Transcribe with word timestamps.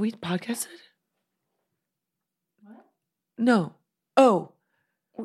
We 0.00 0.12
podcasted? 0.12 0.68
What? 2.62 2.86
No. 3.36 3.74
Oh. 4.16 4.52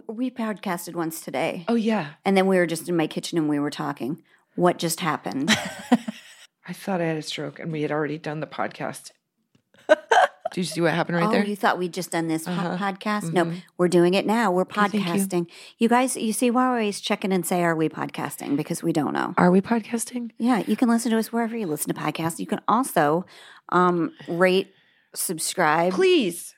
We 0.07 0.29
podcasted 0.29 0.95
once 0.95 1.21
today. 1.21 1.63
Oh 1.69 1.75
yeah. 1.75 2.13
And 2.25 2.35
then 2.35 2.47
we 2.47 2.57
were 2.57 2.65
just 2.65 2.89
in 2.89 2.97
my 2.97 3.07
kitchen 3.07 3.37
and 3.37 3.47
we 3.47 3.57
were 3.57 3.69
talking. 3.69 4.21
What 4.55 4.77
just 4.77 4.99
happened? 4.99 5.49
I 6.67 6.73
thought 6.73 6.99
I 6.99 7.05
had 7.05 7.17
a 7.17 7.21
stroke 7.21 7.59
and 7.59 7.71
we 7.71 7.83
had 7.83 7.91
already 7.91 8.17
done 8.17 8.41
the 8.41 8.47
podcast. 8.47 9.11
Do 10.55 10.61
you 10.61 10.65
see 10.65 10.79
what 10.79 10.93
happened 10.93 11.17
right 11.17 11.27
oh, 11.27 11.31
there? 11.33 11.43
you 11.45 11.57
thought 11.57 11.77
we'd 11.77 11.91
just 11.91 12.11
done 12.11 12.29
this 12.29 12.47
Uh-huh. 12.47 12.77
podcast? 12.77 13.33
No, 13.33 13.43
Mhm. 13.43 13.63
we're 13.77 13.89
doing 13.89 14.13
it 14.13 14.25
now. 14.25 14.51
We're 14.53 14.61
you. 14.61 14.67
podcasting. 14.67 15.47
You. 15.77 15.89
guys, 15.89 16.15
you 16.15 16.31
see, 16.31 16.49
why 16.49 16.67
we're 16.67 16.77
always 16.77 17.01
checking 17.01 17.33
and 17.33 17.45
say, 17.45 17.61
are 17.61 17.75
we 17.75 17.89
podcasting? 17.89 18.55
Because 18.55 18.81
we 18.81 18.93
don't 18.93 19.11
know. 19.11 19.33
Are 19.37 19.51
we 19.51 19.59
podcasting? 19.59 20.31
Yeah, 20.37 20.63
you 20.65 20.77
can 20.77 20.87
listen 20.87 21.11
to 21.11 21.17
us 21.17 21.33
wherever 21.33 21.57
you 21.57 21.67
listen 21.67 21.93
to 21.93 21.99
podcasts. 21.99 22.39
You 22.39 22.45
can 22.47 22.61
also 22.69 23.25
um, 23.67 24.13
rate, 24.29 24.73
subscribe. 25.13 25.91
Please 25.91 26.55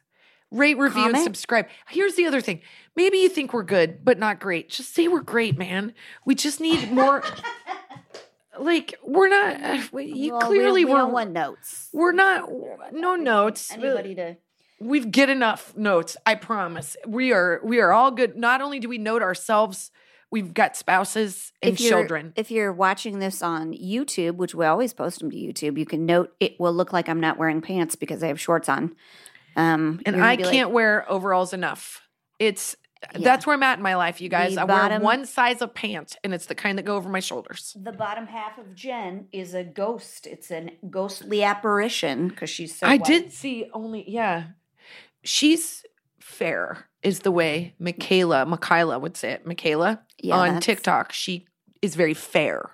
rate, 0.51 0.77
review, 0.77 1.05
and 1.05 1.17
subscribe. 1.17 1.65
Here's 1.89 2.13
the 2.13 2.27
other 2.27 2.39
thing. 2.39 2.61
Maybe 2.95 3.17
you 3.17 3.29
think 3.29 3.51
we're 3.51 3.63
good, 3.63 4.05
but 4.05 4.19
not 4.19 4.39
great. 4.39 4.69
Just 4.69 4.93
say 4.93 5.07
we're 5.07 5.21
great, 5.21 5.57
man. 5.57 5.95
We 6.23 6.35
just 6.35 6.61
need 6.61 6.91
more. 6.91 7.23
like 8.59 8.95
we're 9.03 9.29
not. 9.29 9.91
we- 9.91 10.05
You 10.05 10.33
Well, 10.33 10.41
clearly 10.41 10.83
we, 10.83 10.85
we 10.85 10.91
we're 10.93 10.99
don't 10.99 11.13
want 11.13 11.31
notes. 11.31 11.89
we're 11.93 12.11
not. 12.11 12.49
No 12.93 13.15
notes. 13.15 13.71
Anybody 13.71 14.15
to 14.15 14.37
we've 14.79 15.09
get 15.09 15.27
enough 15.27 15.75
notes 15.75 16.15
i 16.27 16.35
promise 16.35 16.95
we 17.07 17.33
are 17.33 17.59
we 17.63 17.79
are 17.79 17.91
all 17.91 18.11
good 18.11 18.37
not 18.37 18.61
only 18.61 18.79
do 18.79 18.87
we 18.87 18.99
note 18.99 19.23
ourselves 19.23 19.89
we've 20.29 20.53
got 20.53 20.77
spouses 20.77 21.51
and 21.63 21.73
if 21.73 21.79
children 21.79 22.31
If 22.35 22.51
you're 22.51 22.71
watching 22.71 23.17
this 23.17 23.41
on 23.41 23.73
YouTube, 23.73 24.35
which 24.35 24.53
we 24.53 24.65
always 24.65 24.93
post 24.93 25.17
them 25.19 25.31
to 25.31 25.35
YouTube, 25.35 25.79
you 25.79 25.85
can 25.87 26.05
note 26.05 26.35
it 26.39 26.59
will 26.59 26.73
look 26.73 26.93
like 26.93 27.09
I'm 27.09 27.19
not 27.19 27.39
wearing 27.39 27.59
pants 27.61 27.95
because 27.95 28.21
I 28.21 28.27
have 28.27 28.39
shorts 28.39 28.69
on. 28.69 28.95
Um, 29.55 29.99
and 30.05 30.21
i 30.23 30.35
can't 30.37 30.69
wear 30.69 31.11
overalls 31.11 31.53
enough 31.53 32.01
it's 32.37 32.75
Yeah. 33.13 33.19
that's 33.19 33.45
where 33.45 33.53
i'm 33.55 33.63
at 33.63 33.77
in 33.77 33.83
my 33.83 33.95
life 33.95 34.19
you 34.21 34.29
guys 34.29 34.55
The 34.55 34.61
i 34.61 34.63
wear 34.65 34.99
one 34.99 35.25
size 35.25 35.61
of 35.61 35.73
pants 35.73 36.17
and 36.23 36.33
it's 36.33 36.47
the 36.47 36.55
kind 36.55 36.77
that 36.77 36.83
go 36.85 36.95
over 36.95 37.09
my 37.09 37.19
shoulders 37.19 37.75
The 37.79 37.91
bottom 37.91 38.25
half 38.27 38.57
of 38.57 38.73
Jen 38.75 39.27
is 39.31 39.53
a 39.53 39.63
ghost. 39.63 40.25
It's 40.25 40.49
a 40.51 40.69
ghostly 40.89 41.43
apparition 41.43 42.27
because 42.29 42.49
she's 42.49 42.75
so. 42.75 42.87
i 42.87 42.91
white. 42.97 43.03
did 43.05 43.31
see 43.33 43.69
only 43.73 44.03
yeah 44.09 44.45
she's 45.23 45.85
fair 46.19 46.85
is 47.03 47.19
the 47.19 47.31
way 47.31 47.73
michaela 47.79 48.45
michaela 48.45 48.97
would 48.99 49.15
say 49.15 49.31
it 49.31 49.45
michaela 49.45 50.01
Yeah, 50.21 50.35
on 50.35 50.59
tiktok 50.59 51.11
she 51.11 51.45
is 51.81 51.95
very 51.95 52.13
fair 52.15 52.71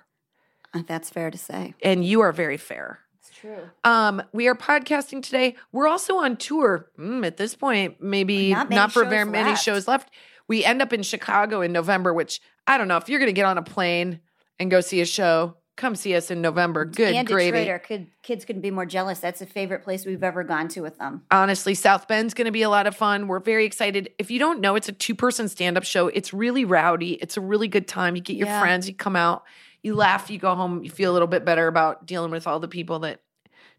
Uh, 0.72 0.82
That's 0.86 1.10
fair 1.10 1.30
to 1.30 1.38
say. 1.38 1.74
and 1.82 2.04
you 2.04 2.20
are 2.22 2.32
very 2.32 2.56
fair 2.56 3.00
true. 3.34 3.70
Um, 3.84 4.22
we 4.32 4.48
are 4.48 4.54
podcasting 4.54 5.22
today. 5.22 5.56
We're 5.72 5.88
also 5.88 6.16
on 6.18 6.36
tour. 6.36 6.90
Mm, 6.98 7.26
at 7.26 7.36
this 7.36 7.54
point, 7.54 8.00
maybe 8.00 8.52
Not 8.52 8.70
not, 8.70 8.92
for 8.92 9.04
very 9.04 9.24
many 9.24 9.56
shows 9.56 9.86
left. 9.88 10.10
We 10.48 10.64
end 10.64 10.82
up 10.82 10.92
in 10.92 11.02
Chicago 11.02 11.60
in 11.62 11.72
November, 11.72 12.12
which 12.12 12.40
I 12.66 12.78
don't 12.78 12.88
know 12.88 12.96
if 12.96 13.08
you're 13.08 13.18
going 13.18 13.28
to 13.28 13.32
get 13.32 13.46
on 13.46 13.58
a 13.58 13.62
plane 13.62 14.20
and 14.58 14.70
go 14.70 14.80
see 14.80 15.00
a 15.00 15.06
show. 15.06 15.56
Come 15.76 15.96
see 15.96 16.14
us 16.14 16.30
in 16.30 16.40
November. 16.40 16.84
Good 16.84 17.16
and 17.16 17.26
gravy. 17.26 17.58
Detroit, 17.58 17.68
our 17.68 17.78
kid, 17.80 18.06
kids 18.22 18.44
couldn't 18.44 18.62
be 18.62 18.70
more 18.70 18.86
jealous. 18.86 19.18
That's 19.18 19.40
a 19.42 19.46
favorite 19.46 19.82
place 19.82 20.06
we've 20.06 20.22
ever 20.22 20.44
gone 20.44 20.68
to 20.68 20.82
with 20.82 20.98
them. 20.98 21.22
Honestly, 21.32 21.74
South 21.74 22.06
Bend's 22.06 22.32
going 22.32 22.44
to 22.44 22.52
be 22.52 22.62
a 22.62 22.68
lot 22.68 22.86
of 22.86 22.94
fun. 22.94 23.26
We're 23.26 23.40
very 23.40 23.64
excited. 23.64 24.10
If 24.16 24.30
you 24.30 24.38
don't 24.38 24.60
know, 24.60 24.76
it's 24.76 24.88
a 24.88 24.92
two 24.92 25.16
person 25.16 25.48
stand 25.48 25.76
up 25.76 25.82
show. 25.82 26.06
It's 26.06 26.32
really 26.32 26.64
rowdy. 26.64 27.14
It's 27.14 27.36
a 27.36 27.40
really 27.40 27.66
good 27.66 27.88
time. 27.88 28.14
You 28.14 28.22
get 28.22 28.36
your 28.36 28.46
Yeah. 28.46 28.60
friends, 28.60 28.88
you 28.88 28.94
come 28.94 29.16
out, 29.16 29.42
you 29.82 29.96
laugh, 29.96 30.30
you 30.30 30.38
go 30.38 30.54
home, 30.54 30.84
you 30.84 30.90
feel 30.90 31.10
a 31.10 31.14
little 31.14 31.26
bit 31.26 31.44
better 31.44 31.66
about 31.66 32.06
dealing 32.06 32.30
with 32.30 32.46
all 32.46 32.60
the 32.60 32.68
people 32.68 33.00
that 33.00 33.22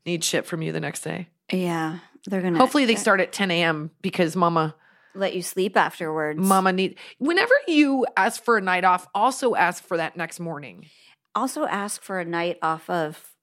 need 0.05 0.23
shit 0.23 0.45
from 0.45 0.61
you 0.61 0.71
the 0.71 0.79
next 0.79 1.01
day. 1.01 1.27
Yeah, 1.51 1.99
they're 2.25 2.41
gonna. 2.41 2.57
Hopefully, 2.57 2.85
they 2.85 2.95
start 2.95 3.19
at 3.21 3.31
10 3.31 3.51
a.m. 3.51 3.91
because 4.01 4.35
mama. 4.35 4.75
let 5.13 5.35
you 5.35 5.41
sleep 5.41 5.77
afterwards. 5.77 6.39
Mama 6.39 6.71
need 6.73 6.97
whenever 7.19 7.53
you 7.67 8.05
ask 8.17 8.43
for 8.43 8.57
a 8.57 8.61
night 8.61 8.83
off, 8.83 9.07
also 9.13 9.55
ask 9.55 9.83
for 9.83 9.97
that 9.97 10.17
next 10.17 10.39
morning. 10.39 10.87
also 11.35 11.65
ask 11.65 12.01
for 12.01 12.19
a 12.19 12.25
night 12.25 12.57
off 12.61 12.89
of 12.89 13.33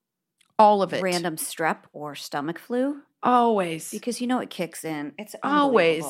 All 0.59 0.83
of 0.83 0.93
it. 0.93 1.03
random 1.03 1.37
strep 1.37 1.79
or 1.93 2.15
stomach 2.15 2.59
flu 2.59 3.03
Always. 3.23 3.91
because 3.91 4.21
you 4.21 4.27
know 4.27 4.41
it 4.41 4.51
kicks 4.51 4.85
in. 4.85 5.13
It's 5.19 5.35
Always. 5.43 6.05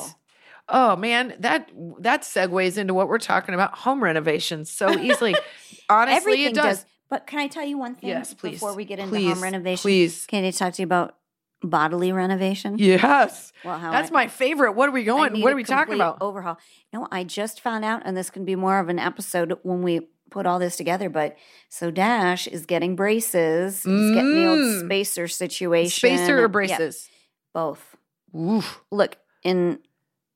Oh 0.69 0.95
man, 0.95 1.35
that 1.39 1.69
that 1.99 2.21
segues 2.23 2.77
into 2.77 2.93
what 2.93 3.07
we're 3.09 3.17
talking 3.19 3.53
about 3.53 3.75
home 3.77 4.01
renovations 4.03 4.71
so 4.71 4.97
easily. 4.97 5.35
Honestly, 5.89 6.15
Everything 6.17 6.45
it 6.47 6.55
does. 6.55 6.85
But 7.13 7.27
can 7.27 7.37
I 7.37 7.45
tell 7.47 7.63
you 7.63 7.77
one 7.77 7.93
thing? 7.93 8.09
Yes, 8.09 8.33
please. 8.33 8.53
Before 8.53 8.73
we 8.73 8.85
get 8.85 8.97
into 8.97 9.11
Please, 9.11 9.33
home 9.35 9.43
renovation, 9.43 9.81
please. 9.83 10.25
Can 10.25 10.43
I 10.43 10.49
talk 10.49 10.73
to 10.73 10.81
you 10.81 10.85
about 10.87 11.15
bodily 11.61 12.11
renovation? 12.11 12.77
Yes. 12.79 13.53
Well, 13.63 13.77
how 13.77 13.91
That's 13.91 14.09
I- 14.09 14.13
my 14.13 14.27
favorite. 14.27 14.71
What 14.71 14.89
are 14.89 14.93
we 14.93 15.03
going? 15.03 15.39
What 15.39 15.53
are 15.53 15.55
we 15.55 15.63
talking 15.63 15.93
about? 15.93 16.17
Overhaul. 16.21 16.57
No, 16.91 17.07
I 17.11 17.23
just 17.23 17.61
found 17.61 17.85
out, 17.85 18.01
and 18.03 18.17
this 18.17 18.31
can 18.31 18.45
be 18.45 18.55
more 18.55 18.79
of 18.79 18.89
an 18.89 18.97
episode 18.97 19.59
when 19.61 19.83
we 19.83 20.07
put 20.31 20.47
all 20.47 20.57
this 20.57 20.75
together. 20.75 21.07
But 21.07 21.37
so 21.69 21.91
Dash 21.91 22.47
is 22.47 22.65
getting 22.65 22.95
braces. 22.95 23.83
He's 23.83 24.11
getting 24.15 24.33
the 24.33 24.47
old 24.47 24.57
Mm. 24.59 24.85
spacer 24.85 25.27
situation. 25.27 25.91
Spacer 25.91 26.39
or 26.39 26.41
Yeah, 26.41 26.47
braces? 26.47 27.09
both. 27.53 27.95
Oof. 28.35 28.81
Look, 28.89 29.17
in 29.43 29.77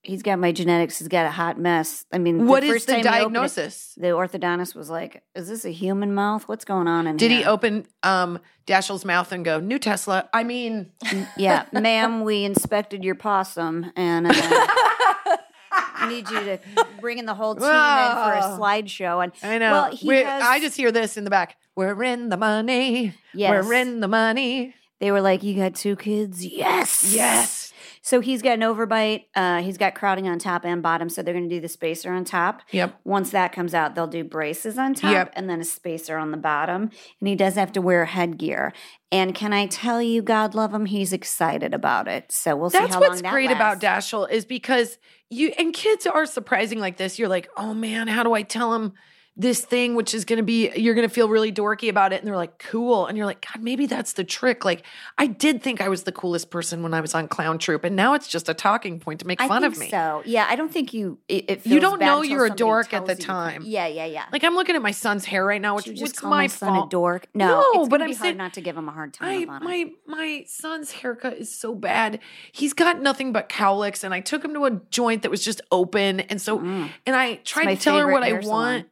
he's 0.07 0.23
got 0.23 0.39
my 0.39 0.51
genetics. 0.51 0.97
He's 0.99 1.07
got 1.07 1.25
a 1.25 1.31
hot 1.31 1.59
mess. 1.59 2.05
I 2.11 2.17
mean, 2.17 2.47
What 2.47 2.61
the 2.61 2.69
is 2.69 2.85
the 2.85 2.93
he 2.95 2.99
it, 3.01 3.03
diagnosis? 3.03 3.93
the 3.97 4.07
orthodontist 4.07 4.73
was 4.75 4.89
like, 4.89 5.21
"Is 5.35 5.47
this 5.49 5.65
a 5.65 5.69
human 5.71 6.13
mouth? 6.15 6.47
What's 6.47 6.65
going 6.65 6.87
on 6.87 7.05
in 7.07 7.17
Did 7.17 7.31
here?" 7.31 7.41
he 7.41 7.45
open 7.45 7.85
um 8.03 8.39
Dashiell's 8.65 9.05
mouth 9.05 9.31
and 9.31 9.45
go, 9.45 9.59
new 9.59 9.79
Tesla? 9.79 10.27
I 10.33 10.43
mean, 10.43 10.91
Yeah, 11.37 11.65
ma'am, 11.71 12.23
we 12.23 12.43
inspected 12.43 13.03
your 13.03 13.15
possum 13.15 13.91
and 13.95 14.27
uh, 14.27 14.31
I 14.33 16.07
need 16.09 16.29
you 16.29 16.39
to 16.41 16.59
bring 16.99 17.17
in 17.17 17.25
the 17.25 17.33
whole 17.33 17.55
team 17.55 17.63
in 17.63 17.69
for 17.69 17.73
a 18.33 18.57
slideshow. 18.59 19.23
And 19.23 19.31
I 19.43 19.57
know. 19.57 19.71
Well, 19.71 19.95
he 19.95 20.07
has- 20.23 20.43
I 20.43 20.59
just 20.59 20.75
hear 20.77 20.91
this 20.91 21.17
in 21.17 21.23
the 21.23 21.29
back. 21.29 21.55
We're 21.75 22.03
in 22.03 22.29
the 22.29 22.37
money. 22.37 23.13
Yes. 23.33 23.65
We're 23.65 23.73
in 23.73 23.99
the 23.99 24.07
money. 24.07 24.73
they 24.99 25.11
were 25.11 25.21
like, 25.21 25.43
"You 25.43 25.55
got 25.55 25.75
two 25.75 25.95
kids? 25.95 26.43
Yes, 26.45 27.03
Yes. 27.13 27.66
So 28.07 28.21
he's 28.21 28.41
got 28.41 28.53
an 28.53 28.61
overbite. 28.61 29.25
Uh, 29.35 29.61
he's 29.61 29.77
got 29.77 29.93
crowding 29.93 30.29
on 30.29 30.39
top 30.39 30.63
and 30.63 30.81
bottom. 30.81 31.09
So 31.09 31.21
they're 31.21 31.33
going 31.33 31.49
to 31.49 31.53
do 31.53 31.59
the 31.59 31.67
spacer 31.67 32.13
on 32.13 32.23
top. 32.23 32.61
Yep. 32.71 33.01
Once 33.03 33.31
that 33.31 33.51
comes 33.51 33.73
out, 33.73 33.95
they'll 33.95 34.07
do 34.07 34.23
braces 34.23 34.77
on 34.77 34.93
top 34.93 35.11
Yep. 35.11 35.33
and 35.35 35.49
then 35.49 35.59
a 35.59 35.65
spacer 35.65 36.15
on 36.15 36.31
the 36.31 36.37
bottom. 36.37 36.83
And 37.19 37.27
he 37.27 37.35
does 37.35 37.55
have 37.55 37.73
to 37.73 37.81
wear 37.81 38.05
headgear. 38.05 38.71
And 39.11 39.35
can 39.35 39.51
I 39.51 39.67
tell 39.67 40.01
you, 40.01 40.21
God 40.21 40.55
love 40.55 40.73
him, 40.73 40.85
he's 40.85 41.11
excited 41.11 41.73
about 41.73 42.07
it. 42.07 42.31
So 42.31 42.55
we'll 42.55 42.69
see 42.69 42.77
That's 42.77 42.93
how 42.93 43.01
what's 43.01 43.15
long 43.15 43.23
that 43.23 43.33
great 43.33 43.51
about. 43.51 43.81
Dashiell 43.81 44.31
is 44.31 44.45
because 44.45 44.99
you 45.29 45.51
and 45.59 45.73
kids 45.73 46.07
are 46.07 46.25
surprising 46.25 46.79
like 46.79 46.95
this. 46.95 47.19
You're 47.19 47.27
like, 47.27 47.49
oh 47.57 47.73
man, 47.73 48.07
how 48.07 48.23
do 48.23 48.31
I 48.31 48.43
tell 48.43 48.71
them 48.71 48.93
this 49.39 49.61
thing, 49.63 49.93
which 49.93 50.15
is 50.15 50.25
going 50.25 50.37
to 50.37 50.43
be, 50.43 50.71
you're 50.75 50.95
going 50.95 51.07
to 51.07 51.13
feel 51.13 51.29
really 51.29 51.51
dorky 51.51 51.89
about 51.89 52.11
it. 52.11 52.17
And 52.19 52.27
they're 52.27 52.35
like, 52.35 52.57
cool. 52.57 53.05
And 53.05 53.15
you're 53.15 53.27
like, 53.27 53.45
God, 53.45 53.61
maybe 53.63 53.85
that's 53.85 54.13
the 54.13 54.23
trick. 54.23 54.65
Like, 54.65 54.83
I 55.19 55.27
did 55.27 55.61
think 55.61 55.79
I 55.79 55.89
was 55.89 56.03
the 56.03 56.11
coolest 56.11 56.49
person 56.49 56.81
when 56.81 56.93
I 56.93 57.01
was 57.01 57.13
on 57.13 57.27
Clown 57.27 57.59
Troop, 57.59 57.83
and 57.83 57.95
now 57.95 58.15
it's 58.15 58.27
just 58.27 58.49
a 58.49 58.55
talking 58.55 58.99
point 58.99 59.19
to 59.19 59.27
make 59.27 59.39
I 59.39 59.47
fun 59.47 59.63
of 59.63 59.77
me. 59.77 59.89
So 59.89 60.23
yeah, 60.25 60.47
I 60.49 60.55
don't 60.55 60.71
think 60.71 60.91
you. 60.93 61.19
It, 61.27 61.65
You 61.67 61.79
don't 61.79 61.99
know 61.99 62.23
you're 62.23 62.45
a 62.45 62.49
dork 62.49 62.93
at 62.93 63.05
the 63.05 63.13
you. 63.13 63.19
time. 63.21 63.61
Yeah, 63.63 63.85
yeah, 63.87 64.05
yeah. 64.05 64.25
Like, 64.31 64.43
I'm 64.43 64.55
looking 64.55 64.75
at 64.75 64.81
my 64.81 64.91
son's 64.91 65.25
hair 65.25 65.45
right 65.45 65.61
now, 65.61 65.75
which 65.75 65.85
you 65.87 65.93
just 65.93 66.17
call 66.17 66.31
my, 66.31 66.37
my 66.43 66.47
son 66.47 66.69
fault. 66.73 66.87
a 66.87 66.89
dork? 66.89 67.27
No, 67.35 67.47
No, 67.73 67.81
it's 67.81 67.89
but 67.89 68.01
I'm 68.01 68.13
saying- 68.13 68.37
not 68.37 68.53
to 68.53 68.61
give 68.61 68.75
him 68.75 68.89
a 68.89 68.91
hard 68.91 69.13
time. 69.13 69.49
I, 69.49 69.59
my 69.59 69.91
my 70.07 70.43
son's 70.47 70.91
haircut 70.91 71.33
is 71.37 71.53
so 71.53 71.75
bad. 71.75 72.19
He's 72.51 72.73
got 72.73 73.01
nothing 73.01 73.31
but 73.33 73.49
cowlicks, 73.49 74.03
and 74.03 74.13
I 74.13 74.19
took 74.19 74.43
him 74.43 74.53
to 74.55 74.65
a 74.65 74.71
joint 74.89 75.21
that 75.21 75.29
was 75.29 75.43
just 75.45 75.61
open, 75.71 76.21
and 76.21 76.41
so 76.41 76.57
Mm. 76.57 76.89
and 77.05 77.15
I 77.15 77.35
tried 77.35 77.75
to 77.75 77.75
tell 77.75 77.97
her 77.99 78.11
what 78.11 78.23
I 78.23 78.33
want, 78.39 78.87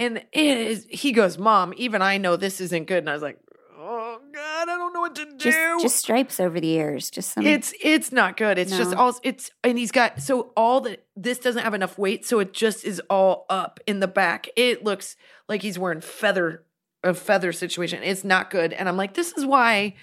and 0.00 0.16
it 0.32 0.56
is. 0.58 0.86
He 0.90 1.12
goes, 1.12 1.38
"Mom, 1.38 1.72
even 1.76 2.02
I 2.02 2.18
know 2.18 2.34
this 2.36 2.60
isn't 2.60 2.86
good," 2.86 2.98
and 2.98 3.10
I 3.10 3.12
was 3.12 3.22
like, 3.22 3.38
oh 3.78 4.18
God, 4.32 4.68
I 4.68 4.76
don't 4.76 4.92
know 4.92 5.00
what 5.00 5.14
to 5.14 5.24
do. 5.24 5.36
Just 5.36 5.82
just 5.82 5.96
stripes 5.96 6.40
over 6.40 6.60
the 6.60 6.70
ears. 6.70 7.10
Just 7.10 7.32
some. 7.32 7.46
It's 7.46 7.72
it's 7.82 8.10
not 8.12 8.36
good. 8.36 8.58
It's 8.58 8.76
just 8.76 8.94
all 8.94 9.18
it's 9.22 9.50
and 9.64 9.78
he's 9.78 9.92
got 9.92 10.20
so 10.20 10.52
all 10.56 10.80
the 10.80 10.98
this 11.16 11.38
doesn't 11.38 11.62
have 11.62 11.74
enough 11.74 11.96
weight, 11.98 12.26
so 12.26 12.38
it 12.40 12.52
just 12.52 12.84
is 12.84 13.00
all 13.08 13.46
up 13.48 13.78
in 13.86 14.00
the 14.00 14.08
back. 14.08 14.48
It 14.56 14.82
looks 14.84 15.16
like 15.48 15.62
he's 15.62 15.78
wearing 15.78 16.00
feather 16.00 16.64
a 17.02 17.14
feather 17.14 17.52
situation. 17.52 18.02
It's 18.02 18.24
not 18.24 18.50
good. 18.50 18.72
And 18.74 18.88
I'm 18.88 18.96
like, 18.96 19.14
this 19.14 19.32
is 19.32 19.46
why 19.46 19.94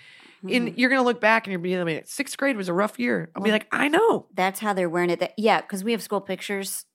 in 0.47 0.67
Mm-hmm. 0.67 0.79
you're 0.79 0.89
gonna 0.89 1.03
look 1.03 1.19
back 1.21 1.45
and 1.45 1.51
you're 1.51 1.59
being 1.59 1.83
like, 1.83 2.07
sixth 2.07 2.37
grade 2.37 2.57
was 2.57 2.69
a 2.69 2.73
rough 2.73 2.99
year. 2.99 3.29
I'll 3.35 3.41
be 3.43 3.51
like, 3.51 3.67
I 3.71 3.87
know. 3.87 4.27
That's 4.35 4.59
how 4.59 4.73
they're 4.73 4.89
wearing 4.89 5.09
it. 5.09 5.19
That, 5.19 5.33
yeah, 5.37 5.61
because 5.61 5.83
we 5.83 5.91
have 5.93 6.01
school 6.01 6.21
pictures. 6.21 6.85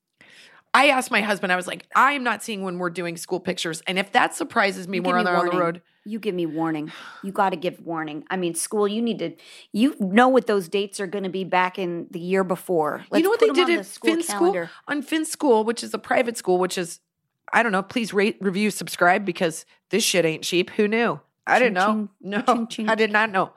I 0.74 0.88
asked 0.88 1.10
my 1.10 1.20
husband, 1.20 1.52
I 1.52 1.56
was 1.56 1.66
like, 1.66 1.86
I 1.94 2.12
am 2.12 2.24
not 2.24 2.42
seeing 2.42 2.62
when 2.62 2.78
we're 2.78 2.90
doing 2.90 3.16
school 3.16 3.40
pictures. 3.40 3.82
And 3.86 3.98
if 3.98 4.12
that 4.12 4.34
surprises 4.34 4.88
me 4.88 4.98
You 4.98 5.02
we're 5.02 5.22
me 5.22 5.30
on 5.30 5.46
the 5.46 5.58
road, 5.58 5.82
You 6.04 6.18
give 6.18 6.34
me 6.34 6.46
warning. 6.46 6.90
You 7.22 7.30
got 7.30 7.50
to 7.50 7.56
give 7.56 7.84
warning. 7.84 8.24
I 8.30 8.36
mean, 8.36 8.54
school. 8.54 8.88
You 8.88 9.02
need 9.02 9.18
to. 9.18 9.32
You 9.72 9.94
know 10.00 10.28
what 10.28 10.46
those 10.46 10.68
dates 10.68 10.98
are 10.98 11.06
going 11.06 11.24
to 11.24 11.30
be 11.30 11.44
back 11.44 11.78
in 11.78 12.06
the 12.10 12.18
year 12.18 12.42
before. 12.42 13.04
you 13.12 13.22
know 13.22 13.28
what 13.28 13.40
they 13.40 13.50
did 13.50 13.68
at 13.68 13.78
the 13.78 13.84
school 13.84 14.14
Finn 14.14 14.22
calendar. 14.22 14.66
School? 14.66 14.96
On 14.96 15.02
Finn 15.02 15.24
School, 15.26 15.64
which 15.64 15.84
is 15.84 15.92
a 15.92 15.98
private 15.98 16.38
school, 16.38 16.58
which 16.58 16.78
is, 16.78 17.00
I 17.52 17.62
don't 17.62 17.72
know, 17.72 17.82
please 17.82 18.14
rate, 18.14 18.38
review, 18.40 18.70
subscribe 18.70 19.26
because 19.26 19.66
this 19.90 20.02
shit 20.02 20.24
ain't 20.24 20.42
cheap. 20.42 20.70
Who 20.70 20.88
knew? 20.88 21.20
I 21.46 21.58
didn't 21.58 21.74
know. 21.74 21.86
Ching, 21.86 22.08
No, 22.22 22.42
ching, 22.42 22.66
ching. 22.68 22.88
I 22.88 22.94
did 22.94 23.12
not 23.12 23.30
know. 23.30 23.52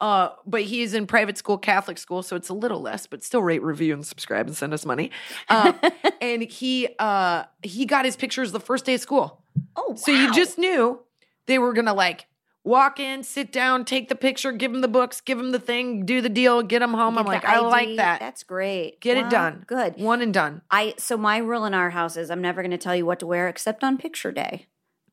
Uh, 0.00 0.30
but 0.46 0.62
he's 0.62 0.94
in 0.94 1.06
private 1.06 1.36
school, 1.36 1.58
Catholic 1.58 1.98
school, 1.98 2.22
so 2.22 2.36
it's 2.36 2.48
a 2.48 2.54
little 2.54 2.80
less, 2.80 3.06
but 3.06 3.24
still 3.24 3.42
rate, 3.42 3.62
review, 3.62 3.92
and 3.92 4.06
subscribe 4.06 4.46
and 4.46 4.56
send 4.56 4.72
us 4.72 4.86
money. 4.86 5.10
Uh, 5.48 5.72
and 6.20 6.42
he 6.42 6.88
uh, 6.98 7.44
he 7.62 7.84
got 7.84 8.04
his 8.04 8.16
pictures 8.16 8.52
the 8.52 8.60
first 8.60 8.84
day 8.84 8.94
of 8.94 9.00
school. 9.00 9.42
Oh, 9.76 9.94
So 9.96 10.12
you 10.12 10.32
just 10.32 10.56
knew 10.58 11.00
they 11.46 11.58
were 11.58 11.72
gonna 11.72 11.94
like 11.94 12.26
walk 12.64 13.00
in, 13.00 13.22
sit 13.22 13.50
down, 13.50 13.84
take 13.84 14.08
the 14.08 14.14
picture, 14.14 14.52
give 14.52 14.72
him 14.72 14.82
the 14.82 14.88
books, 14.88 15.20
give 15.20 15.38
him 15.38 15.52
the 15.52 15.58
thing, 15.58 16.04
do 16.04 16.20
the 16.20 16.28
deal, 16.28 16.62
get 16.62 16.82
him 16.82 16.92
home. 16.92 17.14
Get 17.14 17.20
I'm 17.20 17.26
like, 17.26 17.44
I 17.44 17.60
like 17.60 17.96
that. 17.96 18.20
That's 18.20 18.42
great. 18.44 19.00
Get 19.00 19.16
Wow, 19.16 19.26
it 19.26 19.30
done. 19.30 19.64
Good. 19.66 19.96
One 19.96 20.20
and 20.20 20.34
done. 20.34 20.62
I 20.70 20.94
so 20.98 21.16
my 21.16 21.38
rule 21.38 21.64
in 21.64 21.74
our 21.74 21.90
house 21.90 22.16
is 22.16 22.30
I'm 22.30 22.42
never 22.42 22.60
going 22.62 22.70
to 22.70 22.78
tell 22.78 22.94
you 22.94 23.06
what 23.06 23.18
to 23.20 23.26
wear 23.26 23.48
except 23.48 23.82
on 23.82 23.96
picture 23.98 24.30
day. 24.30 24.66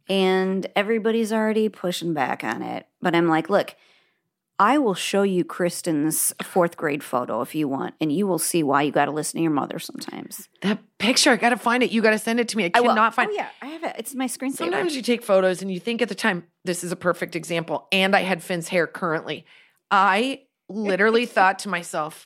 And 0.08 0.68
everybody's 0.76 1.34
already 1.34 1.70
pushing 1.70 2.14
back 2.14 2.44
on 2.44 2.62
it. 2.62 2.86
But 3.02 3.16
I'm 3.16 3.28
like, 3.28 3.50
look, 3.50 3.76
I 4.58 4.78
will 4.78 4.94
show 4.94 5.24
you 5.24 5.44
Kristen's 5.44 6.34
fourth 6.42 6.78
grade 6.78 7.04
photo 7.04 7.42
if 7.42 7.54
you 7.54 7.68
want, 7.68 7.96
and 8.00 8.12
you 8.12 8.26
will 8.26 8.40
see 8.40 8.64
why 8.64 8.84
you 8.84 8.92
got 8.92 9.06
to 9.06 9.12
listen 9.12 9.40
to 9.40 9.42
your 9.42 9.52
mother 9.52 9.80
sometimes. 9.80 10.48
That 10.62 10.80
picture, 10.98 11.32
I 11.32 11.36
gotta 11.36 11.58
find 11.58 11.84
it. 11.84 11.92
You 11.92 12.02
gotta 12.02 12.20
send 12.20 12.40
it 12.40 12.48
to 12.50 12.58
me. 12.58 12.66
I 12.66 12.72
I 12.74 12.82
cannot 12.82 13.14
find 13.14 13.30
Oh 13.32 13.34
yeah, 13.34 13.50
I 13.62 13.68
have 13.68 13.84
it. 13.84 13.96
It's 13.98 14.16
my 14.16 14.28
screensaver. 14.28 14.58
Sometimes 14.58 14.96
you 14.96 15.02
take 15.02 15.24
photos 15.24 15.62
and 15.62 15.70
you 15.72 15.80
think 15.80 16.02
at 16.02 16.08
the 16.08 16.16
time, 16.16 16.46
this 16.64 16.84
is 16.84 16.92
a 16.92 16.96
perfect 16.96 17.36
example. 17.36 17.88
And 17.92 18.16
I 18.16 18.22
had 18.22 18.42
Finn's 18.42 18.70
hair 18.70 18.88
currently. 18.88 19.46
I 19.92 20.44
literally 20.70 21.26
thought 21.26 21.60
to 21.60 21.70
myself, 21.70 22.26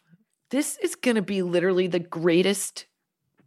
this 0.52 0.78
is 0.84 0.96
going 0.96 1.16
to 1.16 1.22
be 1.22 1.42
literally 1.42 1.88
the 1.88 2.00
greatest 2.00 2.86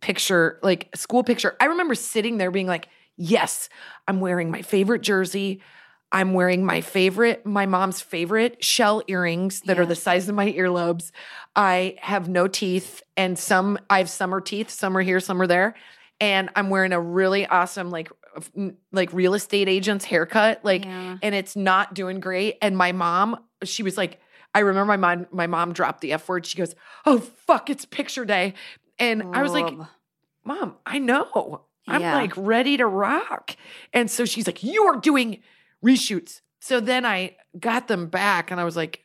picture, 0.01 0.59
like 0.63 0.89
school 0.95 1.23
picture. 1.23 1.57
I 1.61 1.67
remember 1.67 1.95
sitting 1.95 2.39
there 2.39 2.51
being 2.51 2.67
like, 2.67 2.89
yes, 3.17 3.69
I'm 4.09 4.21
wearing 4.21 4.51
my 4.51 4.63
favorite 4.63 5.03
jersey. 5.03 5.63
I'm 6.15 6.35
wearing 6.35 6.65
my 6.65 6.83
favorite, 6.83 7.47
my 7.47 7.65
mom's 7.65 8.03
favorite 8.03 8.63
shell 8.63 9.03
earrings 9.09 9.63
that 9.63 9.79
are 9.81 9.87
the 9.87 9.95
size 9.97 10.29
of 10.29 10.35
my 10.35 10.53
earlobes. 10.53 11.11
I 11.57 11.97
have 12.01 12.29
no 12.29 12.47
teeth 12.49 13.03
and 13.17 13.39
some, 13.39 13.79
I 13.89 13.99
have 13.99 14.11
summer 14.11 14.41
teeth, 14.43 14.69
some 14.69 14.95
are 14.97 15.01
here, 15.01 15.21
some 15.21 15.41
are 15.41 15.47
there. 15.47 15.75
And 16.21 16.51
I'm 16.55 16.69
wearing 16.69 16.93
a 16.93 17.01
really 17.01 17.47
awesome, 17.47 17.91
like, 17.91 18.11
like 18.93 19.13
real 19.13 19.33
estate 19.35 19.69
agent's 19.69 20.05
haircut. 20.05 20.61
Like, 20.65 20.85
Yeah. 20.85 21.17
and 21.23 21.35
it's 21.35 21.57
not 21.57 21.95
doing 21.95 22.21
great. 22.21 22.59
And 22.61 22.77
my 22.77 22.93
mom, 22.93 23.43
she 23.65 23.83
was 23.83 23.97
like, 23.97 24.21
I 24.55 24.61
remember 24.61 24.87
my 24.97 24.97
mom, 24.99 25.27
my 25.33 25.47
mom 25.47 25.73
dropped 25.73 26.03
the 26.03 26.13
F 26.13 26.29
word. 26.29 26.45
She 26.45 26.59
goes, 26.59 26.75
Oh, 27.07 27.19
fuck, 27.21 27.71
it's 27.71 27.87
picture 27.87 28.27
day. 28.27 28.53
And 28.99 29.35
I 29.35 29.43
was 29.43 29.53
like, 29.53 29.75
Mom, 30.45 30.77
I 30.85 30.99
know. 30.99 31.63
I'm 31.89 32.01
Yeah. 32.03 32.15
like 32.17 32.33
ready 32.37 32.77
to 32.77 32.87
rock. 32.87 33.57
And 33.95 34.11
so 34.11 34.25
she's 34.27 34.47
like, 34.47 34.63
You 34.63 34.85
are 34.85 34.97
doing 34.97 35.41
reshoots. 35.85 36.41
So 36.61 36.81
then 36.81 37.05
I 37.05 37.37
got 37.59 37.89
them 37.89 38.07
back 38.07 38.51
and 38.51 38.61
I 38.61 38.65
was 38.65 38.77
like, 38.77 39.05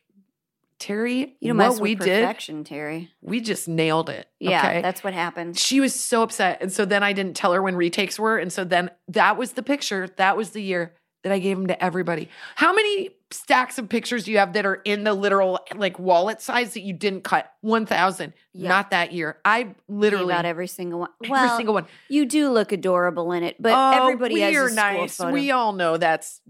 Terry, 0.78 1.36
you 1.40 1.52
don't 1.52 1.58
what 1.58 1.80
we 1.80 1.96
with 1.96 2.04
did, 2.04 2.22
perfection, 2.22 2.62
Terry. 2.62 3.10
we 3.20 3.40
just 3.40 3.66
nailed 3.66 4.08
it. 4.08 4.28
Yeah, 4.38 4.60
okay? 4.60 4.80
that's 4.80 5.02
what 5.02 5.12
happened. 5.12 5.58
she 5.58 5.80
was 5.80 5.92
so 5.92 6.22
upset. 6.22 6.58
And 6.60 6.72
so 6.72 6.84
then 6.84 7.02
I 7.02 7.12
didn't 7.12 7.34
tell 7.34 7.52
her 7.52 7.60
when 7.60 7.74
retakes 7.74 8.18
were. 8.18 8.38
And 8.38 8.52
so 8.52 8.62
then 8.62 8.90
that 9.08 9.36
was 9.36 9.52
the 9.52 9.62
picture. 9.64 10.08
That 10.16 10.36
was 10.36 10.50
the 10.50 10.62
year 10.62 10.94
that 11.24 11.32
I 11.32 11.40
gave 11.40 11.56
them 11.56 11.66
to 11.66 11.84
everybody. 11.84 12.28
How 12.54 12.72
many 12.72 13.10
stacks 13.30 13.76
of 13.78 13.88
pictures 13.88 14.24
do 14.24 14.30
you 14.30 14.38
have 14.38 14.52
that 14.52 14.64
are 14.64 14.76
in 14.76 15.02
the 15.02 15.14
literal 15.14 15.58
like 15.74 15.98
wallet 15.98 16.40
size 16.40 16.74
that 16.74 16.82
you 16.82 16.92
didn't 16.92 17.24
cut? 17.24 17.52
1,000. 17.62 18.32
Yeah. 18.52 18.68
Not 18.68 18.90
that 18.92 19.12
year. 19.12 19.38
I 19.44 19.74
Literally 19.88 20.32
about 20.32 20.44
every 20.44 20.68
single 20.68 21.00
one. 21.00 21.10
every 21.24 21.56
single 21.56 21.74
one. 21.74 21.86
you 22.08 22.24
do 22.24 22.50
look 22.50 22.70
adorable 22.70 23.32
in 23.32 23.42
it, 23.42 23.56
but 23.60 23.72
oh, 23.72 24.04
everybody 24.04 24.34
we 24.34 24.40
has 24.42 24.54
are 24.54 24.66
a 24.66 24.70
school 24.70 24.76
nice. 24.76 25.16
photo. 25.16 25.32
We 25.32 25.50
all 25.50 25.72
know 25.72 25.96
that's, 25.96 26.40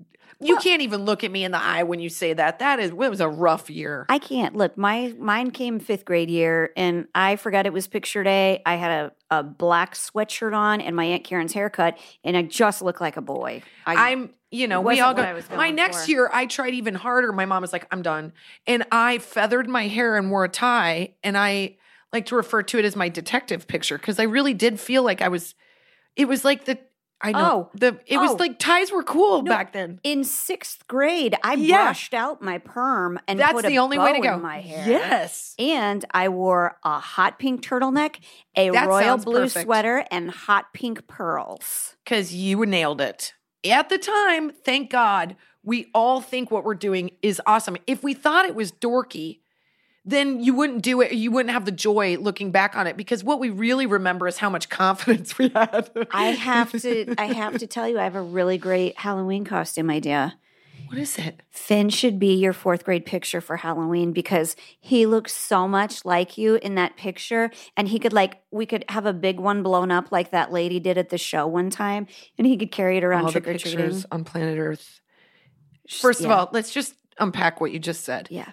you 0.40 0.55
Well- 0.55 0.62
can't 0.62 0.82
even 0.82 1.05
look 1.05 1.25
at 1.25 1.31
me 1.31 1.44
in 1.44 1.50
the 1.52 1.61
eye 1.61 1.82
when 1.82 2.00
you 2.00 2.08
say 2.08 2.32
that. 2.32 2.58
That 2.61 2.79
is, 2.79 2.90
it 2.90 2.96
was 2.96 3.20
a 3.20 3.29
rough 3.29 3.69
year. 3.70 4.06
I 4.08 4.19
can't 4.19 4.55
look. 4.55 4.76
My 4.79 5.14
mine 5.19 5.50
came 5.50 5.81
fifth 5.81 6.05
grade 6.05 6.31
year, 6.31 6.73
and 6.76 7.08
I 7.14 7.37
forgot 7.37 7.67
it 7.67 7.73
was 7.73 7.88
picture 7.88 8.23
day. 8.23 8.62
I 8.64 8.76
had 8.76 8.90
a, 9.31 9.37
a 9.38 9.43
black 9.43 9.94
sweatshirt 9.94 10.55
on 10.56 10.81
and 10.81 10.94
my 10.94 11.05
aunt 11.05 11.25
Karen's 11.25 11.52
haircut, 11.52 11.99
and 12.23 12.37
I 12.37 12.43
just 12.43 12.82
looked 12.82 13.00
like 13.00 13.17
a 13.17 13.20
boy. 13.23 13.62
I, 13.85 14.12
I'm, 14.12 14.31
you 14.50 14.69
know, 14.69 14.81
we 14.81 15.00
all 15.00 15.12
go. 15.12 15.23
what 15.23 15.29
I 15.29 15.32
was 15.35 15.50
My 15.50 15.70
next 15.70 16.05
for. 16.05 16.11
year, 16.12 16.31
I 16.32 16.46
tried 16.46 16.75
even 16.75 16.94
harder. 16.94 17.32
My 17.32 17.44
mom 17.44 17.62
was 17.62 17.73
like, 17.73 17.87
"I'm 17.91 18.02
done," 18.02 18.32
and 18.67 18.84
I 18.93 19.19
feathered 19.19 19.69
my 19.69 19.88
hair 19.88 20.17
and 20.17 20.31
wore 20.31 20.44
a 20.44 20.49
tie. 20.49 21.14
And 21.25 21.37
I 21.37 21.76
like 22.12 22.26
to 22.26 22.37
refer 22.37 22.62
to 22.62 22.79
it 22.79 22.84
as 22.84 22.96
my 22.96 23.08
detective 23.11 23.67
picture 23.67 23.99
because 23.99 24.19
I 24.19 24.23
really 24.23 24.55
did 24.55 24.79
feel 24.81 25.02
like 25.02 25.20
I 25.20 25.29
was. 25.29 25.55
It 26.17 26.26
was 26.26 26.44
like 26.44 26.64
the 26.64 26.79
I 27.20 27.32
know 27.32 27.38
Oh. 27.41 27.70
the 27.75 27.99
it 28.06 28.17
Oh. 28.17 28.23
was 28.23 28.38
like 28.38 28.59
ties 28.59 28.93
were 28.93 29.03
cool 29.03 29.43
No, 29.43 29.50
back 29.50 29.73
then. 29.73 29.99
in 30.05 30.23
sixth 30.23 30.87
grade, 30.87 31.35
I 31.43 31.55
Yeah. 31.55 31.85
brushed 31.87 32.15
out 32.15 32.41
my 32.41 32.59
perm 32.59 33.19
and 33.26 33.41
That's 33.41 33.62
the 33.62 33.79
only 33.79 33.99
way 33.99 34.12
to 34.12 34.20
go. 34.20 34.37
my 34.38 34.61
hair. 34.61 34.85
Yes. 34.88 35.55
And 35.59 36.05
I 36.12 36.29
wore 36.29 36.79
a 36.85 37.00
hot 37.00 37.38
pink 37.38 37.62
turtleneck, 37.62 38.17
a 38.55 38.70
That 38.70 38.87
royal 38.87 39.17
blue 39.19 39.41
perfect. 39.43 39.65
sweater, 39.65 40.05
and 40.11 40.31
hot 40.31 40.73
pink 40.73 41.09
pearls. 41.09 41.97
because 42.05 42.32
you 42.35 42.65
nailed 42.65 43.00
it. 43.00 43.35
At 43.69 43.88
the 43.88 43.99
time, 43.99 44.50
thank 44.65 44.88
God, 44.91 45.35
we 45.65 45.91
all 45.93 46.20
think 46.20 46.50
what 46.50 46.65
we're 46.65 46.75
doing 46.75 47.11
is 47.20 47.43
awesome. 47.47 47.76
If 47.88 48.03
we 48.05 48.15
thought 48.15 48.44
it 48.47 48.55
was 48.55 48.70
dorky, 48.70 49.41
then 50.08 50.40
you 50.40 50.55
wouldn't 50.55 50.82
do 50.82 51.00
it. 51.00 51.12
You 51.12 51.31
wouldn't 51.31 51.52
have 51.52 51.64
the 51.64 51.72
joy 51.72 52.16
looking 52.16 52.50
back 52.50 52.76
on 52.76 52.87
it 52.87 52.96
because 52.96 53.22
what 53.22 53.38
we 53.38 53.50
really 53.50 53.87
remember 53.87 54.27
is 54.27 54.38
how 54.38 54.48
much 54.48 54.69
confidence 54.70 55.36
we 55.36 55.50
had. 55.50 55.91
I 56.10 56.27
have 56.27 56.72
to 56.82 57.15
I 57.19 57.27
have 57.27 57.58
to 57.58 57.67
tell 57.67 57.88
you, 57.88 57.98
I 57.98 58.05
have 58.05 58.17
a 58.17 58.22
really 58.22 58.58
great 58.58 58.98
Halloween 58.98 59.44
costume 59.44 59.91
idea. 59.91 60.38
What 60.86 60.96
is 60.96 61.19
it? 61.19 61.43
Finn 61.50 61.91
should 61.91 62.19
be 62.19 62.34
your 62.34 62.55
fourth 62.55 62.82
grade 62.82 63.05
picture 63.05 63.43
for 63.43 63.58
Halloween 63.58 64.12
because 64.12 64.56
he 64.81 65.05
looks 65.05 65.34
so 65.34 65.69
much 65.69 66.03
like 66.06 66.38
you 66.38 66.55
in 66.55 66.77
that 66.77 66.96
picture. 66.96 67.50
And 67.77 67.88
he 67.88 67.98
could, 67.98 68.15
like, 68.15 68.41
we 68.50 68.65
could 68.65 68.86
have 68.88 69.05
a 69.05 69.12
big 69.12 69.38
one 69.38 69.62
blown 69.62 69.91
up 69.91 70.10
like 70.10 70.31
that 70.31 70.50
lady 70.50 70.81
did 70.81 70.96
at 70.96 71.10
the 71.10 71.19
show 71.19 71.46
one 71.46 71.69
time, 71.69 72.06
and 72.38 72.46
he 72.46 72.56
could 72.56 72.72
carry 72.72 72.96
it 72.96 73.05
around 73.05 73.27
All 73.27 73.27
the 73.27 73.32
trick 73.32 73.48
or 73.48 73.58
treating. 73.58 73.81
pictures 73.81 74.06
on 74.10 74.24
planet 74.24 74.58
Earth. 74.58 75.03
First 75.91 76.24
of 76.24 76.31
all, 76.31 76.48
let's 76.53 76.72
just 76.72 76.94
unpack 77.19 77.60
what 77.60 77.70
you 77.70 77.79
just 77.79 78.05
said. 78.05 78.29
Yeah. 78.31 78.48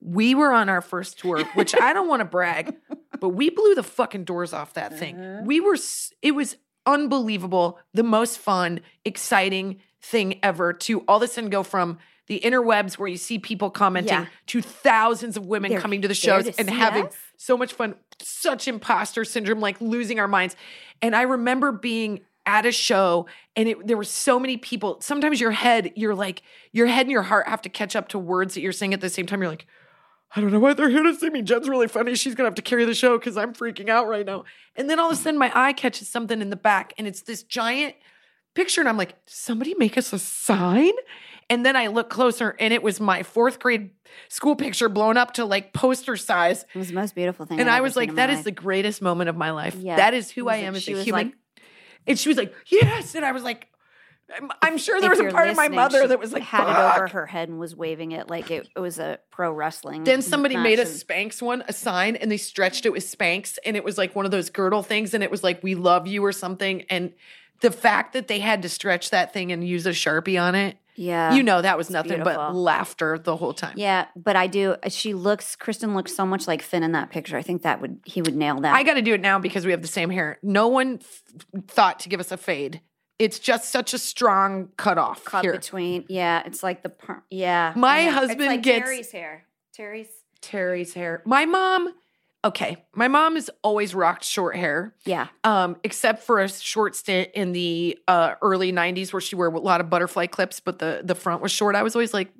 We 0.00 0.34
were 0.34 0.52
on 0.52 0.68
our 0.68 0.80
first 0.80 1.18
tour, 1.18 1.44
which 1.54 1.74
I 1.80 1.92
don't 1.92 2.08
want 2.08 2.20
to 2.20 2.24
brag, 2.24 2.74
but 3.20 3.30
we 3.30 3.50
blew 3.50 3.74
the 3.74 3.82
fucking 3.82 4.24
doors 4.24 4.52
off 4.52 4.74
that 4.74 4.98
thing. 4.98 5.18
Uh-huh. 5.18 5.42
We 5.44 5.60
were, 5.60 5.76
it 6.22 6.32
was 6.32 6.56
unbelievable, 6.86 7.78
the 7.94 8.02
most 8.02 8.38
fun, 8.38 8.80
exciting 9.04 9.80
thing 10.00 10.38
ever 10.42 10.72
to 10.72 11.00
all 11.08 11.16
of 11.16 11.22
a 11.22 11.28
sudden 11.28 11.50
go 11.50 11.62
from 11.62 11.98
the 12.28 12.40
interwebs 12.44 12.98
where 12.98 13.08
you 13.08 13.16
see 13.16 13.38
people 13.38 13.70
commenting 13.70 14.12
Yeah. 14.12 14.26
to 14.48 14.60
thousands 14.62 15.36
of 15.36 15.46
women 15.46 15.70
They're 15.70 15.80
coming 15.80 16.02
to 16.02 16.08
the 16.08 16.14
shows 16.14 16.44
to 16.44 16.54
and 16.58 16.68
having 16.68 17.06
us. 17.06 17.16
so 17.36 17.56
much 17.56 17.72
fun, 17.72 17.94
such 18.20 18.68
imposter 18.68 19.24
syndrome, 19.24 19.60
like 19.60 19.80
losing 19.80 20.20
our 20.20 20.28
minds. 20.28 20.54
And 21.00 21.16
I 21.16 21.22
remember 21.22 21.72
being 21.72 22.20
at 22.44 22.66
a 22.66 22.72
show 22.72 23.26
and 23.56 23.68
it, 23.68 23.86
there 23.86 23.96
were 23.96 24.04
so 24.04 24.38
many 24.38 24.56
people. 24.58 24.98
Sometimes 25.00 25.40
your 25.40 25.50
head, 25.52 25.92
you're 25.96 26.14
like, 26.14 26.42
your 26.72 26.86
head 26.86 27.02
and 27.02 27.10
your 27.10 27.22
heart 27.22 27.48
have 27.48 27.62
to 27.62 27.68
catch 27.68 27.96
up 27.96 28.08
to 28.08 28.18
words 28.18 28.54
that 28.54 28.60
you're 28.60 28.72
saying 28.72 28.94
at 28.94 29.00
the 29.00 29.10
same 29.10 29.26
time. 29.26 29.40
You're 29.40 29.50
like, 29.50 29.66
I 30.36 30.40
don't 30.40 30.52
know 30.52 30.60
why 30.60 30.74
they're 30.74 30.90
here 30.90 31.02
to 31.02 31.14
see 31.14 31.30
me. 31.30 31.42
Jen's 31.42 31.68
really 31.68 31.88
funny. 31.88 32.14
She's 32.14 32.34
gonna 32.34 32.48
have 32.48 32.54
to 32.56 32.62
carry 32.62 32.84
the 32.84 32.94
show 32.94 33.18
because 33.18 33.36
I'm 33.36 33.54
freaking 33.54 33.88
out 33.88 34.08
right 34.08 34.26
now. 34.26 34.44
And 34.76 34.88
then 34.88 34.98
all 35.00 35.10
of 35.10 35.18
a 35.18 35.20
sudden, 35.20 35.38
my 35.38 35.50
eye 35.54 35.72
catches 35.72 36.08
something 36.08 36.40
in 36.42 36.50
the 36.50 36.56
back, 36.56 36.92
and 36.98 37.06
it's 37.06 37.22
this 37.22 37.42
giant 37.42 37.94
picture, 38.54 38.80
and 38.80 38.88
I'm 38.88 38.96
like, 38.98 39.14
somebody 39.26 39.74
make 39.74 39.96
us 39.96 40.12
a 40.12 40.18
sign. 40.18 40.92
And 41.50 41.64
then 41.64 41.76
I 41.76 41.86
look 41.86 42.10
closer, 42.10 42.54
and 42.60 42.74
it 42.74 42.82
was 42.82 43.00
my 43.00 43.22
fourth 43.22 43.58
grade 43.58 43.90
school 44.28 44.54
picture 44.54 44.90
blown 44.90 45.16
up 45.16 45.32
to 45.34 45.46
like 45.46 45.72
poster 45.72 46.14
size. 46.16 46.66
It 46.74 46.78
was 46.78 46.88
the 46.88 46.94
most 46.94 47.14
beautiful 47.14 47.46
thing. 47.46 47.58
And 47.58 47.70
I've 47.70 47.78
I 47.78 47.80
was 47.80 47.96
like, 47.96 48.14
that 48.16 48.28
is 48.28 48.36
life. 48.38 48.44
the 48.44 48.50
greatest 48.52 49.00
moment 49.00 49.30
of 49.30 49.36
my 49.36 49.50
life. 49.52 49.74
Yeah. 49.76 49.96
That 49.96 50.12
is 50.12 50.30
who 50.30 50.48
I 50.48 50.56
am 50.56 50.74
as 50.74 50.86
a 50.86 51.02
human. 51.02 51.26
like- 51.26 51.34
and 52.06 52.18
she 52.18 52.28
was 52.28 52.36
like, 52.38 52.54
yes. 52.66 53.14
And 53.14 53.24
I 53.24 53.32
was 53.32 53.42
like, 53.42 53.68
I'm, 54.34 54.50
I'm 54.60 54.78
sure 54.78 55.00
there 55.00 55.12
If 55.12 55.18
was 55.18 55.28
a 55.28 55.34
part 55.34 55.48
of 55.48 55.56
my 55.56 55.68
mother 55.68 56.06
that 56.06 56.18
was 56.18 56.32
like, 56.32 56.42
had 56.42 56.68
it 56.68 56.96
over 56.98 57.08
her 57.08 57.26
head 57.26 57.48
and 57.48 57.58
was 57.58 57.74
waving 57.74 58.12
it 58.12 58.28
like 58.28 58.50
it, 58.50 58.68
it 58.76 58.80
was 58.80 58.98
a 58.98 59.18
pro 59.30 59.50
wrestling. 59.50 60.04
Then 60.04 60.20
somebody 60.22 60.54
match 60.54 60.64
made 60.64 60.78
a 60.78 60.84
Spanx 60.84 61.40
one, 61.40 61.64
a 61.66 61.72
sign, 61.72 62.16
and 62.16 62.30
they 62.30 62.36
stretched 62.36 62.84
it 62.84 62.92
with 62.92 63.04
Spanx, 63.04 63.58
and 63.64 63.76
it 63.76 63.84
was 63.84 63.96
like 63.96 64.14
one 64.14 64.24
of 64.24 64.30
those 64.30 64.50
girdle 64.50 64.82
things, 64.82 65.14
and 65.14 65.22
it 65.24 65.30
was 65.30 65.42
like 65.42 65.62
"We 65.62 65.74
love 65.74 66.06
you" 66.06 66.24
or 66.24 66.32
something. 66.32 66.82
And 66.90 67.14
the 67.60 67.70
fact 67.70 68.12
that 68.12 68.28
they 68.28 68.38
had 68.40 68.62
to 68.62 68.68
stretch 68.68 69.10
that 69.10 69.32
thing 69.32 69.50
and 69.50 69.66
use 69.66 69.86
a 69.86 69.90
sharpie 69.90 70.40
on 70.40 70.54
it, 70.54 70.76
Yeah, 70.94 71.34
you 71.34 71.42
know, 71.42 71.62
that 71.62 71.78
was 71.78 71.88
nothing 71.88 72.22
but 72.22 72.54
laughter 72.54 73.18
the 73.18 73.36
whole 73.36 73.54
time. 73.54 73.74
Yeah, 73.76 74.06
but 74.14 74.36
I 74.36 74.46
do. 74.46 74.76
She 74.88 75.14
looks. 75.14 75.56
Kristen 75.56 75.94
looks 75.94 76.14
so 76.14 76.26
much 76.26 76.46
like 76.46 76.60
Finn 76.60 76.82
in 76.82 76.92
that 76.92 77.10
picture. 77.10 77.38
I 77.38 77.42
think 77.42 77.62
that 77.62 77.80
would 77.80 78.00
he 78.04 78.20
would 78.20 78.36
nail 78.36 78.60
that. 78.60 78.74
I 78.74 78.82
got 78.82 78.94
to 78.94 79.02
do 79.02 79.14
it 79.14 79.22
now 79.22 79.38
because 79.38 79.64
we 79.64 79.70
have 79.70 79.82
the 79.82 79.88
same 79.88 80.10
hair. 80.10 80.38
No 80.42 80.68
one 80.68 81.00
f- 81.00 81.22
thought 81.66 82.00
to 82.00 82.10
give 82.10 82.20
us 82.20 82.30
a 82.30 82.36
fade. 82.36 82.82
It's 83.18 83.38
just 83.38 83.70
such 83.70 83.94
a 83.94 83.98
strong 83.98 84.68
cutoff 84.76 85.24
cut 85.24 85.44
here. 85.44 85.52
between. 85.52 86.04
Yeah, 86.08 86.42
it's 86.46 86.62
like 86.62 86.82
the 86.82 86.88
per- 86.88 87.22
yeah. 87.30 87.72
My 87.76 88.02
yeah. 88.02 88.10
husband 88.10 88.46
like 88.46 88.62
gets- 88.62 88.84
Terry's 88.84 89.10
hair. 89.12 89.44
Terry's. 89.74 90.08
Terry's 90.40 90.94
hair. 90.94 91.20
My 91.24 91.44
mom, 91.46 91.92
okay, 92.44 92.84
my 92.94 93.08
mom 93.08 93.34
has 93.34 93.50
always 93.64 93.92
rocked 93.92 94.22
short 94.24 94.54
hair. 94.54 94.94
Yeah, 95.04 95.26
um, 95.42 95.76
except 95.82 96.22
for 96.22 96.38
a 96.40 96.48
short 96.48 96.94
stint 96.94 97.30
in 97.34 97.50
the 97.52 97.98
uh, 98.06 98.34
early 98.40 98.72
'90s 98.72 99.12
where 99.12 99.20
she 99.20 99.34
wore 99.34 99.48
a 99.48 99.58
lot 99.58 99.80
of 99.80 99.90
butterfly 99.90 100.26
clips, 100.26 100.60
but 100.60 100.78
the 100.78 101.00
the 101.02 101.16
front 101.16 101.42
was 101.42 101.50
short. 101.50 101.74
I 101.74 101.82
was 101.82 101.96
always 101.96 102.14
like, 102.14 102.30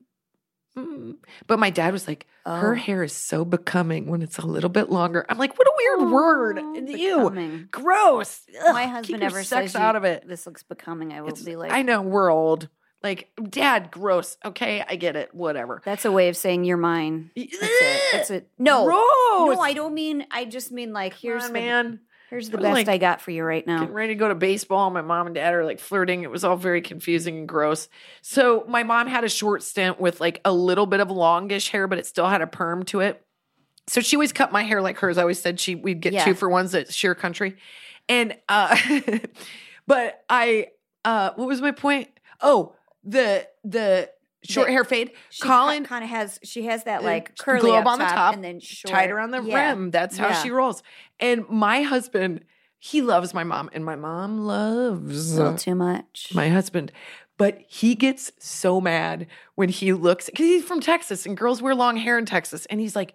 mm. 0.79 1.17
but 1.47 1.59
my 1.59 1.71
dad 1.71 1.93
was 1.93 2.07
like, 2.09 2.27
her 2.47 2.73
Oh. 2.75 2.79
hair 2.79 3.03
is 3.03 3.13
so 3.13 3.45
becoming 3.45 4.07
when 4.07 4.23
it's 4.23 4.39
a 4.39 4.47
little 4.47 4.71
bit 4.71 4.91
longer. 4.91 5.27
I'm 5.29 5.37
like, 5.39 5.59
what 5.59 5.67
a 5.67 5.73
weird 5.77 6.11
word. 6.11 6.59
Oh, 6.59 6.75
And 6.77 6.89
you, 6.89 7.67
gross. 7.71 8.43
Ugh, 8.67 8.73
My 8.73 8.87
husband 8.87 9.21
never 9.21 9.43
sex 9.45 9.75
out 9.77 9.97
of 9.97 10.05
it. 10.05 10.27
This 10.27 10.47
looks 10.47 10.63
becoming. 10.63 11.13
I 11.13 11.21
will 11.21 11.29
It's- 11.29 11.45
be 11.45 11.57
like, 11.57 11.73
I 11.73 11.83
know 11.83 12.01
we're 12.03 12.31
old. 12.33 12.69
Like, 13.01 13.29
dad, 13.49 13.93
gross. 13.93 14.37
Okay, 14.45 14.85
I 14.89 14.97
get 14.97 15.15
it. 15.15 15.33
Whatever. 15.33 15.81
That's 15.85 16.05
a 16.05 16.11
way 16.11 16.29
of 16.31 16.37
saying 16.37 16.65
you're 16.65 16.77
mine. 16.77 17.31
That's 17.37 17.53
it. 17.53 18.01
That's 18.13 18.31
it. 18.31 18.51
No, 18.59 18.85
Gross. 18.87 19.57
no, 19.57 19.61
I 19.61 19.73
don't 19.73 19.95
mean. 19.95 20.27
I 20.33 20.45
just 20.47 20.73
mean 20.73 20.93
like 20.93 21.15
here's 21.15 21.45
Come 21.45 21.53
the 21.53 21.61
man. 21.61 22.01
Here's 22.31 22.51
the 22.51 22.59
best 22.59 22.75
like- 22.75 22.89
I 22.89 22.99
got 22.99 23.21
for 23.21 23.31
you 23.31 23.43
right 23.45 23.67
now. 23.67 23.81
getting 23.81 23.95
ready 23.95 24.15
to 24.15 24.19
go 24.19 24.29
to 24.29 24.35
baseball. 24.35 24.91
My 24.91 25.03
mom 25.03 25.27
and 25.27 25.35
dad 25.35 25.55
are 25.55 25.65
like 25.65 25.81
flirting. 25.81 26.23
It 26.23 26.31
was 26.31 26.45
all 26.45 26.57
very 26.57 26.81
confusing 26.83 27.39
and 27.39 27.49
gross. 27.49 27.89
So 28.23 28.65
my 28.69 28.83
mom 28.83 29.07
had 29.07 29.25
a 29.25 29.29
short 29.29 29.63
stint 29.63 30.01
with 30.01 30.21
like 30.21 30.41
a 30.45 30.53
little 30.53 30.87
bit 30.87 31.01
of 31.01 31.11
longish 31.11 31.69
hair, 31.71 31.87
but 31.87 31.99
it 31.99 32.07
still 32.07 32.29
had 32.29 32.43
a 32.43 32.47
perm 32.47 32.85
to 32.87 33.01
it. 33.01 33.25
So 33.87 34.01
she 34.03 34.17
always 34.17 34.33
cut 34.33 34.53
my 34.53 34.63
hair 34.65 34.83
like 34.83 34.99
hers. 34.99 35.17
I 35.17 35.23
always 35.23 35.41
said 35.41 35.59
she 35.59 35.75
we'd 35.75 36.01
get 36.01 36.13
Yeah. 36.13 36.25
two 36.25 36.35
for 36.35 36.49
ones 36.49 36.75
at 36.75 36.93
Sheer 36.93 37.15
Country. 37.15 37.57
And 38.09 38.37
uh 38.49 38.77
but 39.87 40.23
I 40.29 40.69
uh 41.05 41.31
what 41.37 41.49
was 41.49 41.61
my 41.61 41.71
point? 41.73 42.09
Oh, 42.41 42.75
the 43.05 43.47
the 43.65 44.11
short 44.45 44.67
The- 44.69 44.73
hair 44.73 44.85
fade. 44.85 45.13
Colin 45.43 45.85
kind 45.85 46.05
of 46.05 46.11
has. 46.11 46.39
She 46.43 46.65
has 46.67 46.85
that 46.85 47.03
like 47.05 47.37
curly 47.39 47.61
globe 47.71 47.87
on 47.87 47.99
the 47.99 48.05
top, 48.05 48.15
top, 48.15 48.35
and 48.35 48.45
then 48.45 48.61
short, 48.61 48.93
tied 48.95 49.11
around 49.11 49.31
the 49.33 49.43
yeah. 49.43 49.71
rim. 49.71 49.91
That's 49.91 50.17
how 50.17 50.29
Yeah. 50.29 50.43
she 50.43 50.51
rolls. 50.51 50.83
And 51.21 51.49
my 51.49 51.83
husband, 51.83 52.45
he 52.79 53.03
loves 53.03 53.35
my 53.35 53.45
mom, 53.45 53.71
and 53.73 53.85
my 53.85 53.97
mom 53.97 54.39
loves 54.47 55.33
A 55.37 55.43
little 55.43 55.59
too 55.59 55.75
much. 55.75 56.31
my 56.35 56.49
husband. 56.49 56.93
But 57.37 57.61
he 57.69 57.95
gets 57.95 58.33
so 58.39 58.81
mad 58.81 59.27
when 59.55 59.69
he 59.69 59.93
looks 59.93 60.27
because 60.27 60.47
he's 60.47 60.65
from 60.65 60.81
Texas 60.81 61.25
and 61.25 61.37
girls 61.37 61.63
wear 61.63 61.75
long 61.75 61.97
hair 61.97 62.19
in 62.19 62.27
Texas. 62.27 62.67
And 62.67 62.81
he's 62.81 62.97
like, 62.97 63.15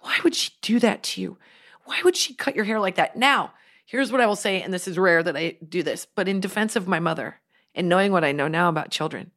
Why 0.00 0.18
would 0.24 0.34
she 0.34 0.52
do 0.62 0.78
that 0.80 1.02
to 1.04 1.20
you? 1.20 1.38
Why 1.84 2.00
would 2.04 2.16
she 2.16 2.34
cut 2.34 2.56
your 2.56 2.64
hair 2.64 2.80
like 2.80 2.94
that? 2.96 3.16
Now, 3.16 3.52
here's 3.84 4.10
what 4.12 4.20
I 4.20 4.26
will 4.26 4.36
say, 4.36 4.62
and 4.62 4.72
this 4.72 4.86
is 4.88 4.96
rare 4.98 5.22
that 5.22 5.36
I 5.36 5.56
do 5.68 5.82
this, 5.82 6.06
but 6.06 6.28
in 6.28 6.40
defense 6.40 6.74
of 6.76 6.86
my 6.88 7.00
mother 7.00 7.40
and 7.74 7.88
knowing 7.88 8.10
what 8.12 8.24
I 8.24 8.32
know 8.32 8.48
now 8.48 8.68
about 8.68 8.90
children, 8.90 9.30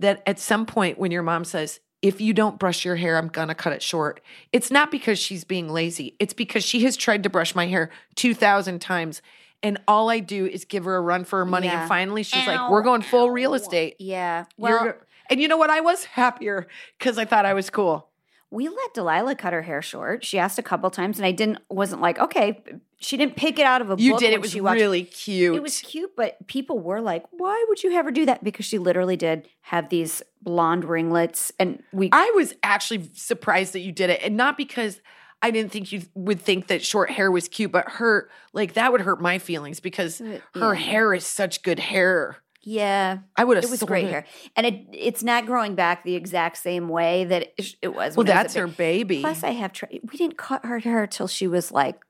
that 0.00 0.22
at 0.26 0.38
some 0.38 0.66
point 0.66 0.98
when 0.98 1.10
your 1.10 1.22
mom 1.22 1.44
says, 1.44 1.80
if 2.02 2.20
you 2.20 2.34
don't 2.34 2.58
brush 2.58 2.84
your 2.84 2.96
hair, 2.96 3.16
I'm 3.16 3.28
gonna 3.28 3.54
cut 3.54 3.72
it 3.72 3.82
short. 3.82 4.20
It's 4.52 4.70
not 4.70 4.90
because 4.90 5.18
she's 5.18 5.44
being 5.44 5.68
lazy. 5.68 6.16
It's 6.18 6.34
because 6.34 6.62
she 6.64 6.84
has 6.84 6.96
tried 6.96 7.22
to 7.22 7.30
brush 7.30 7.54
my 7.54 7.66
hair 7.66 7.90
2,000 8.16 8.80
times. 8.80 9.22
And 9.62 9.78
all 9.88 10.10
I 10.10 10.20
do 10.20 10.44
is 10.44 10.66
give 10.66 10.84
her 10.84 10.96
a 10.96 11.00
run 11.00 11.24
for 11.24 11.38
her 11.38 11.46
money. 11.46 11.68
Yeah. 11.68 11.80
And 11.80 11.88
finally, 11.88 12.22
she's 12.22 12.46
like, 12.46 12.70
we're 12.70 12.82
going 12.82 13.00
full 13.00 13.28
ow. 13.28 13.32
real 13.32 13.54
estate. 13.54 13.96
Yeah. 13.98 14.44
You're 14.58 14.84
Well, 14.84 14.94
and 15.30 15.40
you 15.40 15.48
know 15.48 15.56
what? 15.56 15.70
I 15.70 15.80
was 15.80 16.04
happier 16.04 16.66
because 16.98 17.16
I 17.16 17.24
thought 17.24 17.46
I 17.46 17.54
was 17.54 17.70
cool. 17.70 18.10
We 18.50 18.68
let 18.68 18.94
Delilah 18.94 19.34
cut 19.34 19.52
her 19.52 19.62
hair 19.62 19.82
short. 19.82 20.24
She 20.24 20.38
asked 20.38 20.58
a 20.58 20.62
couple 20.62 20.90
times, 20.90 21.18
and 21.18 21.26
I 21.26 21.32
didn't. 21.32 21.58
wasn't 21.70 22.00
like 22.00 22.18
okay. 22.18 22.62
She 22.98 23.16
didn't 23.18 23.36
pick 23.36 23.58
it 23.58 23.66
out 23.66 23.82
of 23.82 23.90
a 23.90 23.96
You 23.98 24.12
book. 24.12 24.20
did. 24.20 24.26
when 24.28 24.34
It 24.34 24.40
was 24.40 24.54
really 24.54 25.04
cute. 25.04 25.54
It 25.54 25.62
was 25.62 25.80
cute, 25.80 26.16
but 26.16 26.46
people 26.46 26.78
were 26.78 27.00
like, 27.00 27.24
"Why 27.32 27.64
would 27.68 27.82
you 27.82 27.92
have 27.92 28.06
her 28.06 28.10
do 28.10 28.24
that?" 28.26 28.42
Because 28.42 28.64
she 28.64 28.78
literally 28.78 29.16
did 29.16 29.48
have 29.62 29.88
these 29.90 30.22
blonde 30.40 30.84
ringlets, 30.84 31.52
and 31.58 31.82
we. 31.92 32.08
I 32.12 32.32
was 32.34 32.54
actually 32.62 33.10
surprised 33.14 33.72
that 33.74 33.80
you 33.80 33.92
did 33.92 34.10
it. 34.10 34.20
And 34.22 34.36
not 34.36 34.56
because 34.56 35.00
I 35.44 35.50
didn't 35.50 35.72
think 35.72 35.92
you 35.92 36.02
would 36.14 36.40
think 36.40 36.68
that 36.68 36.82
short 36.82 37.10
hair 37.10 37.30
was 37.30 37.48
cute, 37.48 37.70
but 37.70 37.86
her, 37.86 38.30
like, 38.54 38.72
that 38.74 38.92
would 38.92 39.02
hurt 39.02 39.20
my 39.20 39.38
feelings 39.38 39.78
because 39.78 40.20
her 40.20 40.40
yeah. 40.54 40.72
hair 40.72 41.12
is 41.12 41.26
such 41.26 41.62
good 41.62 41.78
hair. 41.78 42.38
Yeah, 42.64 43.18
I 43.36 43.44
would 43.44 43.56
have 43.56 43.64
it 43.64 43.70
was 43.70 43.82
great 43.82 44.08
hair, 44.08 44.24
and 44.56 44.66
it 44.66 44.86
it's 44.92 45.22
not 45.22 45.46
growing 45.46 45.74
back 45.74 46.02
the 46.02 46.14
exact 46.14 46.56
same 46.56 46.88
way 46.88 47.24
that 47.24 47.52
it, 47.56 47.74
it 47.82 47.88
was. 47.88 48.16
Well, 48.16 48.24
when 48.24 48.36
I 48.36 48.42
was 48.42 48.54
a 48.54 48.54
that's 48.54 48.54
her 48.54 48.66
ba- 48.66 48.72
baby. 48.72 49.20
Plus, 49.20 49.42
I 49.44 49.50
have. 49.50 49.72
Tra- 49.72 49.88
we 49.90 50.16
didn't 50.16 50.38
cut 50.38 50.64
her 50.64 50.78
hair 50.78 51.06
till 51.06 51.28
she 51.28 51.46
was 51.46 51.70
like 51.70 52.00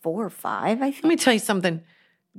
four 0.00 0.24
or 0.24 0.30
five. 0.30 0.80
I 0.80 0.90
think. 0.90 1.04
Let 1.04 1.08
me 1.10 1.16
tell 1.16 1.32
you 1.32 1.38
something. 1.38 1.82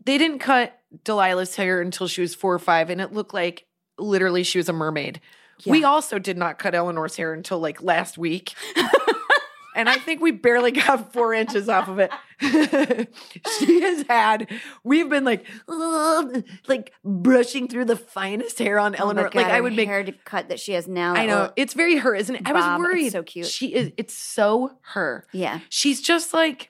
They 0.06 0.18
didn't 0.18 0.40
cut 0.40 0.80
Delilah's 1.06 1.56
hair 1.56 1.80
until 1.80 2.08
she 2.08 2.22
was 2.22 2.34
four 2.34 2.54
or 2.54 2.60
five, 2.60 2.90
and 2.90 3.00
it 3.00 3.14
looked 3.14 3.34
like 3.34 3.68
literally 3.98 4.44
she 4.44 4.58
was 4.58 4.68
a 4.68 4.74
mermaid. 4.74 5.22
We 5.66 5.84
also 5.84 6.20
did 6.20 6.38
not 6.38 6.60
cut 6.60 6.76
Eleanor's 6.76 7.16
hair 7.16 7.34
until 7.34 7.60
like 7.60 7.82
last 7.82 8.18
week. 8.18 8.54
and 9.76 9.90
I 9.90 9.96
think 9.98 10.22
we 10.22 10.32
barely 10.32 10.72
got 10.72 11.14
four 11.14 11.34
inches 11.34 11.70
off 11.70 11.88
of 11.88 12.00
it. 12.00 12.12
she 13.60 13.82
has 13.82 14.06
had, 14.10 14.50
we've 14.84 15.10
been 15.10 15.24
like, 15.24 15.46
like 16.68 16.94
brushing 17.04 17.68
through 17.68 17.86
the 17.86 17.96
finest 17.96 18.60
hair 18.60 18.80
on 18.80 18.96
Oh 18.96 19.04
Eleanor. 19.06 19.24
God, 19.24 19.36
like 19.36 19.46
I 19.48 19.62
would 19.62 19.76
make 19.76 19.88
hair 19.88 20.04
to 20.04 20.12
cut 20.12 20.50
that 20.50 20.60
she 20.60 20.74
has 20.74 20.88
now. 20.88 21.14
I 21.16 21.26
know 21.26 21.48
Oh, 21.50 21.54
it's 21.56 21.74
very 21.74 21.98
her, 21.98 22.14
isn't 22.16 22.36
it? 22.36 22.42
I 22.46 22.54
was 22.54 22.64
Bob, 22.64 22.80
worried. 22.80 23.12
so 23.12 23.24
cute. 23.24 23.48
She 23.48 23.74
is. 23.74 23.92
It's 23.98 24.14
so 24.14 24.78
her. 24.94 25.26
yeah. 25.32 25.60
She's 25.70 26.02
just 26.02 26.34
like 26.34 26.70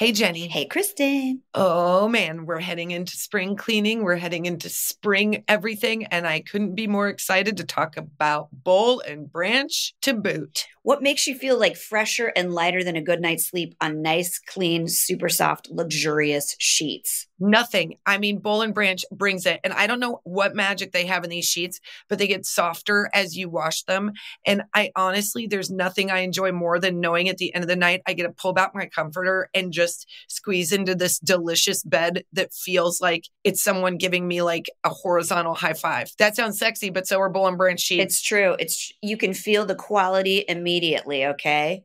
Hey, 0.00 0.12
Jenny. 0.12 0.48
Hey, 0.48 0.64
Kristen. 0.64 1.42
Oh 1.52 2.08
man, 2.08 2.46
we're 2.46 2.60
heading 2.60 2.90
into 2.90 3.18
spring 3.18 3.54
cleaning. 3.54 4.02
We're 4.02 4.16
heading 4.16 4.46
into 4.46 4.70
spring 4.70 5.44
everything. 5.46 6.06
And 6.06 6.26
I 6.26 6.40
couldn't 6.40 6.74
be 6.74 6.86
more 6.86 7.10
excited 7.10 7.58
to 7.58 7.64
talk 7.64 7.98
about 7.98 8.48
bowl 8.50 9.00
and 9.00 9.30
branch 9.30 9.92
to 10.00 10.14
boot. 10.14 10.64
What 10.84 11.02
makes 11.02 11.26
you 11.26 11.34
feel 11.34 11.60
like 11.60 11.76
fresher 11.76 12.32
and 12.34 12.54
lighter 12.54 12.82
than 12.82 12.96
a 12.96 13.02
good 13.02 13.20
night's 13.20 13.50
sleep 13.50 13.74
on 13.82 14.00
nice, 14.00 14.38
clean, 14.38 14.88
super 14.88 15.28
soft, 15.28 15.68
luxurious 15.70 16.56
sheets? 16.58 17.26
Nothing. 17.40 17.96
I 18.04 18.18
mean, 18.18 18.38
Bowl 18.38 18.62
and 18.62 18.74
Branch 18.74 19.02
brings 19.10 19.46
it. 19.46 19.60
And 19.64 19.72
I 19.72 19.86
don't 19.86 19.98
know 19.98 20.20
what 20.24 20.54
magic 20.54 20.92
they 20.92 21.06
have 21.06 21.24
in 21.24 21.30
these 21.30 21.46
sheets, 21.46 21.80
but 22.08 22.18
they 22.18 22.26
get 22.26 22.44
softer 22.44 23.10
as 23.14 23.36
you 23.36 23.48
wash 23.48 23.82
them. 23.84 24.12
And 24.46 24.62
I 24.74 24.92
honestly, 24.94 25.46
there's 25.46 25.70
nothing 25.70 26.10
I 26.10 26.18
enjoy 26.18 26.52
more 26.52 26.78
than 26.78 27.00
knowing 27.00 27.28
at 27.28 27.38
the 27.38 27.54
end 27.54 27.64
of 27.64 27.68
the 27.68 27.76
night, 27.76 28.02
I 28.06 28.12
get 28.12 28.24
to 28.24 28.30
pull 28.30 28.52
back 28.52 28.74
my 28.74 28.86
comforter 28.86 29.48
and 29.54 29.72
just 29.72 30.06
squeeze 30.28 30.72
into 30.72 30.94
this 30.94 31.18
delicious 31.18 31.82
bed 31.82 32.24
that 32.34 32.52
feels 32.52 33.00
like 33.00 33.24
it's 33.42 33.62
someone 33.62 33.96
giving 33.96 34.28
me 34.28 34.42
like 34.42 34.66
a 34.84 34.90
horizontal 34.90 35.54
high 35.54 35.72
five. 35.72 36.10
That 36.18 36.36
sounds 36.36 36.58
sexy, 36.58 36.90
but 36.90 37.06
so 37.06 37.20
are 37.20 37.30
Bowl 37.30 37.46
and 37.46 37.56
Branch 37.56 37.80
sheets. 37.80 38.04
It's 38.04 38.22
true. 38.22 38.54
It's 38.58 38.92
you 39.00 39.16
can 39.16 39.32
feel 39.32 39.64
the 39.64 39.74
quality 39.74 40.44
immediately, 40.46 41.24
okay? 41.26 41.84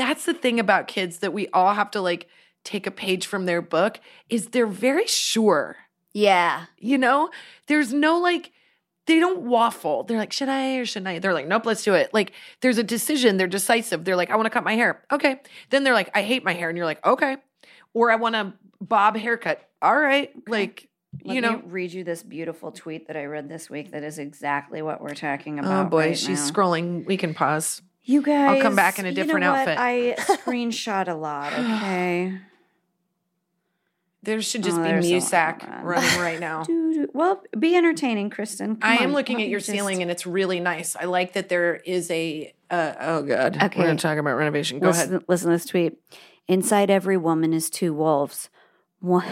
That's 0.00 0.24
the 0.24 0.32
thing 0.32 0.58
about 0.58 0.88
kids 0.88 1.18
that 1.18 1.34
we 1.34 1.48
all 1.48 1.74
have 1.74 1.90
to 1.90 2.00
like 2.00 2.26
take 2.64 2.86
a 2.86 2.90
page 2.90 3.26
from 3.26 3.44
their 3.44 3.60
book 3.60 4.00
is 4.30 4.46
they're 4.46 4.66
very 4.66 5.06
sure. 5.06 5.76
Yeah. 6.14 6.64
you 6.78 6.96
know? 6.96 7.28
There's 7.66 7.92
no 7.92 8.18
like 8.18 8.50
they 9.06 9.18
don't 9.18 9.42
waffle. 9.42 10.04
They're 10.04 10.16
like 10.16 10.32
should 10.32 10.48
i 10.48 10.76
or 10.76 10.86
shouldn't 10.86 11.08
i? 11.08 11.18
They're 11.18 11.34
like 11.34 11.46
nope 11.46 11.66
let's 11.66 11.84
do 11.84 11.94
it. 11.94 12.14
Like 12.14 12.32
there's 12.62 12.78
a 12.78 12.82
decision. 12.82 13.36
They're 13.36 13.46
decisive. 13.46 14.04
They're 14.04 14.16
like 14.16 14.30
i 14.30 14.36
want 14.36 14.46
to 14.46 14.50
cut 14.50 14.64
my 14.64 14.74
hair. 14.74 15.04
Okay. 15.12 15.40
Then 15.68 15.84
they're 15.84 15.94
like 15.94 16.10
i 16.14 16.22
hate 16.22 16.44
my 16.44 16.54
hair. 16.54 16.70
And 16.70 16.78
you're 16.78 16.86
like 16.86 17.04
okay. 17.04 17.36
Or 17.92 18.10
i 18.10 18.16
want 18.16 18.36
a 18.36 18.54
bob 18.80 19.16
haircut. 19.16 19.68
All 19.82 19.96
right. 19.96 20.32
Like 20.48 20.88
Let 21.24 21.34
you 21.34 21.42
me 21.42 21.48
know 21.48 21.62
read 21.66 21.92
you 21.92 22.04
this 22.04 22.22
beautiful 22.22 22.72
tweet 22.72 23.08
that 23.08 23.16
I 23.16 23.24
read 23.26 23.50
this 23.50 23.68
week 23.68 23.90
that 23.90 24.02
is 24.02 24.18
exactly 24.18 24.80
what 24.80 25.02
we're 25.02 25.14
talking 25.14 25.58
oh, 25.58 25.62
about. 25.62 25.86
oh 25.86 25.88
boy. 25.90 26.06
right 26.08 26.18
she's 26.18 26.40
now. 26.40 26.54
scrolling. 26.54 27.04
We 27.04 27.18
can 27.18 27.34
pause 27.34 27.82
You 28.02 28.22
guys, 28.22 28.56
I'll 28.56 28.62
come 28.62 28.74
back 28.76 28.98
in 28.98 29.06
a 29.06 29.10
you 29.10 29.14
different 29.14 29.40
know 29.40 29.52
what? 29.52 29.68
outfit. 29.68 29.78
I 29.78 30.14
screenshot 30.18 31.08
a 31.08 31.14
lot. 31.14 31.52
Okay. 31.52 32.38
there 34.22 34.40
should 34.42 34.62
just 34.62 34.78
Oh, 34.78 34.82
be 34.82 34.90
Muzak 34.90 35.82
running 35.82 36.20
right 36.20 36.40
now. 36.40 36.64
Well, 37.14 37.42
be 37.58 37.74
entertaining, 37.76 38.28
Kristen. 38.28 38.76
Come 38.76 38.90
I 38.90 38.96
am 38.96 39.10
on. 39.10 39.12
looking 39.14 39.40
at 39.40 39.48
your 39.48 39.58
just- 39.60 39.70
ceiling 39.70 40.02
and 40.02 40.10
it's 40.10 40.26
really 40.26 40.60
nice. 40.60 40.94
I 40.96 41.04
like 41.04 41.32
that 41.32 41.48
there 41.48 41.76
is 41.76 42.10
a. 42.10 42.52
Uh, 42.70 42.92
oh 43.00 43.22
God. 43.22 43.56
Okay. 43.56 43.78
We're 43.78 43.86
going 43.86 43.96
to 43.96 44.02
talk 44.02 44.18
about 44.18 44.34
renovation. 44.36 44.78
Go 44.80 44.88
listen, 44.88 45.08
ahead. 45.14 45.24
Listen 45.28 45.48
to 45.50 45.54
this 45.56 45.64
tweet. 45.64 45.94
Inside 46.46 46.90
every 46.90 47.16
woman 47.16 47.52
is 47.54 47.70
two 47.70 47.94
wolves. 47.94 48.50
One, 49.00 49.24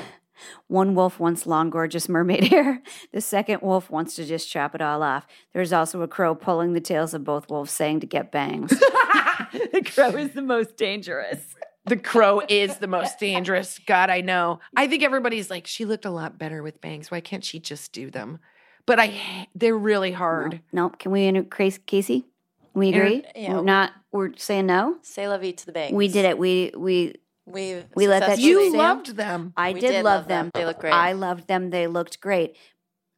one 0.67 0.95
wolf 0.95 1.19
wants 1.21 1.47
long, 1.47 1.71
gorgeous 1.71 2.09
mermaid 2.09 2.45
hair. 2.53 2.83
The 3.13 3.21
second 3.21 3.63
wolf 3.63 3.91
wants 3.91 4.15
to 4.17 4.25
just 4.25 4.51
chop 4.51 4.75
it 4.75 4.81
all 4.81 5.03
off. 5.03 5.27
There's 5.53 5.73
also 5.73 6.03
a 6.03 6.09
crow 6.09 6.35
pulling 6.35 6.73
the 6.73 6.81
tails 6.81 7.15
of 7.15 7.25
both 7.25 7.49
wolves, 7.51 7.71
saying 7.73 8.01
to 8.01 8.07
get 8.07 8.33
bangs. 8.33 8.71
the 9.53 9.83
crow 9.95 10.11
is 10.11 10.33
the 10.33 10.43
most 10.43 10.77
dangerous. 10.77 11.55
The 11.87 11.97
crow 11.97 12.43
is 12.49 12.79
the 12.79 12.87
most 12.87 13.19
dangerous. 13.19 13.79
God, 13.87 14.11
I 14.11 14.21
know. 14.21 14.61
I 14.77 14.87
think 14.87 15.03
everybody's 15.03 15.49
like, 15.49 15.67
she 15.67 15.85
looked 15.85 16.05
a 16.05 16.11
lot 16.11 16.39
better 16.39 16.63
with 16.63 16.81
bangs. 16.81 17.11
Why 17.11 17.21
can't 17.21 17.45
she 17.45 17.59
just 17.59 17.93
do 17.93 18.11
them? 18.11 18.41
But 18.85 19.01
I, 19.01 19.49
they're 19.55 19.77
really 19.77 20.13
hard. 20.13 20.61
No, 20.73 20.85
nope. 20.85 20.99
Can 20.99 21.13
we 21.13 21.25
inter- 21.25 21.45
Cras- 21.45 21.79
Casey? 21.87 22.27
We 22.75 22.91
agree? 22.91 23.25
Yeah. 23.35 23.55
We're 23.55 23.63
not. 23.63 23.93
We're 24.13 24.31
saying 24.37 24.67
no. 24.67 24.99
Say 25.03 25.29
la 25.29 25.39
vie 25.39 25.53
to 25.53 25.67
the 25.67 25.73
bangs. 25.73 25.93
We 25.93 26.09
did 26.09 26.25
it. 26.25 26.39
We 26.39 26.73
we. 26.77 27.17
We 27.51 27.85
We 27.95 28.07
let 28.09 28.21
that 28.21 28.37
successfully- 28.37 28.51
You 28.51 28.71
Sam? 28.71 28.79
loved 28.79 29.17
them. 29.17 29.53
I 29.57 29.73
did, 29.73 29.81
did 29.81 30.05
love 30.05 30.05
love 30.05 30.29
them. 30.29 30.45
them. 30.47 30.51
They 30.55 30.65
look 30.65 30.79
great. 30.81 30.93
I 30.93 31.13
loved 31.13 31.49
them. 31.49 31.71
They 31.71 31.87
looked 31.87 32.21
great. 32.21 32.57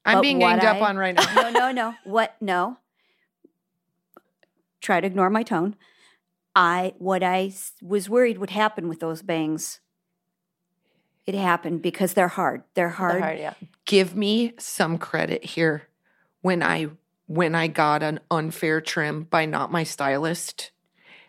I'm 0.04 0.18
But 0.18 0.22
being 0.22 0.38
what 0.38 0.50
ganged 0.60 0.64
up 0.64 0.82
on 0.82 0.96
right 0.96 1.14
now. 1.14 1.34
no, 1.34 1.50
no, 1.50 1.72
no. 1.72 1.94
What? 2.04 2.36
No. 2.40 2.78
Try 4.80 5.00
to 5.00 5.06
ignore 5.06 5.30
my 5.30 5.42
tone. 5.42 5.76
I 6.56 6.94
what 6.98 7.22
I 7.22 7.52
was 7.82 8.08
worried 8.08 8.38
would 8.38 8.50
happen 8.50 8.88
with 8.88 9.00
those 9.00 9.22
bangs 9.22 9.80
it 11.26 11.34
happened 11.34 11.80
because 11.82 12.14
they're 12.14 12.28
hard. 12.28 12.64
They're 12.74 12.88
hard. 12.88 13.14
They're 13.14 13.20
hard, 13.20 13.38
yeah. 13.38 13.54
Give 13.84 14.16
me 14.16 14.54
some 14.58 14.98
credit 14.98 15.44
here 15.44 15.86
when 16.40 16.62
I 16.62 16.88
when 17.26 17.54
I 17.54 17.68
got 17.68 18.02
an 18.02 18.18
unfair 18.32 18.80
trim 18.80 19.24
by 19.24 19.44
not 19.44 19.70
my 19.70 19.84
stylist, 19.84 20.72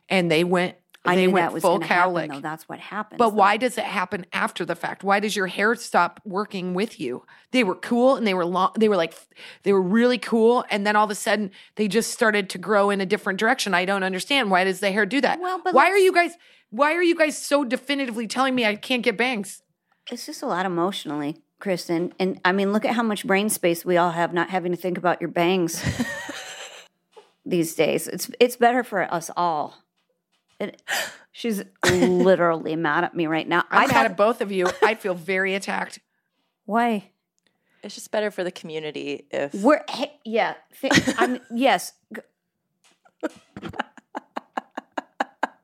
and 0.09 0.31
they 0.31 0.43
went 0.43 0.75
I 1.03 1.15
knew 1.15 1.31
that 1.33 1.51
was 1.51 1.63
full 1.63 1.79
to 1.79 1.85
happen, 1.85 2.29
though. 2.29 2.39
That's 2.41 2.69
what 2.69 2.79
happened. 2.79 3.17
But 3.17 3.33
why 3.33 3.57
does 3.57 3.77
it 3.77 3.85
happen 3.85 4.25
after 4.33 4.65
the 4.65 4.75
fact? 4.75 5.03
Why 5.03 5.19
does 5.19 5.35
your 5.35 5.47
hair 5.47 5.73
stop 5.75 6.21
working 6.25 6.75
with 6.75 6.99
you? 6.99 7.25
They 7.51 7.63
were 7.63 7.75
cool 7.75 8.15
and 8.15 8.27
they 8.27 8.35
were 8.35 8.45
long. 8.45 8.71
They 8.77 8.87
were 8.87 8.95
like, 8.95 9.15
they 9.63 9.73
were 9.73 9.81
really 9.81 10.19
cool, 10.19 10.63
and 10.69 10.85
then 10.85 10.95
all 10.95 11.05
of 11.05 11.11
a 11.11 11.15
sudden 11.15 11.51
they 11.75 11.87
just 11.87 12.11
started 12.11 12.49
to 12.51 12.59
grow 12.59 12.91
in 12.91 13.01
a 13.01 13.05
different 13.05 13.39
direction. 13.39 13.73
I 13.73 13.85
don't 13.85 14.03
understand. 14.03 14.51
Why 14.51 14.63
does 14.63 14.79
the 14.79 14.91
hair 14.91 15.07
do 15.07 15.21
that? 15.21 15.39
Well, 15.39 15.59
but 15.63 15.73
why 15.73 15.89
are 15.89 15.97
you 15.97 16.13
guys? 16.13 16.33
Why 16.69 16.93
are 16.93 17.03
you 17.03 17.15
guys 17.15 17.37
so 17.37 17.63
definitively 17.63 18.27
telling 18.27 18.53
me 18.53 18.65
I 18.65 18.75
can't 18.75 19.03
get 19.03 19.17
bangs? 19.17 19.63
It's 20.11 20.25
just 20.25 20.43
a 20.43 20.47
lot 20.47 20.65
emotionally, 20.65 21.41
Kristen. 21.59 22.13
And 22.19 22.39
I 22.45 22.51
mean, 22.51 22.73
look 22.73 22.85
at 22.85 22.93
how 22.95 23.03
much 23.03 23.25
brain 23.25 23.49
space 23.49 23.83
we 23.83 23.97
all 23.97 24.11
have 24.11 24.33
not 24.33 24.51
having 24.51 24.71
to 24.71 24.77
think 24.77 24.99
about 24.99 25.19
your 25.19 25.31
bangs 25.31 25.83
these 27.45 27.73
days. 27.73 28.07
It's 28.07 28.29
it's 28.39 28.55
better 28.55 28.83
for 28.83 29.11
us 29.11 29.31
all. 29.35 29.83
It, 30.61 30.81
she's 31.31 31.63
literally 31.85 32.75
mad 32.87 33.03
at 33.03 33.15
me 33.15 33.27
right 33.27 33.47
now. 33.47 33.63
I'm 33.71 33.83
I 33.83 33.87
mad 33.87 33.93
thought, 33.93 34.05
at 34.05 34.17
both 34.17 34.41
of 34.41 34.51
you. 34.51 34.67
I 34.83 34.95
feel 34.95 35.13
very 35.15 35.55
attacked. 35.55 35.99
why? 36.65 37.09
It's 37.83 37.95
just 37.95 38.11
better 38.11 38.29
for 38.29 38.43
the 38.43 38.51
community 38.51 39.25
if 39.31 39.55
We're 39.55 39.81
hey, 39.89 40.13
yeah. 40.23 40.53
Th- 40.81 40.93
I'm 41.17 41.39
yes. 41.55 41.93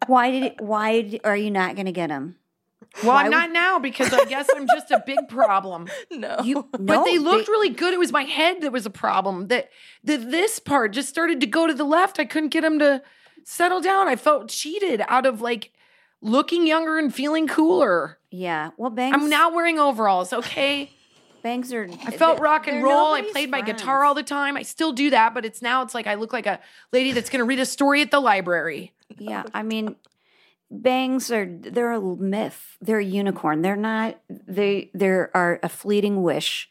Why 0.08 0.32
did 0.32 0.44
it, 0.44 0.62
why 0.62 1.02
d- 1.02 1.20
are 1.24 1.36
you 1.36 1.52
not 1.52 1.76
going 1.76 1.86
to 1.86 1.92
get 1.92 2.08
them? 2.08 2.38
Well, 3.04 3.12
Why 3.14 3.20
I'm 3.20 3.26
would- 3.26 3.32
not 3.32 3.52
now 3.52 3.78
because 3.80 4.12
I 4.14 4.24
guess 4.26 4.48
I'm 4.56 4.66
just 4.68 4.90
a 4.90 5.04
big 5.06 5.18
problem. 5.28 5.88
no. 6.12 6.38
You 6.44 6.68
But 6.72 6.82
no, 6.82 7.04
they 7.04 7.20
looked 7.20 7.48
really 7.50 7.70
good. 7.70 7.94
It 7.94 8.00
was 8.00 8.12
my 8.12 8.24
head 8.24 8.62
that 8.62 8.72
was 8.72 8.86
a 8.86 8.90
problem. 8.90 9.48
That 9.50 9.70
that 10.06 10.32
this 10.32 10.60
part 10.60 10.94
just 10.94 11.10
started 11.10 11.40
to 11.42 11.46
go 11.48 11.68
to 11.68 11.74
the 11.74 11.84
left. 11.84 12.20
I 12.20 12.26
couldn't 12.26 12.50
get 12.50 12.62
them 12.62 12.80
to 12.80 13.02
settle 13.44 13.82
down. 13.82 14.08
I 14.08 14.16
felt 14.16 14.50
cheated 14.50 15.04
out 15.08 15.26
of 15.26 15.42
like 15.42 15.72
looking 16.22 16.68
younger 16.68 16.98
and 16.98 17.14
feeling 17.14 17.48
cooler. 17.48 18.18
Yeah. 18.32 18.72
Well, 18.78 18.90
bangs. 18.90 19.16
I'm 19.16 19.30
now 19.30 19.54
wearing 19.54 19.80
overalls. 19.80 20.34
Okay, 20.34 20.92
bangs 21.44 21.72
are. 21.74 21.88
I 22.06 22.12
felt 22.12 22.40
rock 22.40 22.68
and 22.68 22.84
roll. 22.84 23.14
I 23.14 23.22
played 23.22 23.50
my 23.50 23.62
guitar 23.62 24.04
all 24.04 24.14
the 24.14 24.24
time. 24.24 24.58
I 24.58 24.64
still 24.64 24.92
do 24.92 25.10
that, 25.12 25.34
but 25.34 25.46
it's 25.46 25.62
now 25.62 25.82
it's 25.84 25.94
like 25.94 26.08
I 26.08 26.16
look 26.16 26.34
like 26.34 26.46
a 26.46 26.60
lady 26.92 27.12
that's 27.12 27.30
going 27.30 27.40
to 27.40 27.46
read 27.46 27.60
a 27.60 27.66
story 27.66 28.02
at 28.02 28.12
the 28.12 28.20
library. 28.20 28.94
Yeah, 29.18 29.44
I 29.54 29.64
mean, 29.64 29.96
bangs 30.70 31.32
are 31.32 31.46
they're 31.46 31.94
a 31.94 32.02
myth. 32.02 32.78
They're 32.82 33.00
a 33.00 33.06
unicorn. 33.06 33.62
They're 33.62 33.76
not. 33.76 34.20
They 34.30 34.92
there 34.94 35.32
are 35.34 35.60
a 35.64 35.70
fleeting 35.70 36.22
wish 36.22 36.70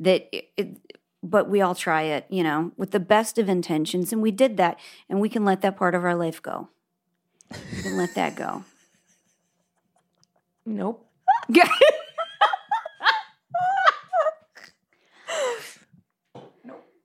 that. 0.00 0.28
It, 0.32 0.50
it, 0.56 0.97
but 1.22 1.48
we 1.48 1.60
all 1.60 1.74
try 1.74 2.02
it, 2.02 2.26
you 2.28 2.42
know, 2.42 2.72
with 2.76 2.92
the 2.92 3.00
best 3.00 3.38
of 3.38 3.48
intentions, 3.48 4.12
and 4.12 4.22
we 4.22 4.30
did 4.30 4.56
that, 4.56 4.78
and 5.08 5.20
we 5.20 5.28
can 5.28 5.44
let 5.44 5.60
that 5.62 5.76
part 5.76 5.94
of 5.94 6.04
our 6.04 6.14
life 6.14 6.42
go. 6.42 6.68
We 7.50 7.82
can 7.82 7.96
let 7.96 8.14
that 8.14 8.36
go. 8.36 8.64
Nope. 10.64 11.06
Yeah. 11.48 11.68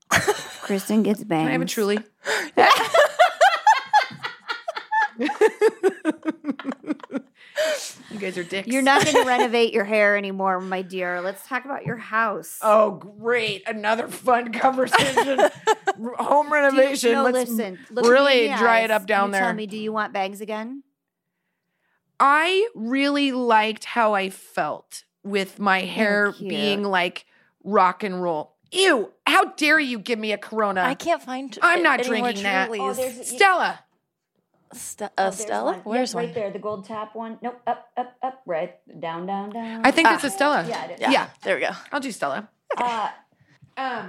Kristen 0.62 1.04
gets 1.04 1.24
banged. 1.24 1.50
I 1.50 1.54
have 1.54 1.62
a 1.62 1.66
truly? 1.66 2.00
you 8.12 8.20
guys 8.20 8.38
are 8.38 8.44
dicks. 8.44 8.68
You're 8.68 8.82
not 8.82 9.04
going 9.04 9.16
to 9.16 9.24
renovate 9.28 9.74
your 9.74 9.84
hair 9.86 10.18
anymore, 10.18 10.60
my 10.60 10.82
dear. 10.82 11.22
Let's 11.22 11.46
talk 11.48 11.66
about 11.66 11.86
your 11.86 11.98
house. 11.98 12.60
Oh, 12.62 12.92
great! 12.92 13.68
Another 13.68 14.08
fun 14.08 14.52
conversation. 14.54 15.40
Home 16.18 16.48
Do 16.50 16.50
you- 16.50 16.54
renovation. 16.54 17.12
no, 17.14 17.24
Let's 17.24 17.50
listen. 17.50 17.80
Look 17.92 18.06
really 18.06 18.48
dry 18.48 18.80
eyes. 18.80 18.86
it 18.86 18.92
up 18.92 19.06
down 19.08 19.30
You 19.30 19.34
there. 19.34 19.42
Tell 19.42 19.54
me, 19.54 19.68
do 19.68 19.78
you 19.78 19.92
want 19.94 20.14
bangs 20.14 20.42
again? 20.42 20.84
I 22.20 22.68
really 22.76 23.32
liked 23.32 23.86
how 23.86 24.14
I 24.14 24.30
felt 24.30 25.04
with 25.24 25.60
my 25.60 25.82
hair 25.82 26.32
cute. 26.34 26.50
being 26.50 26.84
like 26.84 27.26
rock 27.64 28.04
and 28.04 28.22
roll. 28.22 28.56
Ew! 28.72 29.12
How 29.28 29.46
dare 29.46 29.80
you 29.80 30.00
give 30.00 30.18
me 30.20 30.32
a 30.32 30.38
Corona? 30.38 30.82
I 30.82 30.96
can't 30.96 31.22
find. 31.22 31.58
I'm 31.62 31.84
not 31.84 32.00
anymore, 32.00 32.22
drinking 32.32 32.44
that. 32.44 32.70
Trulies. 32.70 32.80
Oh, 32.82 32.94
there's- 32.94 33.30
Stella. 33.30 33.80
Ste- 34.74 35.04
uh, 35.04 35.10
Oh, 35.18 35.32
Stella, 35.32 35.72
one. 35.72 35.80
where's 35.84 36.12
Yep, 36.12 36.16
one? 36.16 36.26
Right 36.26 36.34
there, 36.36 36.52
the 36.52 36.60
gold 36.60 36.86
top 36.86 37.16
one. 37.16 37.38
Nope, 37.42 37.62
up, 37.68 37.90
up, 37.98 38.16
up, 38.22 38.42
right, 38.46 38.76
down, 39.00 39.26
down, 39.26 39.50
down. 39.52 39.82
I 39.86 39.92
think 39.92 40.08
Ah. 40.08 40.16
it's 40.16 40.24
a 40.24 40.30
Stella. 40.30 40.66
Yeah, 40.68 40.86
it 40.86 40.92
is. 40.96 41.00
Yeah, 41.02 41.12
Yeah. 41.12 41.28
there 41.44 41.56
we 41.56 41.62
go. 41.62 41.72
I'll 41.92 42.00
do 42.00 42.12
Stella. 42.12 42.48
Uh, 42.78 43.10
Um, 43.76 44.08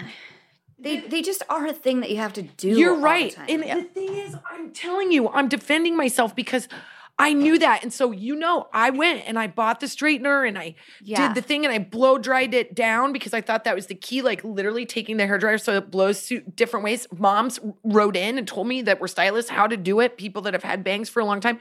they 0.79 1.00
they 1.00 1.22
just 1.22 1.42
are 1.48 1.66
a 1.66 1.72
thing 1.72 2.00
that 2.00 2.11
you 2.11 2.18
have 2.18 2.33
to 2.35 2.42
do. 2.42 2.68
You're 2.68 2.90
all 2.90 2.96
the 2.96 3.03
right. 3.03 3.33
time. 3.33 3.46
And 3.48 3.64
Yeah. 3.64 3.77
the 3.77 3.85
thing 3.85 4.14
is, 4.16 4.37
I'm 4.50 4.72
telling 4.72 5.11
you, 5.12 5.29
I'm 5.31 5.48
defending 5.48 5.96
myself 5.96 6.35
because 6.37 6.68
I 7.16 7.33
knew 7.33 7.59
that. 7.61 7.85
And 7.85 7.92
so, 7.92 8.11
you 8.11 8.35
know, 8.35 8.66
I 8.72 8.90
went 8.90 9.22
and 9.27 9.38
I 9.38 9.46
bought 9.46 9.79
the 9.79 9.87
straightener 9.87 10.46
and 10.46 10.59
I 10.59 10.74
Yeah. 11.00 11.29
did 11.29 11.37
the 11.37 11.42
thing 11.46 11.64
and 11.64 11.72
I 11.72 11.79
blow 11.79 12.18
dried 12.18 12.55
it 12.55 12.74
down 12.74 13.12
because 13.12 13.33
I 13.33 13.40
thought 13.40 13.62
that 13.64 13.74
was 13.77 13.87
the 13.87 13.94
key, 13.94 14.20
like 14.20 14.42
literally 14.42 14.85
taking 14.85 15.16
the 15.16 15.27
hair 15.27 15.38
dryer 15.38 15.59
so 15.59 15.74
it 15.77 15.92
blows 15.92 16.33
different 16.57 16.83
ways. 16.83 17.07
Moms 17.16 17.61
wrote 17.85 18.16
in 18.16 18.37
and 18.37 18.48
told 18.48 18.66
me 18.66 18.83
that 18.83 19.00
we're 19.00 19.07
stylists 19.07 19.50
how 19.50 19.68
to 19.68 19.77
do 19.77 20.00
it, 20.00 20.16
people 20.18 20.42
that 20.42 20.55
have 20.55 20.64
had 20.64 20.83
bangs 20.83 21.09
for 21.09 21.20
a 21.20 21.24
long 21.24 21.40
time. 21.40 21.61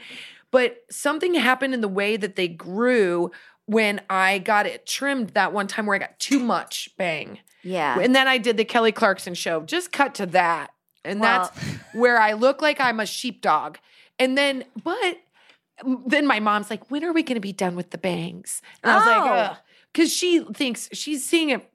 But 0.50 0.78
something 0.90 1.36
happened 1.36 1.74
in 1.76 1.82
the 1.82 1.88
way 1.88 2.18
that 2.18 2.36
they 2.36 2.48
grew 2.48 3.30
when 3.66 4.02
I 4.10 4.40
got 4.40 4.66
it 4.66 4.86
trimmed 4.88 5.30
that 5.30 5.54
one 5.54 5.68
time 5.68 5.86
where 5.86 5.96
I 5.96 6.00
got 6.00 6.18
too 6.20 6.40
much 6.40 6.90
bang. 6.98 7.40
yeah. 7.62 8.00
And 8.00 8.14
then 8.16 8.28
I 8.28 8.38
did 8.40 8.58
the 8.58 8.66
Kelly 8.66 8.92
Clarkson 8.92 9.36
show. 9.36 9.62
Just 9.62 9.92
cut 9.92 10.16
to 10.16 10.26
that. 10.28 10.72
And 11.06 11.20
Well- 11.20 11.52
that's 11.54 11.60
where 11.94 12.20
I 12.20 12.34
look 12.34 12.62
like 12.62 12.80
I'm 12.82 13.00
a 13.00 13.06
sheepdog. 13.06 13.78
And 14.20 14.38
then, 14.38 14.66
but 14.84 15.18
then 16.08 16.26
my 16.28 16.40
mom's 16.40 16.70
like, 16.70 16.90
when 16.92 17.04
are 17.04 17.14
we 17.14 17.24
going 17.24 17.36
to 17.36 17.42
be 17.42 17.54
done 17.54 17.76
with 17.76 17.92
the 17.92 17.98
bangs? 17.98 18.62
And 18.84 18.92
I 18.92 18.96
was 18.98 19.06
like, 19.06 19.18
Oh. 19.18 19.34
ugh. 19.52 19.58
Because 19.92 20.12
she 20.12 20.44
thinks 20.54 20.90
she's 20.92 21.24
seeing 21.24 21.50
it. 21.52 21.70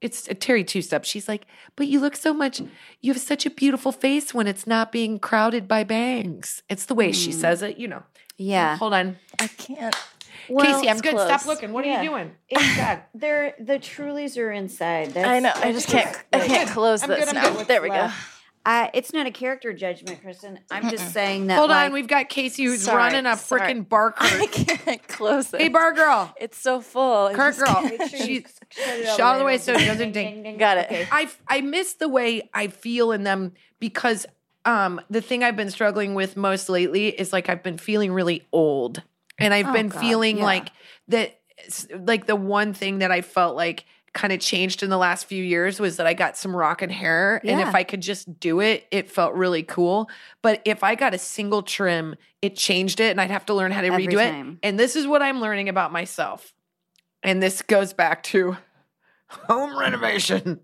It's 0.00 0.26
a 0.28 0.34
Terry 0.34 0.64
two 0.64 0.82
step. 0.82 1.04
She's 1.04 1.28
like, 1.28 1.46
but 1.76 1.86
you 1.86 2.00
look 2.00 2.16
so 2.16 2.32
much, 2.32 2.60
you 3.00 3.12
have 3.12 3.20
such 3.20 3.44
a 3.46 3.50
beautiful 3.50 3.92
face 3.92 4.32
when 4.32 4.46
it's 4.46 4.66
not 4.66 4.90
being 4.90 5.18
crowded 5.18 5.68
by 5.68 5.84
bangs. 5.84 6.62
It's 6.68 6.86
the 6.86 6.94
way 6.94 7.12
she 7.12 7.30
mm. 7.30 7.34
says 7.34 7.62
it, 7.62 7.76
you 7.76 7.86
know. 7.86 8.02
yeah. 8.38 8.76
Hold 8.78 8.94
on. 8.94 9.18
I 9.38 9.46
can't. 9.46 9.94
Well, 10.48 10.64
Casey, 10.66 10.88
I'm 10.88 10.96
it's 10.96 11.02
good. 11.02 11.12
Stop 11.18 11.46
looking. 11.46 11.72
What 11.72 11.84
are 11.84 12.02
you 12.02 12.08
doing? 12.08 12.32
It's- 12.48 12.76
God. 12.76 13.02
They're 13.14 13.54
the 13.60 13.74
Trulies 13.78 14.36
are 14.36 14.50
inside. 14.50 15.10
That's, 15.12 15.28
I 15.28 15.38
know. 15.38 15.52
I 15.54 15.70
just 15.72 15.86
can't. 15.88 16.16
I 16.32 16.40
can't 16.46 16.68
close 16.70 17.02
I'm 17.02 17.10
this 17.10 17.26
good, 17.26 17.28
I'm 17.28 17.34
now. 17.34 17.52
good. 17.58 17.68
There 17.68 17.82
we 17.82 17.88
go. 17.90 18.10
Uh, 18.66 18.88
it's 18.92 19.12
not 19.14 19.26
a 19.26 19.30
character 19.30 19.72
judgment, 19.72 20.20
Kristen. 20.22 20.58
I'm 20.70 20.90
just 20.90 21.12
saying 21.14 21.46
that. 21.46 21.56
Hold 21.56 21.70
like, 21.70 21.86
on. 21.86 21.92
We've 21.94 22.06
got 22.06 22.28
Casey 22.28 22.64
who's 22.64 22.82
Sorry, 22.82 22.98
running 22.98 23.24
a 23.24 23.36
sorry. 23.36 23.72
bar 23.80 24.10
barker. 24.10 24.24
I 24.40 24.46
can't 24.46 25.08
close 25.08 25.52
it. 25.54 25.60
Hey, 25.62 25.68
bar 25.68 25.94
girl. 25.94 26.34
It's 26.38 26.58
so 26.58 26.80
full. 26.82 27.30
Kurt 27.30 27.56
girl. 27.56 27.66
can't- 27.74 28.10
She 28.10 28.42
shut 28.42 28.98
it 28.98 29.06
shut 29.06 29.20
all 29.20 29.38
the 29.38 29.44
way 29.44 29.56
so 29.56 29.72
it 29.72 29.86
doesn't 29.86 30.12
ding. 30.12 30.58
Got 30.58 30.76
it. 30.78 30.86
Okay. 30.86 31.08
I 31.10 31.30
I 31.48 31.62
miss 31.62 31.94
the 31.94 32.08
way 32.08 32.50
I 32.52 32.66
feel 32.68 33.12
in 33.12 33.22
them 33.24 33.52
because 33.78 34.26
um 34.66 35.00
the 35.08 35.22
thing 35.22 35.42
I've 35.42 35.56
been 35.56 35.70
struggling 35.70 36.14
with 36.14 36.36
most 36.36 36.68
lately 36.68 37.08
is 37.08 37.32
like 37.32 37.48
I've 37.48 37.62
been 37.62 37.78
feeling 37.78 38.12
really 38.12 38.46
old. 38.52 39.02
And 39.38 39.54
I've 39.54 39.68
Oh, 39.68 39.72
been 39.72 39.88
God, 39.88 40.00
feeling 40.00 40.36
yeah. 40.38 40.44
like 40.44 40.68
that 41.08 41.38
like 41.98 42.26
the 42.26 42.36
one 42.36 42.74
thing 42.74 42.98
that 42.98 43.10
I 43.10 43.22
felt 43.22 43.56
like 43.56 43.86
kind 44.12 44.32
of 44.32 44.40
changed 44.40 44.82
in 44.82 44.90
the 44.90 44.96
last 44.98 45.26
few 45.26 45.42
years 45.42 45.78
was 45.78 45.96
that 45.98 46.06
I 46.06 46.14
got 46.14 46.36
some 46.36 46.54
rockin' 46.54 46.90
hair 46.90 47.40
and 47.44 47.60
if 47.60 47.74
I 47.74 47.84
could 47.84 48.00
just 48.00 48.40
do 48.40 48.60
it 48.60 48.86
it 48.90 49.08
felt 49.08 49.34
really 49.34 49.62
cool 49.62 50.10
but 50.42 50.60
if 50.64 50.82
I 50.82 50.96
got 50.96 51.14
a 51.14 51.18
single 51.18 51.62
trim 51.62 52.16
it 52.42 52.56
changed 52.56 52.98
it 52.98 53.10
and 53.12 53.20
I'd 53.20 53.30
have 53.30 53.46
to 53.46 53.54
learn 53.54 53.70
how 53.70 53.82
to 53.82 53.86
Every 53.86 54.08
redo 54.08 54.16
time. 54.16 54.58
it 54.62 54.66
and 54.66 54.78
this 54.80 54.96
is 54.96 55.06
what 55.06 55.22
I'm 55.22 55.40
learning 55.40 55.68
about 55.68 55.92
myself 55.92 56.52
and 57.22 57.40
this 57.40 57.62
goes 57.62 57.92
back 57.92 58.24
to 58.24 58.56
home 59.28 59.78
renovation 59.78 60.58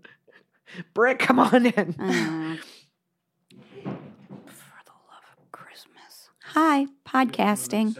Brick 0.93 1.19
come 1.19 1.39
on 1.39 1.65
in 1.67 1.95
Uh, 1.97 2.57
for 4.45 4.81
the 4.85 4.91
love 5.07 5.23
of 5.37 5.51
Christmas. 5.53 6.29
Hi, 6.53 6.87
podcasting. 7.07 7.97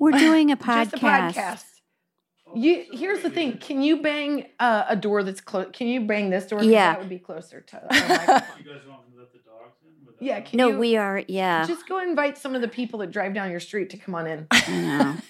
We're 0.00 0.10
doing 0.18 0.50
a 0.50 0.56
podcast. 0.56 0.90
Just 0.90 0.94
a 0.94 0.98
podcast. 0.98 1.64
You 2.54 2.84
here's 2.92 3.22
the 3.22 3.30
thing. 3.30 3.58
Can 3.58 3.82
you 3.82 4.00
bang 4.02 4.46
uh, 4.58 4.84
a 4.88 4.96
door 4.96 5.22
that's 5.22 5.40
close? 5.40 5.68
Can 5.72 5.86
you 5.86 6.00
bang 6.00 6.30
this 6.30 6.46
door? 6.46 6.60
'Cause 6.60 6.68
Yeah. 6.68 6.92
that 6.92 7.00
would 7.00 7.08
be 7.08 7.18
closer 7.18 7.60
to. 7.60 7.76
our 7.82 7.88
microphone. 7.90 8.08
You 8.64 8.72
guys 8.72 8.86
want 8.88 9.06
me 9.08 9.14
to 9.14 9.18
let 9.18 9.32
the 9.32 9.38
dogs 9.38 9.76
in? 9.84 10.06
without- 10.06 10.22
yeah, 10.22 10.40
can 10.40 10.56
No, 10.56 10.68
you 10.70 10.78
we 10.78 10.96
are. 10.96 11.22
Yeah. 11.28 11.66
just 11.66 11.86
go 11.88 11.98
invite 12.00 12.38
some 12.38 12.54
of 12.54 12.60
the 12.62 12.68
people 12.68 13.00
that 13.00 13.10
drive 13.10 13.34
down 13.34 13.50
your 13.50 13.60
street 13.60 13.90
to 13.90 13.96
come 13.98 14.14
on 14.14 14.26
in? 14.26 14.46
I 14.50 14.70
know. 14.70 15.16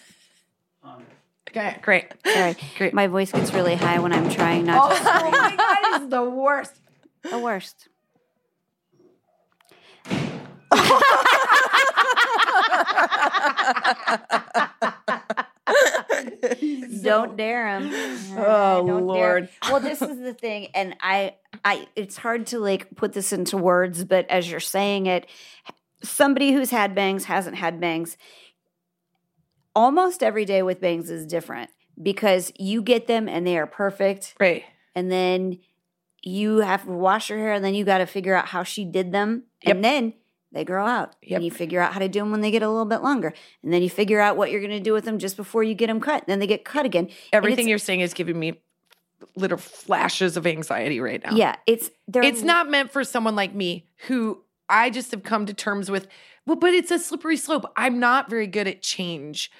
Um, 0.84 1.02
Okay, 1.50 1.78
great. 1.82 2.06
Sorry, 2.26 2.54
Great. 2.76 2.92
my 2.94 3.06
voice 3.08 3.32
gets 3.32 3.52
really 3.54 3.74
high 3.74 3.98
when 3.98 4.12
I'm 4.12 4.28
trying 4.30 4.64
not 4.66 4.90
to. 4.90 5.00
Oh 5.02 5.30
my 5.30 5.56
god, 5.56 6.02
it's 6.02 6.10
the 6.10 6.22
worst. 6.22 6.74
The 7.22 7.38
worst. 7.38 7.88
Don't 17.02 17.36
dare 17.36 17.78
him. 17.78 17.90
Oh, 18.38 18.86
Don't 18.86 18.86
dare. 18.86 19.00
Lord. 19.00 19.48
Well, 19.68 19.80
this 19.80 20.00
is 20.02 20.18
the 20.20 20.32
thing, 20.34 20.68
and 20.74 20.94
I, 21.00 21.34
I, 21.64 21.88
it's 21.96 22.16
hard 22.16 22.46
to 22.48 22.58
like 22.60 22.94
put 22.96 23.12
this 23.12 23.32
into 23.32 23.56
words, 23.56 24.04
but 24.04 24.28
as 24.30 24.48
you're 24.50 24.60
saying 24.60 25.06
it, 25.06 25.26
somebody 26.02 26.52
who's 26.52 26.70
had 26.70 26.94
bangs 26.94 27.24
hasn't 27.24 27.56
had 27.56 27.80
bangs. 27.80 28.16
Almost 29.74 30.22
every 30.22 30.44
day 30.44 30.62
with 30.62 30.80
bangs 30.80 31.10
is 31.10 31.26
different 31.26 31.70
because 32.00 32.52
you 32.58 32.82
get 32.82 33.06
them 33.06 33.28
and 33.28 33.46
they 33.46 33.56
are 33.58 33.66
perfect, 33.66 34.34
Right. 34.40 34.64
and 34.94 35.10
then 35.10 35.58
you 36.22 36.58
have 36.58 36.84
to 36.84 36.90
wash 36.92 37.30
your 37.30 37.38
hair, 37.38 37.52
and 37.54 37.64
then 37.64 37.74
you 37.74 37.84
got 37.84 37.98
to 37.98 38.06
figure 38.06 38.34
out 38.34 38.46
how 38.46 38.62
she 38.62 38.84
did 38.84 39.12
them, 39.12 39.44
Yep. 39.64 39.76
and 39.76 39.84
then 39.84 40.12
they 40.52 40.64
grow 40.64 40.86
out. 40.86 41.14
Yep. 41.22 41.36
And 41.36 41.44
you 41.44 41.50
figure 41.50 41.80
out 41.80 41.92
how 41.92 42.00
to 42.00 42.08
do 42.08 42.20
them 42.20 42.30
when 42.30 42.40
they 42.40 42.50
get 42.50 42.62
a 42.62 42.68
little 42.68 42.84
bit 42.84 43.02
longer, 43.02 43.34
and 43.62 43.72
then 43.72 43.82
you 43.82 43.90
figure 43.90 44.20
out 44.20 44.36
what 44.36 44.50
you're 44.50 44.60
going 44.60 44.70
to 44.70 44.80
do 44.80 44.92
with 44.92 45.04
them 45.04 45.18
just 45.18 45.36
before 45.36 45.62
you 45.62 45.74
get 45.74 45.88
them 45.88 46.00
cut. 46.00 46.22
And 46.22 46.28
then 46.28 46.38
they 46.38 46.46
get 46.46 46.64
cut 46.64 46.86
again. 46.86 47.08
Everything 47.32 47.68
you're 47.68 47.78
saying 47.78 48.00
is 48.00 48.14
giving 48.14 48.38
me 48.38 48.60
little 49.36 49.58
flashes 49.58 50.36
of 50.36 50.46
anxiety 50.46 51.00
right 51.00 51.22
now. 51.22 51.34
Yeah, 51.34 51.56
it's 51.66 51.90
It's 52.14 52.42
not 52.42 52.70
meant 52.70 52.90
for 52.90 53.04
someone 53.04 53.36
like 53.36 53.54
me 53.54 53.86
who 54.06 54.42
I 54.68 54.90
just 54.90 55.10
have 55.10 55.22
come 55.22 55.46
to 55.46 55.54
terms 55.54 55.90
with. 55.90 56.06
Well, 56.46 56.56
but 56.56 56.72
it's 56.72 56.90
a 56.90 56.98
slippery 56.98 57.36
slope. 57.36 57.64
I'm 57.76 57.98
not 57.98 58.30
very 58.30 58.46
good 58.46 58.66
at 58.66 58.82
change. 58.82 59.50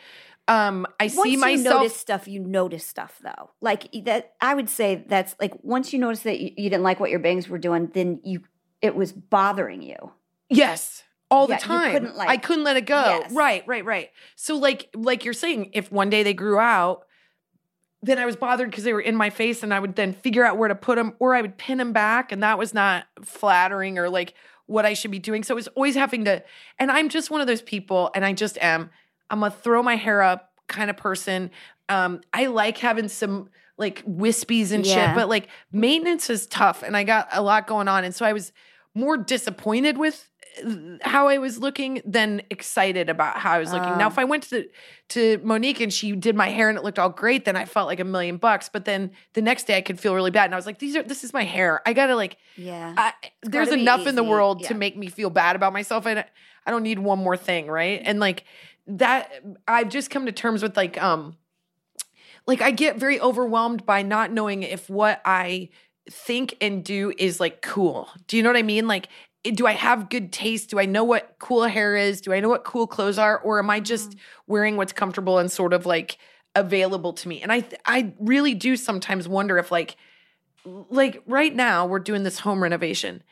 Um, 0.47 0.87
I 0.99 1.05
once 1.05 1.23
see 1.23 1.33
you 1.33 1.39
myself. 1.39 1.83
notice 1.83 1.97
stuff, 1.97 2.27
you 2.27 2.41
notice 2.41 2.87
stuff 2.87 3.21
though. 3.23 3.51
Like 3.61 3.93
that, 4.05 4.33
I 4.41 4.55
would 4.55 4.71
say 4.71 5.05
that's 5.07 5.37
like 5.39 5.53
once 5.63 5.93
you 5.93 5.99
notice 5.99 6.21
that 6.21 6.41
you, 6.41 6.53
you 6.57 6.71
didn't 6.71 6.85
like 6.85 6.99
what 6.99 7.11
your 7.11 7.19
bangs 7.19 7.51
were 7.51 7.59
doing, 7.59 7.91
then 7.93 8.21
you 8.25 8.43
it 8.81 8.97
was 8.97 9.13
bothering 9.13 9.83
you. 9.83 10.13
Yes. 10.51 11.03
All 11.31 11.49
Yeah, 11.49 11.57
the 11.57 11.63
time. 11.63 11.93
couldn't, 11.93 12.17
like- 12.17 12.29
I 12.29 12.37
couldn't 12.39 12.65
let 12.65 12.77
it 12.77 12.87
go. 12.87 13.01
Yes. 13.21 13.33
Right, 13.33 13.63
right, 13.67 13.85
right. 13.85 14.11
So 14.37 14.57
like 14.57 14.89
like 14.95 15.25
you're 15.25 15.35
saying, 15.35 15.71
if 15.75 15.93
one 15.93 16.09
day 16.11 16.23
they 16.23 16.33
grew 16.35 16.59
out, 16.59 17.05
then 18.03 18.19
I 18.19 18.25
was 18.27 18.37
bothered 18.37 18.71
because 18.71 18.85
they 18.85 18.93
were 18.93 19.01
in 19.01 19.17
my 19.17 19.29
face 19.29 19.63
and 19.63 19.75
I 19.75 19.81
would 19.81 19.97
then 19.97 20.13
figure 20.13 20.45
out 20.45 20.57
where 20.57 20.69
to 20.69 20.75
put 20.75 20.97
them 20.97 21.15
or 21.19 21.35
I 21.35 21.43
would 21.43 21.59
pin 21.59 21.79
them 21.79 21.93
back 21.93 22.33
and 22.33 22.43
that 22.43 22.57
was 22.57 22.73
not 22.73 23.07
flattering 23.23 23.99
or 23.99 24.09
like 24.09 24.35
what 24.67 24.87
I 24.87 24.95
should 24.95 25.11
be 25.11 25.19
doing. 25.19 25.43
So 25.43 25.53
it 25.55 25.57
was 25.57 25.69
always 25.69 25.97
having 25.97 26.25
to 26.27 26.43
and 26.79 26.91
I'm 26.91 27.09
just 27.09 27.31
one 27.31 27.41
of 27.41 27.47
those 27.47 27.63
people 27.63 28.11
and 28.15 28.25
I 28.25 28.33
just 28.33 28.57
am 28.63 28.91
I'm 29.31 29.43
a 29.43 29.51
throw 29.51 29.83
my 29.83 29.97
hair 29.97 30.23
up 30.23 30.53
kind 30.69 30.89
of 30.91 30.97
person. 30.97 31.51
Um 31.91 32.21
I 32.33 32.47
like 32.47 32.79
having 32.79 33.09
some 33.09 33.51
like 33.77 34.03
wispies 34.07 34.73
and 34.73 34.87
Yeah. 34.87 35.09
shit, 35.09 35.15
but 35.17 35.29
like 35.29 35.49
maintenance 35.73 36.31
is 36.31 36.47
tough 36.47 36.83
and 36.83 36.97
I 36.97 37.05
got 37.05 37.29
a 37.33 37.43
lot 37.43 37.67
going 37.67 37.89
on 37.89 38.05
and 38.05 38.15
so 38.15 38.25
I 38.25 38.33
was 38.33 38.53
more 38.95 39.17
disappointed 39.17 39.99
with 39.99 40.31
how 41.03 41.29
I 41.29 41.39
was 41.39 41.59
looking 41.59 42.03
than 42.05 42.43
excited 42.51 43.09
about 43.09 43.37
how 43.39 43.53
I 43.53 43.59
was 43.59 43.73
looking. 43.73 43.97
now, 43.99 44.07
Oh. 44.07 44.09
if 44.09 44.19
I 44.19 44.25
went 44.25 44.45
to 44.45 44.69
to 45.11 45.39
Monique 45.43 45.81
and 45.81 45.93
she 45.93 46.13
did 46.13 46.35
my 46.37 46.49
hair 46.49 46.69
and 46.69 46.77
it 46.77 46.85
looked 46.85 46.99
all 46.99 47.09
great, 47.11 47.45
then 47.45 47.57
I 47.57 47.65
felt 47.65 47.87
like 47.87 48.01
a 48.01 48.05
million 48.05 48.37
bucks. 48.37 48.69
But 48.69 48.85
then 48.85 49.13
the 49.35 49.43
next 49.43 49.67
day 49.67 49.77
I 49.77 49.81
could 49.81 49.99
feel 50.01 50.15
really 50.15 50.31
bad, 50.31 50.47
and 50.47 50.55
I 50.55 50.57
was 50.57 50.67
like, 50.67 50.79
"These 50.79 50.97
are 50.97 51.03
this 51.03 51.25
is 51.25 51.33
my 51.33 51.45
hair. 51.45 51.81
I 51.87 51.93
gotta 51.93 52.17
like, 52.17 52.37
Yeah, 52.57 52.95
I, 52.97 53.13
there's 53.43 53.71
enough 53.71 54.07
in 54.07 54.15
the 54.17 54.25
world 54.25 54.63
yeah. 54.63 54.69
to 54.69 54.75
make 54.75 54.97
me 54.97 55.09
feel 55.09 55.31
bad 55.31 55.57
about 55.57 55.73
myself. 55.73 56.07
I 56.07 56.15
don't, 56.15 56.27
I 56.67 56.71
don't 56.71 56.83
need 56.83 56.99
one 56.99 57.19
more 57.19 57.37
thing, 57.37 57.69
right? 57.69 58.03
And 58.05 58.19
like 58.21 58.45
that, 58.87 59.31
I've 59.67 59.89
just 59.89 60.11
come 60.11 60.27
to 60.27 60.33
terms 60.33 60.63
with 60.63 60.77
like, 60.77 61.01
um, 61.03 61.37
like 62.47 62.61
I 62.63 62.71
get 62.71 62.97
very 62.97 63.21
overwhelmed 63.21 63.85
by 63.87 64.03
not 64.03 64.33
knowing 64.33 64.63
if 64.63 64.89
what 64.89 65.21
I 65.25 65.69
think 66.11 66.57
and 66.63 66.83
do 66.83 67.13
is 67.19 67.39
like 67.39 67.61
cool. 67.61 68.09
Do 68.27 68.37
you 68.37 68.43
know 68.43 68.49
what 68.49 68.57
I 68.57 68.63
mean? 68.63 68.89
Like, 68.89 69.09
do 69.45 69.67
I 69.67 69.73
have 69.73 70.11
good 70.11 70.33
taste? 70.33 70.71
Do 70.71 70.79
I 70.79 70.85
know 70.87 71.05
what 71.05 71.37
cool 71.39 71.65
hair 71.65 71.97
is? 71.97 72.21
Do 72.21 72.33
I 72.33 72.41
know 72.41 72.49
what 72.49 72.65
cool 72.65 72.87
clothes 72.87 73.19
are? 73.19 73.39
Or 73.39 73.59
am 73.59 73.71
I 73.71 73.81
just 73.81 74.17
wearing 74.47 74.77
what's 74.77 74.93
comfortable 74.93 75.39
and 75.39 75.51
sort 75.51 75.73
of 75.73 75.87
like 75.87 76.19
available 76.55 77.13
to 77.15 77.29
me? 77.29 77.41
And 77.43 77.53
I, 77.53 77.65
I 77.85 78.13
really 78.19 78.55
do 78.55 78.77
sometimes 78.77 79.29
wonder 79.29 79.59
if 79.59 79.71
like, 79.71 79.97
like 80.65 81.23
right 81.27 81.55
now 81.55 81.87
we're 81.87 81.99
doing 82.01 82.25
this 82.25 82.41
home 82.41 82.63
renovation 82.63 83.23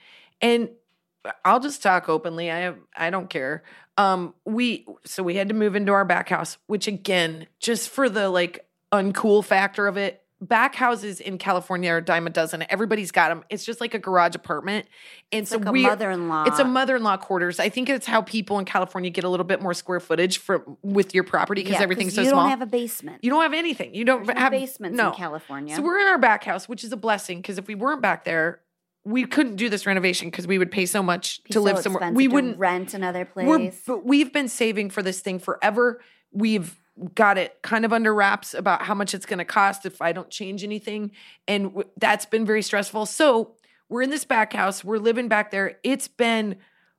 and 0.41 0.71
I'll 1.45 1.61
just 1.61 1.83
talk 1.83 2.09
openly. 2.09 2.51
I 2.51 2.59
have, 2.59 2.79
I 2.97 3.11
don't 3.11 3.29
care. 3.29 3.65
Um 3.99 4.35
we 4.45 4.87
so 5.05 5.23
we 5.23 5.37
had 5.37 5.49
to 5.49 5.55
move 5.55 5.75
into 5.75 5.93
our 5.93 6.05
back 6.05 6.29
house, 6.29 6.59
which 6.67 6.87
again, 6.87 7.47
just 7.59 7.89
for 7.89 8.09
the 8.09 8.29
like 8.29 8.69
uncool 8.93 9.45
factor 9.45 9.87
of 9.87 9.97
it, 9.97 10.23
back 10.41 10.75
houses 10.75 11.19
in 11.21 11.39
California 11.39 11.91
are 11.91 11.97
a 11.99 12.05
dime 12.05 12.27
a 12.27 12.31
dozen. 12.31 12.65
Everybody's 12.69 13.11
got 13.11 13.29
them. 13.31 13.43
It's 13.49 13.65
just 13.65 13.81
like 13.81 13.95
a 13.95 13.99
garage 13.99 14.35
apartment. 14.35 14.87
And 15.33 15.43
it's 15.43 15.51
so 15.51 15.57
like 15.59 15.69
a 15.69 15.73
we 15.73 15.83
mother-in-law. 15.83 16.45
it's 16.45 16.59
a 16.59 16.65
mother-in-law 16.65 17.17
quarters. 17.19 17.59
I 17.59 17.69
think 17.69 17.89
it's 17.89 18.07
how 18.07 18.23
people 18.23 18.59
in 18.59 18.65
California 18.67 19.11
get 19.11 19.25
a 19.25 19.29
little 19.29 19.45
bit 19.47 19.63
more 19.63 19.73
square 19.75 20.01
footage 20.01 20.39
for 20.39 20.65
with 20.83 21.15
your 21.15 21.25
property 21.25 21.63
because 21.63 21.79
Yeah, 21.79 21.83
everything's 21.83 22.15
so 22.15 22.23
small. 22.23 22.27
you 22.27 22.31
don't 22.43 22.51
have 22.51 22.63
a 22.63 22.67
basement. 22.67 23.25
you 23.25 23.31
don't 23.31 23.43
have 23.43 23.55
anything. 23.55 23.95
You 23.95 24.05
don't 24.05 24.25
There's 24.27 24.35
no 24.37 24.41
have 24.41 24.53
basements 24.53 24.97
no. 24.97 25.09
in 25.09 25.15
California. 25.15 25.75
So 25.75 25.83
we're 25.83 26.01
in 26.01 26.07
our 26.07 26.19
back 26.19 26.45
house, 26.45 26.69
which 26.69 26.85
is 26.85 26.93
a 26.93 26.97
blessing 26.97 27.39
because 27.41 27.57
if 27.59 27.67
we 27.67 27.75
weren't 27.75 28.03
back 28.03 28.25
there, 28.25 28.61
we 29.05 29.25
couldn't 29.25 29.57
do 29.57 29.69
this 29.69 29.87
renovation 29.87 30.29
because 30.31 30.47
we 30.47 30.59
would 30.59 30.71
pay 30.71 30.85
so 30.85 31.03
much 31.03 31.43
Be 31.45 31.53
to 31.53 31.61
so 31.61 31.63
live 31.63 31.79
somewhere. 31.79 32.11
We 32.13 32.29
wouldn't 32.29 32.59
rent 32.59 32.93
another 32.93 33.25
place. 33.25 33.83
But 33.87 34.05
we've 34.05 34.33
been 34.33 34.49
saving 34.49 34.91
for 34.91 35.03
this 35.03 35.21
thing 35.21 35.39
forever. 35.39 36.01
We've 36.33 36.77
got 37.15 37.39
it 37.39 37.61
kind 37.63 37.85
of 37.85 37.93
under 37.93 38.15
wraps 38.15 38.55
about 38.55 38.83
how 38.83 38.95
much 38.95 39.15
it's 39.15 39.27
going 39.27 39.39
to 39.39 39.45
cost 39.45 39.85
if 39.85 40.01
I 40.01 40.13
don't 40.13 40.31
change 40.31 40.65
anything, 40.65 41.11
and 41.47 41.65
w- 41.65 41.89
that's 41.97 42.27
been 42.27 42.47
very 42.47 42.63
stressful. 42.63 43.07
So 43.07 43.57
we're 43.89 44.03
in 44.03 44.11
this 44.11 44.25
back 44.25 44.53
house. 44.53 44.83
We're 44.83 44.99
living 44.99 45.29
back 45.29 45.51
there. 45.51 45.79
It's 45.83 46.09
been 46.09 46.57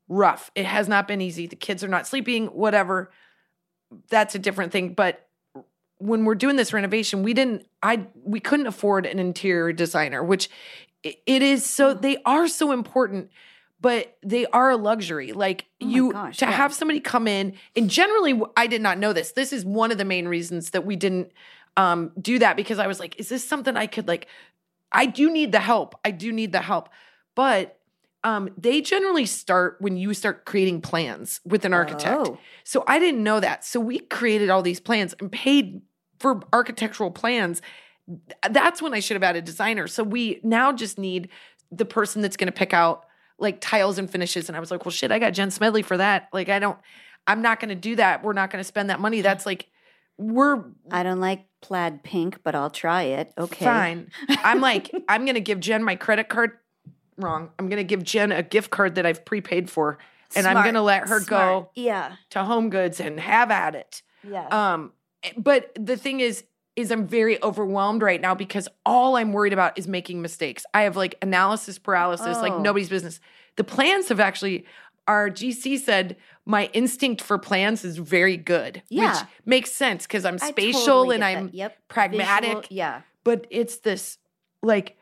rough. 0.08 0.52
It 0.56 0.66
has 0.66 0.88
not 0.88 1.08
been 1.08 1.22
easy. 1.22 1.48
The 1.48 1.56
kids 1.56 1.84
are 1.84 1.88
not 1.88 2.08
sleeping. 2.08 2.48
Whatever. 2.48 3.12
That's 4.10 4.36
a 4.36 4.40
different 4.40 4.72
thing, 4.72 4.94
but 4.94 5.28
when 6.00 6.26
we're 6.26 6.36
doing 6.36 6.56
this 6.56 6.74
renovation, 6.74 7.24
we 7.24 7.34
didn't 7.34 7.68
I 7.82 8.08
we 8.24 8.40
couldn't 8.40 8.68
afford 8.68 9.06
an 9.06 9.20
interior 9.20 9.72
designer, 9.74 10.24
which 10.24 10.50
it 11.04 11.42
is 11.42 11.66
so 11.66 11.94
they 11.94 12.18
are 12.26 12.48
so 12.48 12.72
important, 12.72 13.30
but 13.80 14.18
they 14.24 14.46
are 14.48 14.72
a 14.72 14.78
luxury. 14.78 15.34
Like 15.34 15.66
Oh 15.82 15.88
you 15.88 16.12
gosh, 16.12 16.38
to 16.38 16.46
yeah. 16.46 16.52
have 16.52 16.74
somebody 16.74 17.00
come 17.00 17.28
in 17.28 17.54
and 17.76 17.90
generally 17.90 18.42
I 18.56 18.68
did 18.68 18.82
not 18.82 18.98
know 18.98 19.13
this. 19.13 19.32
This 19.32 19.54
is 19.54 19.66
one 19.66 19.92
of 19.92 19.98
the 19.98 20.06
main 20.06 20.28
reasons 20.28 20.72
that 20.72 20.86
we 20.86 20.96
didn't 20.96 21.32
um 21.76 22.12
do 22.20 22.40
that 22.40 22.56
because 22.56 22.80
I 22.80 22.88
was 22.88 23.00
like, 23.00 23.20
is 23.20 23.30
this 23.30 23.44
something 23.44 23.78
I 23.78 23.88
could 23.88 24.08
like 24.08 24.28
I 24.92 25.06
do 25.06 25.32
need 25.32 25.52
the 25.52 25.60
help. 25.60 25.96
I 26.04 26.12
do 26.12 26.32
need 26.32 26.52
the 26.52 26.62
help. 26.62 26.90
But 27.36 27.78
um, 28.24 28.50
they 28.58 28.82
generally 28.82 29.26
start 29.26 29.78
when 29.80 29.96
you 29.96 30.13
start 30.13 30.46
creating 30.46 30.82
plans 30.82 31.40
with 31.46 31.66
an 31.66 31.74
architect. 31.74 32.28
Oh. 32.28 32.38
So 32.63 32.84
I 32.88 33.00
didn't 33.00 33.24
know 33.24 33.40
that. 33.40 33.63
So 33.63 33.80
we 33.80 34.00
created 34.00 34.50
all 34.50 34.62
these 34.62 34.80
plans 34.80 35.13
and 35.20 35.32
paid 35.32 35.82
for 36.20 36.42
architectural 36.52 37.12
plans. 37.12 37.62
That's 38.50 38.82
when 38.82 38.94
I 38.94 39.00
should 39.00 39.16
have 39.16 39.24
had 39.24 39.36
a 39.36 39.42
designer. 39.42 39.88
So 39.88 40.04
we 40.04 40.40
now 40.44 40.72
just 40.74 40.98
need 40.98 41.30
the 41.72 41.86
person 41.86 42.22
that's 42.22 42.38
going 42.38 42.48
to 42.48 42.54
pick 42.54 42.74
out 42.74 43.06
like 43.39 43.62
tiles 43.62 43.97
and 43.97 44.10
finishes. 44.10 44.50
And 44.50 44.56
I 44.56 44.60
was 44.60 44.71
like, 44.71 44.86
well, 44.86 44.91
shit, 44.91 45.12
I 45.12 45.19
got 45.19 45.32
Jen 45.32 45.52
Smedley 45.52 45.82
for 45.84 45.97
that. 45.97 46.30
Like, 46.34 46.50
I 46.50 46.60
don't, 46.60 46.78
I'm 47.28 47.41
not 47.41 47.60
going 47.60 47.69
to 47.69 47.76
do 47.76 47.95
that. 47.97 48.23
We're 48.23 48.34
not 48.34 48.50
going 48.50 48.60
to 48.60 48.67
spend 48.67 48.89
that 48.89 49.00
money. 49.00 49.21
That's 49.21 49.45
like, 49.45 49.67
we're 50.17 50.63
I 50.89 51.04
don't 51.04 51.19
like 51.19 51.45
plaid 51.62 52.02
pink, 52.04 52.39
but 52.43 52.56
I'll 52.56 52.69
try 52.71 53.04
it. 53.04 53.32
Okay. 53.38 53.65
Fine. 53.65 54.10
I'm 54.30 54.62
like, 54.62 54.89
I'm 55.10 55.26
going 55.26 55.36
to 55.36 55.41
give 55.41 55.60
Jen 55.60 55.84
my 55.84 55.95
credit 55.95 56.28
card. 56.30 56.52
Wrong. 57.17 57.50
I'm 57.60 57.67
going 57.69 57.78
to 57.78 57.84
give 57.84 58.04
Jen 58.04 58.32
a 58.32 58.41
gift 58.43 58.69
card 58.71 58.95
that 58.95 59.06
I've 59.06 59.26
prepaid 59.26 59.69
for, 59.69 59.97
and 60.36 60.45
I'm 60.47 60.63
going 60.63 60.76
to 60.76 60.82
let 60.82 61.08
her 61.08 61.19
Smart. 61.19 61.28
go 61.28 61.69
Yeah. 61.76 62.15
to 62.32 62.43
Home 62.43 62.69
Goods 62.69 63.00
and 63.00 63.19
have 63.19 63.52
at 63.52 63.76
it. 63.76 64.02
Yeah. 64.28 64.47
Um, 64.47 64.91
but 65.36 65.71
the 65.80 65.97
thing 65.97 66.19
is, 66.19 66.43
is 66.78 66.92
I'm 66.92 67.08
very 67.08 67.42
overwhelmed 67.44 68.02
right 68.02 68.22
now 68.22 68.36
because 68.36 68.70
all 68.86 69.18
I'm 69.18 69.34
worried 69.34 69.52
about 69.52 69.78
is 69.78 69.88
making 69.88 70.22
mistakes. 70.22 70.66
I 70.74 70.84
have 70.84 70.96
like 70.96 71.16
analysis 71.22 71.78
paralysis, 71.80 72.38
like 72.38 72.54
Oh. 72.54 72.60
nobody's 72.62 72.88
business. 72.90 73.20
The 73.58 73.63
plans 73.66 74.08
have 74.10 74.20
actually. 74.22 74.66
Our 75.08 75.30
GC 75.30 75.78
said 75.80 76.18
my 76.46 76.70
instinct 76.74 77.22
for 77.22 77.38
plans 77.38 77.86
is 77.86 77.98
very 77.98 78.36
good, 78.38 78.84
Yeah. 78.90 79.13
which 79.13 79.24
makes 79.46 79.72
sense 79.72 80.06
because 80.06 80.26
I'm 80.26 80.38
spatial 80.38 80.82
totally 80.86 81.16
and. 81.16 81.24
I'm 81.24 81.50
yep. 81.54 81.78
pragmatic 81.88 82.44
Visual- 82.50 82.63
yeah. 82.70 83.02
but 83.24 83.48
it's 83.50 83.78
this 83.78 84.18
like 84.62 84.98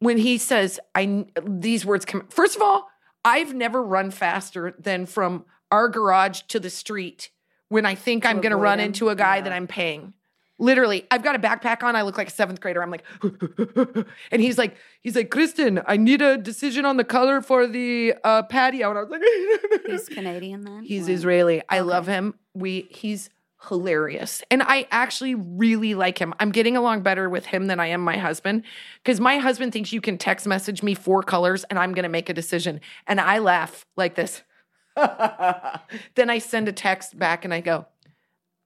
when 0.00 0.18
he 0.18 0.36
says 0.38 0.80
i 0.94 1.24
these 1.46 1.86
words 1.86 2.04
come 2.04 2.26
first 2.28 2.56
of 2.56 2.62
all 2.62 2.88
i've 3.24 3.54
never 3.54 3.82
run 3.82 4.10
faster 4.10 4.74
than 4.78 5.06
from 5.06 5.44
our 5.70 5.88
garage 5.88 6.40
to 6.48 6.58
the 6.58 6.70
street 6.70 7.30
when 7.68 7.86
i 7.86 7.94
think 7.94 8.22
To 8.24 8.30
i'm 8.30 8.40
going 8.40 8.50
to 8.50 8.56
run 8.56 8.80
him? 8.80 8.86
into 8.86 9.08
a 9.10 9.14
guy 9.14 9.36
Yeah. 9.36 9.42
that 9.42 9.52
i'm 9.52 9.66
paying 9.66 10.14
literally 10.58 11.06
i've 11.10 11.22
got 11.22 11.34
a 11.34 11.38
backpack 11.38 11.82
on 11.82 11.96
i 11.96 12.02
look 12.02 12.16
like 12.16 12.28
a 12.28 12.30
seventh 12.30 12.60
grader 12.60 12.82
i'm 12.82 12.90
like 12.90 13.02
and 14.30 14.40
he's 14.40 14.56
like 14.56 14.76
he's 15.00 15.16
like 15.16 15.30
kristen 15.30 15.80
i 15.86 15.96
need 15.96 16.22
a 16.22 16.36
decision 16.38 16.84
on 16.84 16.96
the 16.96 17.04
color 17.04 17.40
for 17.40 17.66
the 17.66 18.14
uh, 18.24 18.42
patio 18.44 18.90
and 18.90 18.98
i 18.98 19.02
was 19.02 19.10
like 19.10 19.22
He's 19.86 20.08
Canadian 20.08 20.62
then? 20.62 20.82
He's 20.82 21.08
Wow. 21.08 21.14
Israeli. 21.14 21.62
I 21.68 21.78
Okay. 21.80 21.82
love 21.82 22.06
him. 22.06 22.34
We 22.54 22.88
he's 22.90 23.30
hilarious. 23.68 24.42
And 24.50 24.62
I 24.62 24.86
actually 24.90 25.34
really 25.34 25.94
like 25.94 26.18
him. 26.18 26.34
I'm 26.40 26.50
getting 26.52 26.76
along 26.76 27.02
better 27.02 27.28
with 27.28 27.46
him 27.46 27.66
than 27.66 27.80
I 27.80 27.86
am 27.88 28.00
my 28.00 28.16
husband 28.16 28.62
cuz 29.04 29.20
my 29.20 29.38
husband 29.38 29.72
thinks 29.72 29.92
you 29.92 30.00
can 30.00 30.18
text 30.18 30.46
message 30.46 30.82
me 30.82 30.94
four 30.94 31.22
colors 31.22 31.64
and 31.64 31.78
I'm 31.78 31.92
going 31.92 32.02
to 32.04 32.08
make 32.08 32.28
a 32.28 32.34
decision. 32.34 32.80
And 33.06 33.20
I 33.20 33.38
laugh 33.38 33.86
like 33.96 34.14
this. 34.14 34.42
then 36.14 36.30
I 36.30 36.38
send 36.38 36.68
a 36.68 36.72
text 36.72 37.18
back 37.18 37.44
and 37.44 37.52
I 37.54 37.60
go, 37.60 37.86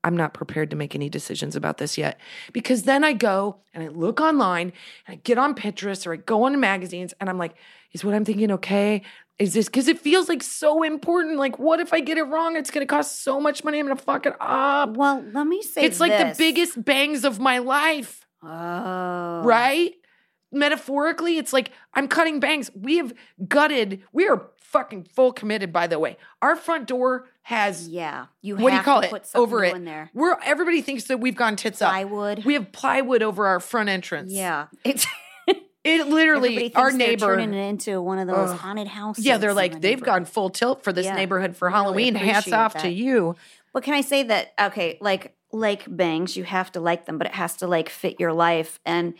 I'm 0.04 0.16
not 0.16 0.32
prepared 0.32 0.70
to 0.70 0.76
make 0.76 0.94
any 0.94 1.08
decisions 1.08 1.56
about 1.56 1.78
this 1.78 1.98
yet. 1.98 2.20
Because 2.52 2.84
then 2.84 3.02
I 3.04 3.12
go 3.12 3.56
and 3.74 3.82
I 3.82 3.88
look 3.88 4.20
online 4.20 4.72
and 5.06 5.14
I 5.16 5.20
get 5.24 5.38
on 5.38 5.54
Pinterest 5.54 6.06
or 6.06 6.12
I 6.14 6.16
go 6.16 6.44
on 6.44 6.58
magazines 6.60 7.14
and 7.20 7.28
I'm 7.28 7.38
like, 7.38 7.54
is 7.92 8.04
what 8.04 8.14
I'm 8.14 8.24
thinking 8.24 8.52
okay? 8.52 9.02
Is 9.38 9.54
this 9.54 9.66
because 9.66 9.88
it 9.88 9.98
feels 10.00 10.28
like 10.28 10.42
so 10.42 10.82
important? 10.82 11.36
Like, 11.38 11.58
what 11.58 11.80
if 11.80 11.92
I 11.92 12.00
get 12.00 12.18
it 12.18 12.24
wrong? 12.24 12.56
It's 12.56 12.70
gonna 12.70 12.86
cost 12.86 13.22
so 13.22 13.40
much 13.40 13.64
money. 13.64 13.78
I'm 13.78 13.86
gonna 13.86 14.00
fuck 14.00 14.26
it 14.26 14.34
up. 14.40 14.96
Well, 14.96 15.24
let 15.32 15.46
me 15.46 15.62
say 15.62 15.82
It's 15.82 16.00
like 16.00 16.10
this. 16.10 16.36
the 16.36 16.44
biggest 16.44 16.84
bangs 16.84 17.24
of 17.24 17.38
my 17.40 17.58
life, 17.58 18.26
Oh. 18.42 19.42
right? 19.44 19.92
Metaphorically, 20.50 21.36
it's 21.38 21.52
like 21.52 21.70
I'm 21.94 22.08
cutting 22.08 22.40
bangs. 22.40 22.70
We 22.74 22.96
have 22.96 23.12
gutted, 23.46 24.02
we 24.12 24.26
are 24.28 24.48
fucking 24.60 25.04
full 25.04 25.32
committed, 25.32 25.72
by 25.72 25.86
the 25.86 25.98
way. 25.98 26.16
Our 26.42 26.56
front 26.56 26.86
door 26.88 27.26
has 27.48 27.88
Yeah. 27.88 28.26
You 28.42 28.56
what 28.56 28.70
do 28.70 28.76
you 28.76 28.82
call 28.82 29.00
it 29.00 29.10
put 29.10 29.24
over 29.34 29.64
it 29.64 29.74
in 29.74 29.84
there. 29.86 30.10
we're 30.12 30.36
everybody 30.44 30.82
thinks 30.82 31.04
that 31.04 31.18
we've 31.18 31.34
gone 31.34 31.56
tits 31.56 31.80
up 31.80 31.90
Plywood. 31.90 32.44
we 32.44 32.52
have 32.54 32.70
plywood 32.72 33.22
over 33.22 33.46
our 33.46 33.58
front 33.58 33.88
entrance 33.88 34.30
yeah. 34.32 34.66
It's 34.84 35.06
it 35.84 36.06
literally 36.08 36.74
our 36.74 36.90
they're 36.90 36.98
neighbor 36.98 37.26
turning 37.36 37.54
it 37.54 37.68
into 37.70 38.02
one 38.02 38.18
of 38.18 38.26
those 38.26 38.50
Ugh. 38.50 38.58
haunted 38.58 38.86
houses. 38.88 39.24
yeah 39.24 39.38
they're 39.38 39.54
like 39.54 39.72
the 39.72 39.78
they've 39.78 40.02
gone 40.02 40.26
full 40.26 40.50
tilt 40.50 40.84
for 40.84 40.92
this 40.92 41.06
Yeah. 41.06 41.16
neighborhood 41.16 41.56
for 41.56 41.68
Really 41.68 41.74
halloween 41.76 42.14
hats 42.16 42.52
off 42.52 42.74
to 42.82 42.88
you 42.90 43.34
But 43.72 43.82
can 43.82 43.94
I 43.94 44.02
say 44.02 44.24
that 44.24 44.52
okay, 44.60 44.98
like 45.00 45.34
like 45.50 45.84
bangs, 45.88 46.36
you 46.36 46.44
have 46.44 46.70
to 46.72 46.80
like 46.80 47.06
them, 47.06 47.16
but 47.16 47.26
it 47.26 47.32
has 47.32 47.56
to 47.56 47.66
like 47.66 47.88
fit 47.88 48.20
your 48.20 48.34
life. 48.34 48.78
And 48.84 49.14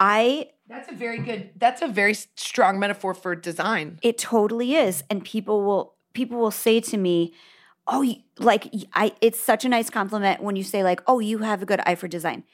I 0.00 0.48
that's 0.66 0.90
a 0.90 0.94
very 0.94 1.18
good 1.18 1.50
that's 1.56 1.82
a 1.82 1.86
very 1.88 2.14
strong 2.14 2.78
metaphor 2.80 3.14
for 3.14 3.36
design 3.36 3.98
it 4.02 4.18
totally 4.18 4.74
is. 4.74 5.04
And 5.10 5.24
people 5.24 5.62
will 5.62 5.93
people 6.14 6.38
will 6.38 6.50
say 6.50 6.80
to 6.80 6.96
me, 6.96 7.32
"Oh, 7.86 8.02
like 8.38 8.72
I 8.94 9.12
it's 9.20 9.38
such 9.38 9.64
a 9.64 9.68
nice 9.68 9.90
compliment 9.90 10.42
when 10.42 10.56
you 10.56 10.64
say 10.64 10.82
like, 10.82 11.02
"Oh, 11.06 11.18
you 11.20 11.38
have 11.38 11.62
a 11.62 11.66
good 11.66 11.80
eye 11.84 11.94
for 11.96 12.08
design." 12.08 12.44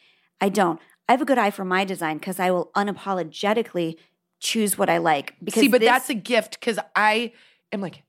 I 0.40 0.49
don't. 0.49 0.81
I 1.09 1.12
have 1.12 1.23
a 1.23 1.25
good 1.27 1.38
eye 1.38 1.51
for 1.51 1.64
my 1.64 1.85
design 1.85 2.18
because 2.18 2.40
I 2.40 2.51
will 2.51 2.70
unapologetically 2.77 3.96
choose 4.40 4.79
what 4.79 4.88
I 4.88 4.99
like. 4.99 5.35
Because 5.42 5.61
see 5.61 5.68
but 5.68 5.81
this- 5.81 5.88
that's 5.88 6.11
a 6.11 6.14
gift 6.14 6.59
because 6.59 6.79
i 6.96 7.33
am 7.73 7.81
like 7.81 8.03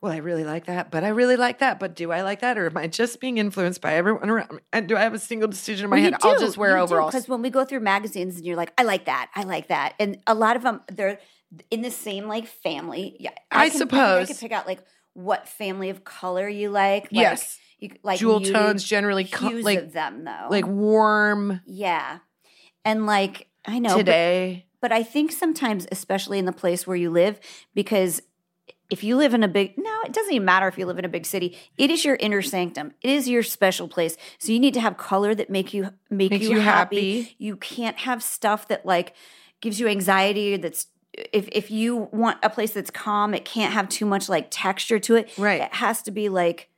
well 0.00 0.12
i 0.12 0.16
really 0.18 0.44
like 0.44 0.66
that 0.66 0.90
but 0.90 1.02
i 1.04 1.08
really 1.08 1.36
like 1.36 1.58
that 1.58 1.78
but 1.80 1.94
do 1.94 2.10
i 2.12 2.22
like 2.22 2.40
that 2.40 2.56
or 2.58 2.66
am 2.66 2.76
i 2.76 2.86
just 2.86 3.20
being 3.20 3.38
influenced 3.38 3.80
by 3.80 3.94
everyone 3.94 4.28
around 4.30 4.50
me 4.52 4.58
and 4.72 4.88
do 4.88 4.96
i 4.96 5.00
have 5.00 5.14
a 5.14 5.18
single 5.18 5.48
decision 5.48 5.84
in 5.84 5.90
my 5.90 5.96
Well, 5.96 6.04
head 6.04 6.14
i'll 6.22 6.38
just 6.38 6.56
wear 6.56 6.76
overalls 6.78 7.12
Because 7.12 7.28
when 7.28 7.42
we 7.42 7.50
go 7.50 7.64
through 7.64 7.80
magazines 7.80 8.36
and 8.36 8.44
you're 8.46 8.56
like, 8.56 8.72
I 8.78 8.82
like 8.84 9.04
that, 9.06 9.30
I 9.34 9.42
like 9.44 9.68
that, 9.68 9.94
and 9.98 10.18
a 10.26 10.34
lot 10.34 10.56
of 10.56 10.62
them 10.62 10.80
they're 10.90 11.18
in 11.70 11.82
the 11.82 11.90
same 11.90 12.26
like 12.28 12.46
family. 12.46 13.16
Yeah, 13.20 13.30
I 13.50 13.68
can, 13.68 13.78
think 13.78 13.92
I 13.92 13.96
suppose. 13.96 14.28
could 14.28 14.38
pick 14.38 14.52
out 14.52 14.66
like 14.66 14.82
what 15.14 15.48
family 15.48 15.90
of 15.90 16.04
color 16.04 16.48
you 16.48 16.70
like. 16.70 17.04
like 17.04 17.12
yes 17.12 17.58
you, 17.78 17.90
like 18.02 18.18
jewel 18.18 18.40
tones 18.40 18.84
generally 18.84 19.24
co- 19.24 19.48
like 19.48 19.78
of 19.78 19.92
them 19.92 20.24
though. 20.24 20.46
like 20.50 20.66
warm 20.66 21.60
yeah, 21.66 22.18
and 22.84 23.06
like 23.06 23.48
I 23.66 23.78
know 23.78 23.90
but- 23.90 23.98
today 23.98 24.66
but 24.80 24.90
I 24.90 25.04
think 25.04 25.30
sometimes, 25.30 25.86
especially 25.92 26.40
in 26.40 26.44
the 26.44 26.52
place 26.52 26.88
where 26.88 26.96
you 26.96 27.08
live, 27.08 27.38
because 27.72 28.20
if 28.90 29.04
you 29.04 29.16
live 29.16 29.32
in 29.32 29.44
a 29.44 29.48
big 29.48 29.74
no, 29.78 30.00
it 30.04 30.12
doesn't 30.12 30.32
even 30.34 30.44
matter 30.44 30.66
if 30.66 30.76
you 30.76 30.86
live 30.86 30.98
in 30.98 31.04
a 31.04 31.08
big 31.08 31.24
city. 31.24 31.56
It 31.78 31.88
is 31.88 32.04
your 32.04 32.16
inner 32.16 32.42
sanctum. 32.42 32.92
It 33.00 33.10
is 33.10 33.28
your 33.28 33.44
special 33.44 33.86
place. 33.86 34.16
So 34.38 34.50
you 34.50 34.58
need 34.58 34.74
to 34.74 34.80
have 34.80 34.96
color 34.96 35.36
that 35.36 35.48
make 35.50 35.72
you 35.72 35.90
make 36.10 36.32
Makes 36.32 36.46
you, 36.46 36.54
you 36.56 36.60
happy. 36.60 37.20
happy. 37.22 37.36
You 37.38 37.56
can't 37.56 37.96
have 38.00 38.24
stuff 38.24 38.66
that 38.68 38.84
like 38.84 39.14
gives 39.60 39.78
you 39.78 39.86
anxiety. 39.86 40.56
That's 40.56 40.86
if 41.14 41.48
if 41.52 41.70
you 41.70 42.08
want 42.12 42.38
a 42.42 42.48
place 42.50 42.72
that's 42.72 42.90
calm, 42.90 43.34
it 43.34 43.44
can't 43.44 43.72
have 43.72 43.88
too 43.88 44.06
much 44.06 44.28
like 44.28 44.48
texture 44.50 44.98
to 45.00 45.16
it. 45.16 45.30
Right. 45.36 45.60
It 45.60 45.74
has 45.74 46.02
to 46.02 46.10
be 46.10 46.28
like 46.28 46.68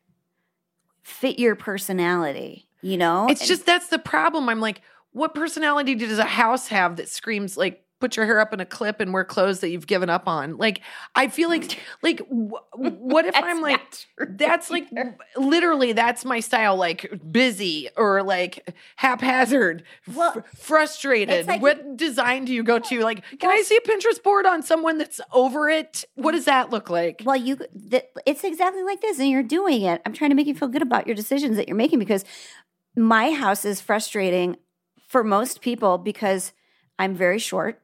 fit 1.03 1.39
your 1.39 1.55
personality. 1.55 2.69
You 2.83 2.97
know, 2.99 3.27
It's 3.31 3.41
And- 3.43 3.49
just 3.49 3.65
that's 3.67 3.89
the 3.89 3.99
problem. 3.99 4.49
I'm 4.49 4.61
like, 4.61 4.83
what 5.13 5.35
personality 5.35 5.95
does 5.95 6.19
a 6.19 6.25
house 6.25 6.69
have 6.69 6.97
that 6.97 7.09
screams 7.09 7.57
like 7.57 7.84
put 8.05 8.19
your 8.19 8.27
hair 8.27 8.39
up 8.39 8.53
in 8.53 8.61
a 8.61 8.67
clip 8.67 9.01
and 9.01 9.15
wear 9.15 9.25
clothes 9.25 9.61
that 9.61 9.71
you've 9.71 9.87
given 9.87 10.11
up 10.11 10.29
on? 10.29 10.59
Like, 10.59 10.83
I 11.15 11.29
feel 11.29 11.49
like, 11.49 11.81
like, 12.03 12.21
wh- 12.29 12.79
what 12.79 13.25
if 13.25 13.35
I'm 13.35 13.63
like, 13.63 13.81
that's 14.29 14.69
like 14.69 14.89
literally 15.39 15.95
that's 15.95 16.23
my 16.23 16.41
style, 16.41 16.77
like 16.77 17.11
busy 17.33 17.89
or 17.97 18.23
like 18.23 18.77
haphazard, 18.97 19.85
Well, 20.15 20.33
fr- 20.33 20.41
frustrated. 20.55 21.47
like- 21.47 21.63
what 21.63 21.97
design 21.97 22.45
do 22.45 22.53
you 22.53 22.63
go 22.63 22.79
to? 22.79 23.03
Like, 23.03 23.25
can 23.39 23.49
I 23.49 23.63
see 23.63 23.75
a 23.75 23.81
Pinterest 23.81 24.23
board 24.23 24.45
on 24.45 24.63
someone 24.63 24.99
that's 24.99 25.19
over 25.33 25.71
it? 25.71 26.05
What 26.17 26.33
mm. 26.33 26.37
does 26.37 26.45
that 26.45 26.69
look 26.69 26.91
like? 26.91 27.23
Well, 27.25 27.37
you 27.37 27.57
th- 27.91 28.05
it's 28.27 28.45
exactly 28.45 28.83
like 28.83 29.01
this, 29.01 29.19
and 29.19 29.31
you're 29.31 29.43
doing 29.43 29.81
it. 29.81 30.03
I'm 30.05 30.13
trying 30.13 30.29
to 30.29 30.37
make 30.37 30.47
you 30.47 30.55
feel 30.55 30.69
good 30.69 30.83
about 30.83 31.07
your 31.07 31.17
decisions 31.17 31.57
that 31.57 31.69
you're 31.69 31.77
making 31.77 32.01
because 32.01 32.27
my 32.99 33.31
house 33.31 33.65
is 33.65 33.81
frustrating 33.81 34.59
for 35.09 35.25
most 35.25 35.63
people 35.63 35.97
because 35.97 36.53
I'm 36.99 37.15
very 37.15 37.39
short 37.39 37.81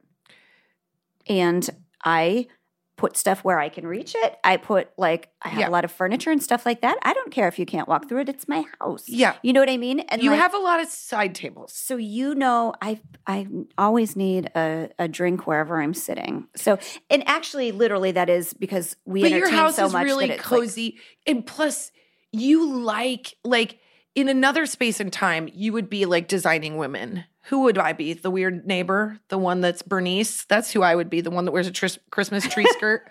and 1.27 1.69
I 2.03 2.47
put 2.97 3.17
stuff 3.17 3.43
where 3.43 3.59
I 3.59 3.69
can 3.69 3.87
reach 3.87 4.13
it. 4.15 4.37
I 4.43 4.57
put 4.57 4.89
like 4.95 5.29
I 5.41 5.49
have 5.49 5.59
Yeah. 5.59 5.69
a 5.69 5.71
lot 5.71 5.83
of 5.85 5.91
furniture 5.91 6.29
and 6.29 6.41
stuff 6.43 6.67
like 6.67 6.81
that. 6.81 6.99
I 7.01 7.13
don't 7.13 7.31
care 7.31 7.47
if 7.47 7.57
you 7.57 7.65
can't 7.65 7.87
walk 7.87 8.07
through 8.07 8.21
it. 8.21 8.29
It's 8.29 8.47
my 8.47 8.63
house. 8.79 9.09
Yeah. 9.09 9.33
You 9.41 9.53
know 9.53 9.59
what 9.59 9.71
I 9.71 9.77
mean? 9.77 10.01
And 10.01 10.21
you 10.21 10.29
like- 10.29 10.39
have 10.39 10.53
a 10.53 10.59
lot 10.59 10.79
of 10.79 10.87
side 10.87 11.33
tables. 11.33 11.73
so 11.73 11.97
you 11.97 12.35
know 12.35 12.73
I 12.79 12.99
I 13.25 13.47
always 13.75 14.15
need 14.15 14.51
a, 14.55 14.89
a 14.99 15.07
drink 15.07 15.47
wherever 15.47 15.81
I'm 15.81 15.95
sitting. 15.95 16.47
So 16.55 16.77
and 17.09 17.27
actually 17.27 17.71
literally 17.71 18.11
that 18.11 18.29
is 18.29 18.53
because 18.53 18.95
we 19.05 19.21
but 19.23 19.31
your 19.31 19.49
house 19.49 19.77
so 19.77 19.87
is 19.87 19.93
much 19.93 20.03
really 20.03 20.25
it's 20.29 20.37
like- 20.37 20.43
cozy 20.45 20.99
and 21.25 21.43
plus 21.45 21.91
you 22.31 22.71
like 22.71 23.33
like 23.43 23.79
in 24.15 24.27
another 24.27 24.65
space 24.65 24.99
and 24.99 25.11
time 25.11 25.49
you 25.53 25.73
would 25.73 25.89
be 25.89 26.05
like 26.05 26.27
designing 26.27 26.77
women. 26.77 27.25
Who 27.45 27.61
would 27.61 27.77
i 27.77 27.93
be? 27.93 28.13
The 28.13 28.31
weird 28.31 28.65
neighbor? 28.67 29.19
The 29.29 29.37
one 29.37 29.61
that's 29.61 29.81
bernice? 29.81 30.45
That's 30.45 30.71
who 30.71 30.81
i 30.81 30.95
would 30.95 31.09
be. 31.09 31.21
The 31.21 31.31
one 31.31 31.45
that 31.45 31.51
wears 31.51 31.67
a 31.67 31.71
tris- 31.71 31.99
christmas 32.09 32.47
tree 32.47 32.65
skirt 32.71 33.09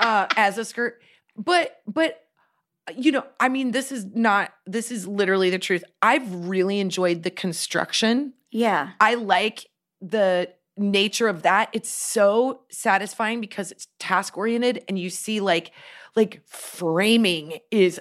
uh 0.00 0.26
as 0.36 0.58
a 0.58 0.64
skirt. 0.64 1.00
But 1.36 1.80
but 1.86 2.18
you 2.96 3.12
know 3.12 3.24
i 3.38 3.48
mean 3.48 3.70
this 3.70 3.92
is 3.92 4.04
not 4.06 4.52
this 4.66 4.90
is 4.90 5.06
literally 5.06 5.50
the 5.50 5.58
truth. 5.58 5.84
I've 6.00 6.46
really 6.46 6.80
enjoyed 6.80 7.22
the 7.22 7.30
construction. 7.30 8.34
Yeah. 8.50 8.90
I 9.00 9.14
like 9.14 9.66
the 10.00 10.52
nature 10.76 11.28
of 11.28 11.42
that. 11.42 11.68
It's 11.72 11.90
so 11.90 12.62
satisfying 12.70 13.40
because 13.40 13.70
it's 13.70 13.88
task 13.98 14.36
oriented 14.36 14.84
and 14.88 14.98
you 14.98 15.10
see 15.10 15.40
like 15.40 15.72
like 16.14 16.42
framing 16.46 17.58
is 17.70 18.00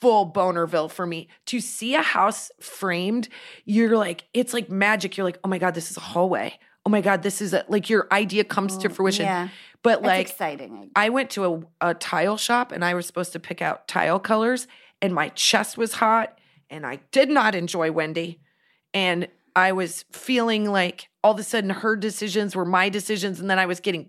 full 0.00 0.30
bonerville 0.30 0.90
for 0.90 1.06
me. 1.06 1.28
To 1.46 1.60
see 1.60 1.94
a 1.94 2.02
house 2.02 2.50
framed, 2.60 3.28
you're 3.64 3.96
like 3.96 4.24
it's 4.32 4.54
like 4.54 4.70
magic. 4.70 5.16
You're 5.16 5.24
like, 5.24 5.38
"Oh 5.44 5.48
my 5.48 5.58
god, 5.58 5.74
this 5.74 5.90
is 5.90 5.96
a 5.96 6.00
hallway. 6.00 6.58
Oh 6.84 6.90
my 6.90 7.00
god, 7.00 7.22
this 7.22 7.42
is 7.42 7.52
a 7.52 7.64
like 7.68 7.90
your 7.90 8.08
idea 8.10 8.44
comes 8.44 8.78
to 8.78 8.88
fruition." 8.88 9.26
Yeah. 9.26 9.48
But 9.82 10.02
That's 10.02 10.06
like 10.06 10.30
exciting. 10.30 10.90
I 10.94 11.08
went 11.08 11.30
to 11.30 11.66
a, 11.80 11.88
a 11.90 11.94
tile 11.94 12.36
shop 12.36 12.70
and 12.72 12.84
I 12.84 12.94
was 12.94 13.06
supposed 13.06 13.32
to 13.32 13.40
pick 13.40 13.60
out 13.60 13.88
tile 13.88 14.20
colors, 14.20 14.66
and 15.00 15.14
my 15.14 15.28
chest 15.30 15.76
was 15.76 15.94
hot, 15.94 16.38
and 16.70 16.86
I 16.86 17.00
did 17.10 17.28
not 17.28 17.54
enjoy 17.54 17.92
Wendy. 17.92 18.40
And 18.94 19.28
I 19.54 19.72
was 19.72 20.04
feeling 20.12 20.70
like 20.70 21.08
all 21.22 21.32
of 21.32 21.38
a 21.38 21.42
sudden 21.42 21.70
her 21.70 21.96
decisions 21.96 22.56
were 22.56 22.64
my 22.64 22.88
decisions, 22.88 23.40
and 23.40 23.50
then 23.50 23.58
I 23.58 23.66
was 23.66 23.80
getting 23.80 24.08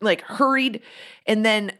like 0.00 0.22
hurried, 0.22 0.80
and 1.26 1.44
then 1.44 1.72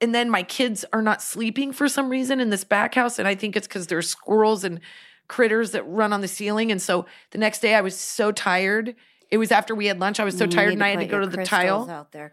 and 0.00 0.14
then 0.14 0.30
my 0.30 0.42
kids 0.42 0.84
are 0.92 1.02
not 1.02 1.22
sleeping 1.22 1.72
for 1.72 1.88
some 1.88 2.08
reason 2.08 2.40
in 2.40 2.50
this 2.50 2.64
back 2.64 2.94
house, 2.94 3.18
and 3.18 3.26
I 3.28 3.34
think 3.34 3.56
it's 3.56 3.66
because 3.66 3.86
there's 3.88 4.08
squirrels 4.08 4.64
and 4.64 4.80
critters 5.28 5.70
that 5.72 5.82
run 5.84 6.12
on 6.12 6.20
the 6.20 6.28
ceiling, 6.28 6.70
and 6.70 6.80
so 6.82 7.06
the 7.30 7.38
next 7.38 7.60
day 7.60 7.74
I 7.74 7.80
was 7.80 7.96
so 7.98 8.32
tired. 8.32 8.94
It 9.30 9.38
was 9.38 9.52
after 9.52 9.74
we 9.74 9.86
had 9.86 10.00
lunch. 10.00 10.18
I 10.18 10.24
was 10.24 10.36
so 10.36 10.44
You 10.44 10.50
tired, 10.50 10.72
and 10.72 10.82
I 10.82 10.88
had 10.90 10.98
to 11.00 11.06
go 11.06 11.20
to 11.20 11.26
the 11.26 11.44
tile. 11.44 11.88
out 11.88 12.10
there. 12.12 12.32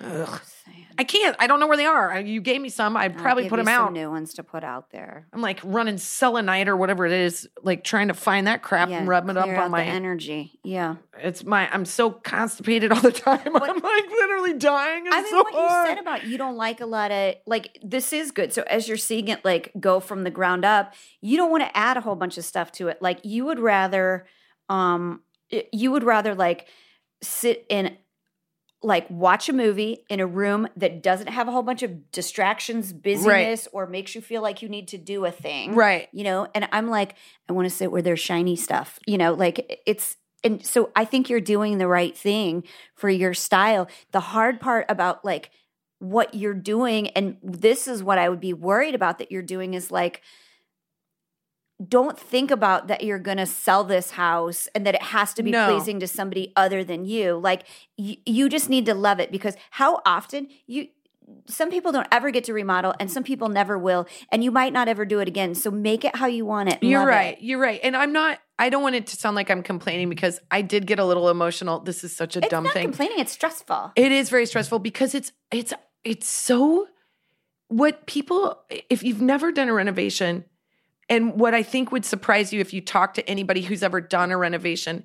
Ugh. 0.00 0.40
I 0.98 1.04
can't. 1.04 1.36
I 1.38 1.46
don't 1.46 1.60
know 1.60 1.68
where 1.68 1.76
they 1.76 1.86
are. 1.86 2.18
You 2.18 2.40
gave 2.40 2.60
me 2.60 2.68
some. 2.68 2.96
I'd 2.96 3.16
probably 3.16 3.48
put 3.48 3.58
them 3.58 3.66
some 3.66 3.74
out. 3.86 3.92
New 3.92 4.10
ones 4.10 4.34
to 4.34 4.42
put 4.42 4.64
out 4.64 4.90
there. 4.90 5.28
I'm 5.32 5.40
like 5.40 5.60
running 5.62 5.96
selenite 5.96 6.66
or 6.66 6.76
whatever 6.76 7.06
it 7.06 7.12
is, 7.12 7.48
like 7.62 7.84
trying 7.84 8.08
to 8.08 8.14
find 8.14 8.48
that 8.48 8.62
crap 8.62 8.88
and 8.88 9.06
rubbing 9.06 9.30
it 9.30 9.36
up 9.36 9.48
on 9.48 9.70
my. 9.70 9.84
the 9.84 9.90
energy. 9.90 10.58
Yeah. 10.64 10.96
it's 11.22 11.44
my. 11.44 11.72
I'm 11.72 11.84
so 11.84 12.10
constipated 12.10 12.90
all 12.90 13.00
the 13.00 13.12
time. 13.12 13.40
I'm 13.46 13.52
like 13.54 14.10
literally 14.10 14.54
dying. 14.54 15.06
It's 15.06 15.14
I 15.14 15.22
mean, 15.22 15.30
so 15.30 15.42
what 15.44 15.54
hard. 15.54 15.88
you 15.88 15.94
said 15.94 16.02
about 16.02 16.24
you 16.24 16.36
don't 16.36 16.56
like 16.56 16.80
a 16.80 16.86
lot 16.86 17.12
of 17.12 17.36
like 17.46 17.78
this 17.80 18.12
is 18.12 18.32
good. 18.32 18.52
So 18.52 18.64
as 18.68 18.88
you're 18.88 18.96
seeing 18.96 19.28
it 19.28 19.44
like 19.44 19.70
go 19.78 20.00
from 20.00 20.24
the 20.24 20.30
ground 20.32 20.64
up, 20.64 20.94
you 21.20 21.36
don't 21.36 21.52
want 21.52 21.62
to 21.62 21.76
add 21.76 21.96
a 21.96 22.00
whole 22.00 22.16
bunch 22.16 22.38
of 22.38 22.44
stuff 22.44 22.72
to 22.72 22.88
it. 22.88 23.00
Like 23.00 23.20
you 23.24 23.44
would 23.44 23.60
rather, 23.60 24.26
um, 24.68 25.22
you 25.72 25.92
would 25.92 26.02
rather 26.02 26.34
like 26.34 26.66
sit 27.22 27.64
in 27.68 27.96
like 28.82 29.08
watch 29.10 29.48
a 29.48 29.52
movie 29.52 30.04
in 30.08 30.20
a 30.20 30.26
room 30.26 30.68
that 30.76 31.02
doesn't 31.02 31.28
have 31.28 31.48
a 31.48 31.50
whole 31.50 31.62
bunch 31.62 31.82
of 31.82 32.12
distractions, 32.12 32.92
busyness, 32.92 33.66
or 33.72 33.86
makes 33.86 34.14
you 34.14 34.20
feel 34.20 34.40
like 34.40 34.62
you 34.62 34.68
need 34.68 34.88
to 34.88 34.98
do 34.98 35.24
a 35.24 35.30
thing. 35.30 35.74
right. 35.74 36.08
You 36.12 36.24
know, 36.24 36.46
and 36.54 36.68
I'm 36.70 36.88
like, 36.88 37.16
I 37.48 37.52
want 37.52 37.68
to 37.68 37.74
sit 37.74 37.90
where 37.90 38.02
there's 38.02 38.20
shiny 38.20 38.54
stuff. 38.54 38.98
You 39.06 39.18
know, 39.18 39.34
like 39.34 39.82
it's 39.86 40.16
and 40.44 40.64
so 40.64 40.92
I 40.94 41.04
think 41.04 41.28
you're 41.28 41.40
doing 41.40 41.78
the 41.78 41.88
right 41.88 42.16
thing 42.16 42.62
for 42.94 43.10
your 43.10 43.34
style. 43.34 43.88
The 44.12 44.20
hard 44.20 44.60
part 44.60 44.86
about 44.88 45.24
like 45.24 45.50
what 45.98 46.34
you're 46.34 46.54
doing, 46.54 47.08
and 47.08 47.38
this 47.42 47.88
is 47.88 48.04
what 48.04 48.18
I 48.18 48.28
would 48.28 48.40
be 48.40 48.52
worried 48.52 48.94
about 48.94 49.18
that 49.18 49.32
you're 49.32 49.42
doing 49.42 49.74
is 49.74 49.90
like 49.90 50.22
don't 51.86 52.18
think 52.18 52.50
about 52.50 52.88
that 52.88 53.04
you're 53.04 53.20
going 53.20 53.36
to 53.36 53.46
sell 53.46 53.84
this 53.84 54.12
house 54.12 54.66
and 54.74 54.84
that 54.86 54.94
it 54.96 55.02
has 55.02 55.32
to 55.34 55.42
be 55.44 55.50
No. 55.52 55.68
pleasing 55.70 56.00
to 56.00 56.08
somebody 56.08 56.52
other 56.56 56.82
than 56.82 57.04
you. 57.04 57.38
Like 57.38 57.62
y- 57.96 58.16
you 58.26 58.48
just 58.48 58.68
need 58.68 58.86
to 58.86 58.94
love 58.94 59.20
it 59.20 59.30
because 59.30 59.56
how 59.70 60.00
often 60.04 60.48
you 60.66 60.88
some 61.46 61.68
people 61.70 61.92
don't 61.92 62.08
ever 62.10 62.30
get 62.30 62.44
to 62.44 62.54
remodel 62.54 62.94
and 62.98 63.10
some 63.10 63.22
people 63.22 63.50
never 63.50 63.76
will 63.78 64.06
and 64.32 64.42
you 64.42 64.50
might 64.50 64.72
not 64.72 64.88
ever 64.88 65.04
do 65.04 65.20
it 65.20 65.28
again. 65.28 65.54
So 65.54 65.70
make 65.70 66.02
it 66.04 66.16
how 66.16 66.26
you 66.26 66.46
want 66.46 66.70
it. 66.70 66.82
You're 66.82 67.04
right. 67.06 67.36
it. 67.36 67.44
You're 67.44 67.60
right. 67.60 67.78
And 67.82 67.94
I'm 67.96 68.12
not 68.12 68.38
I 68.58 68.70
don't 68.70 68.82
want 68.82 68.94
it 68.96 69.06
to 69.08 69.16
sound 69.16 69.36
like 69.36 69.50
I'm 69.50 69.62
complaining 69.62 70.08
because 70.08 70.40
I 70.50 70.62
did 70.62 70.86
get 70.86 70.98
a 70.98 71.04
little 71.04 71.28
emotional. 71.28 71.80
This 71.80 72.02
is 72.02 72.16
such 72.16 72.34
a 72.34 72.38
It's 72.40 72.48
dumb 72.48 72.64
not 72.64 72.72
thing. 72.72 72.84
complaining, 72.86 73.18
it's 73.20 73.32
stressful. 73.32 73.92
It 73.94 74.10
is 74.10 74.30
very 74.30 74.46
stressful 74.46 74.78
because 74.80 75.14
it's 75.14 75.30
it's 75.52 75.72
it's 76.02 76.26
so 76.28 76.88
what 77.68 78.06
people 78.06 78.58
if 78.88 79.02
you've 79.02 79.20
never 79.22 79.52
done 79.52 79.68
a 79.68 79.74
renovation 79.74 80.44
and 81.08 81.38
what 81.40 81.54
I 81.54 81.62
think 81.62 81.90
would 81.92 82.04
surprise 82.04 82.52
you 82.52 82.60
if 82.60 82.72
you 82.72 82.80
talk 82.80 83.14
to 83.14 83.28
anybody 83.28 83.62
who's 83.62 83.82
ever 83.82 84.00
done 84.00 84.30
a 84.30 84.36
renovation 84.36 85.04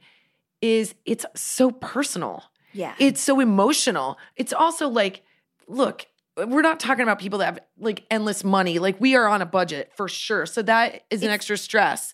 is 0.62 0.96
it's 1.06 1.26
so 1.36 1.72
personal. 1.72 2.44
yeah. 2.74 2.96
It's 3.00 3.22
so 3.22 3.40
emotional. 3.40 4.18
It's 4.36 4.54
also 4.54 4.88
like 4.90 5.24
look, 5.68 6.06
we're 6.36 6.62
not 6.62 6.80
talking 6.80 7.04
about 7.04 7.20
people 7.20 7.40
that 7.40 7.46
have 7.46 7.60
like 7.78 8.06
endless 8.12 8.44
money. 8.44 8.80
Like 8.80 9.00
we 9.00 9.16
are 9.16 9.28
on 9.28 9.42
a 9.42 9.46
budget 9.46 9.92
for 9.96 10.08
sure. 10.08 10.46
So 10.46 10.62
that 10.64 11.04
is 11.10 11.22
an 11.22 11.26
It's- 11.26 11.36
extra 11.36 11.58
stress. 11.58 12.14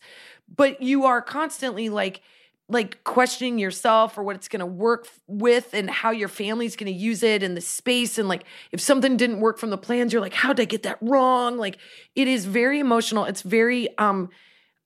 But 0.53 0.81
you 0.81 1.05
are 1.05 1.21
constantly 1.21 1.89
like 1.89 2.21
like 2.69 3.03
questioning 3.03 3.57
yourself 3.57 4.17
or 4.17 4.23
what 4.23 4.35
it's 4.35 4.47
going 4.47 4.59
to 4.59 4.65
work 4.65 5.07
with 5.27 5.73
and 5.73 5.89
how 5.89 6.11
your 6.11 6.27
family's 6.27 6.75
going 6.75 6.91
to 6.91 6.97
use 6.97 7.23
it 7.23 7.41
and 7.41 7.57
the 7.57 7.61
space 7.61 8.17
and 8.17 8.29
like 8.29 8.43
if 8.71 8.79
something 8.79 9.17
didn't 9.17 9.39
work 9.39 9.57
from 9.57 9.71
the 9.71 9.77
plans 9.77 10.13
you're 10.13 10.21
like 10.21 10.33
how 10.33 10.53
did 10.53 10.61
I 10.61 10.65
get 10.65 10.83
that 10.83 10.99
wrong? 11.01 11.57
Like 11.57 11.77
it 12.15 12.27
is 12.27 12.45
very 12.45 12.79
emotional. 12.79 13.25
It's 13.25 13.41
very 13.41 13.97
um 13.97 14.29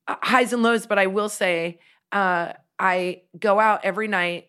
highs 0.08 0.52
and 0.52 0.62
lows, 0.62 0.86
but 0.86 0.98
I 0.98 1.06
will 1.06 1.28
say 1.28 1.78
uh 2.10 2.54
I 2.78 3.22
go 3.38 3.60
out 3.60 3.84
every 3.84 4.08
night 4.08 4.48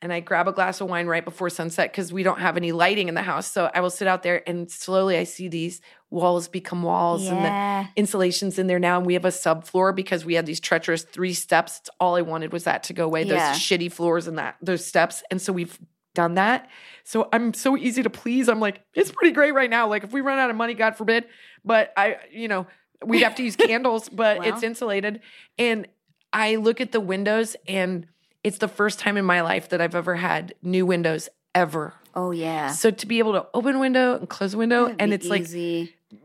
and 0.00 0.12
I 0.12 0.20
grab 0.20 0.46
a 0.46 0.52
glass 0.52 0.80
of 0.80 0.88
wine 0.88 1.06
right 1.06 1.24
before 1.24 1.50
sunset 1.50 1.90
because 1.90 2.12
we 2.12 2.22
don't 2.22 2.38
have 2.38 2.56
any 2.56 2.70
lighting 2.72 3.08
in 3.08 3.14
the 3.14 3.22
house. 3.22 3.50
So 3.50 3.70
I 3.74 3.80
will 3.80 3.90
sit 3.90 4.06
out 4.06 4.22
there 4.22 4.48
and 4.48 4.70
slowly 4.70 5.16
I 5.16 5.24
see 5.24 5.48
these 5.48 5.80
walls 6.10 6.46
become 6.48 6.82
walls 6.82 7.26
and 7.26 7.38
the 7.38 7.42
yeah. 7.48 7.86
insulations 7.96 8.58
in 8.58 8.68
there 8.68 8.78
now. 8.78 8.98
And 8.98 9.06
we 9.06 9.14
have 9.14 9.24
a 9.24 9.28
subfloor 9.30 9.94
because 9.94 10.24
we 10.24 10.34
had 10.34 10.46
these 10.46 10.60
treacherous 10.60 11.02
three 11.02 11.34
steps. 11.34 11.80
It's 11.80 11.90
all 11.98 12.14
I 12.14 12.22
wanted 12.22 12.52
was 12.52 12.64
that 12.64 12.84
to 12.84 12.92
go 12.92 13.04
away, 13.06 13.24
Yeah. 13.24 13.52
those 13.52 13.60
shitty 13.60 13.90
floors 13.92 14.28
and 14.28 14.38
that 14.38 14.56
those 14.62 14.86
steps. 14.86 15.22
And 15.30 15.42
so 15.42 15.52
we've 15.52 15.78
done 16.14 16.34
that. 16.34 16.68
So 17.04 17.28
I'm 17.32 17.52
so 17.52 17.76
easy 17.76 18.02
to 18.02 18.10
please. 18.10 18.48
I'm 18.48 18.60
like, 18.60 18.80
it's 18.94 19.10
pretty 19.10 19.32
great 19.32 19.52
right 19.52 19.70
now. 19.70 19.88
Like 19.88 20.04
if 20.04 20.12
we 20.12 20.20
run 20.20 20.38
out 20.38 20.50
of 20.50 20.56
money, 20.56 20.74
God 20.74 20.96
forbid, 20.96 21.24
but 21.64 21.92
I, 21.96 22.16
you 22.30 22.48
know, 22.48 22.66
we'd 23.04 23.22
have 23.22 23.34
to 23.36 23.42
use 23.42 23.56
candles, 23.56 24.08
but 24.08 24.38
Well. 24.38 24.48
it's 24.48 24.62
insulated. 24.62 25.20
And 25.58 25.88
I 26.32 26.56
look 26.56 26.80
at 26.80 26.92
the 26.92 27.00
windows 27.00 27.56
and 27.66 28.06
it's 28.48 28.58
the 28.58 28.68
first 28.68 28.98
time 28.98 29.16
in 29.16 29.24
my 29.24 29.40
life 29.42 29.68
that 29.68 29.80
I've 29.80 29.94
ever 29.94 30.16
had 30.16 30.54
new 30.62 30.84
windows 30.86 31.28
ever. 31.54 31.94
Oh 32.14 32.32
yeah. 32.32 32.72
So 32.72 32.90
to 32.90 33.06
be 33.06 33.18
able 33.20 33.32
to 33.34 33.46
open 33.54 33.76
a 33.76 33.78
window 33.78 34.16
and 34.16 34.28
close 34.28 34.54
a 34.54 34.58
window, 34.58 34.84
That'd 34.86 35.00
and 35.00 35.12
it's 35.12 35.26
like 35.28 35.46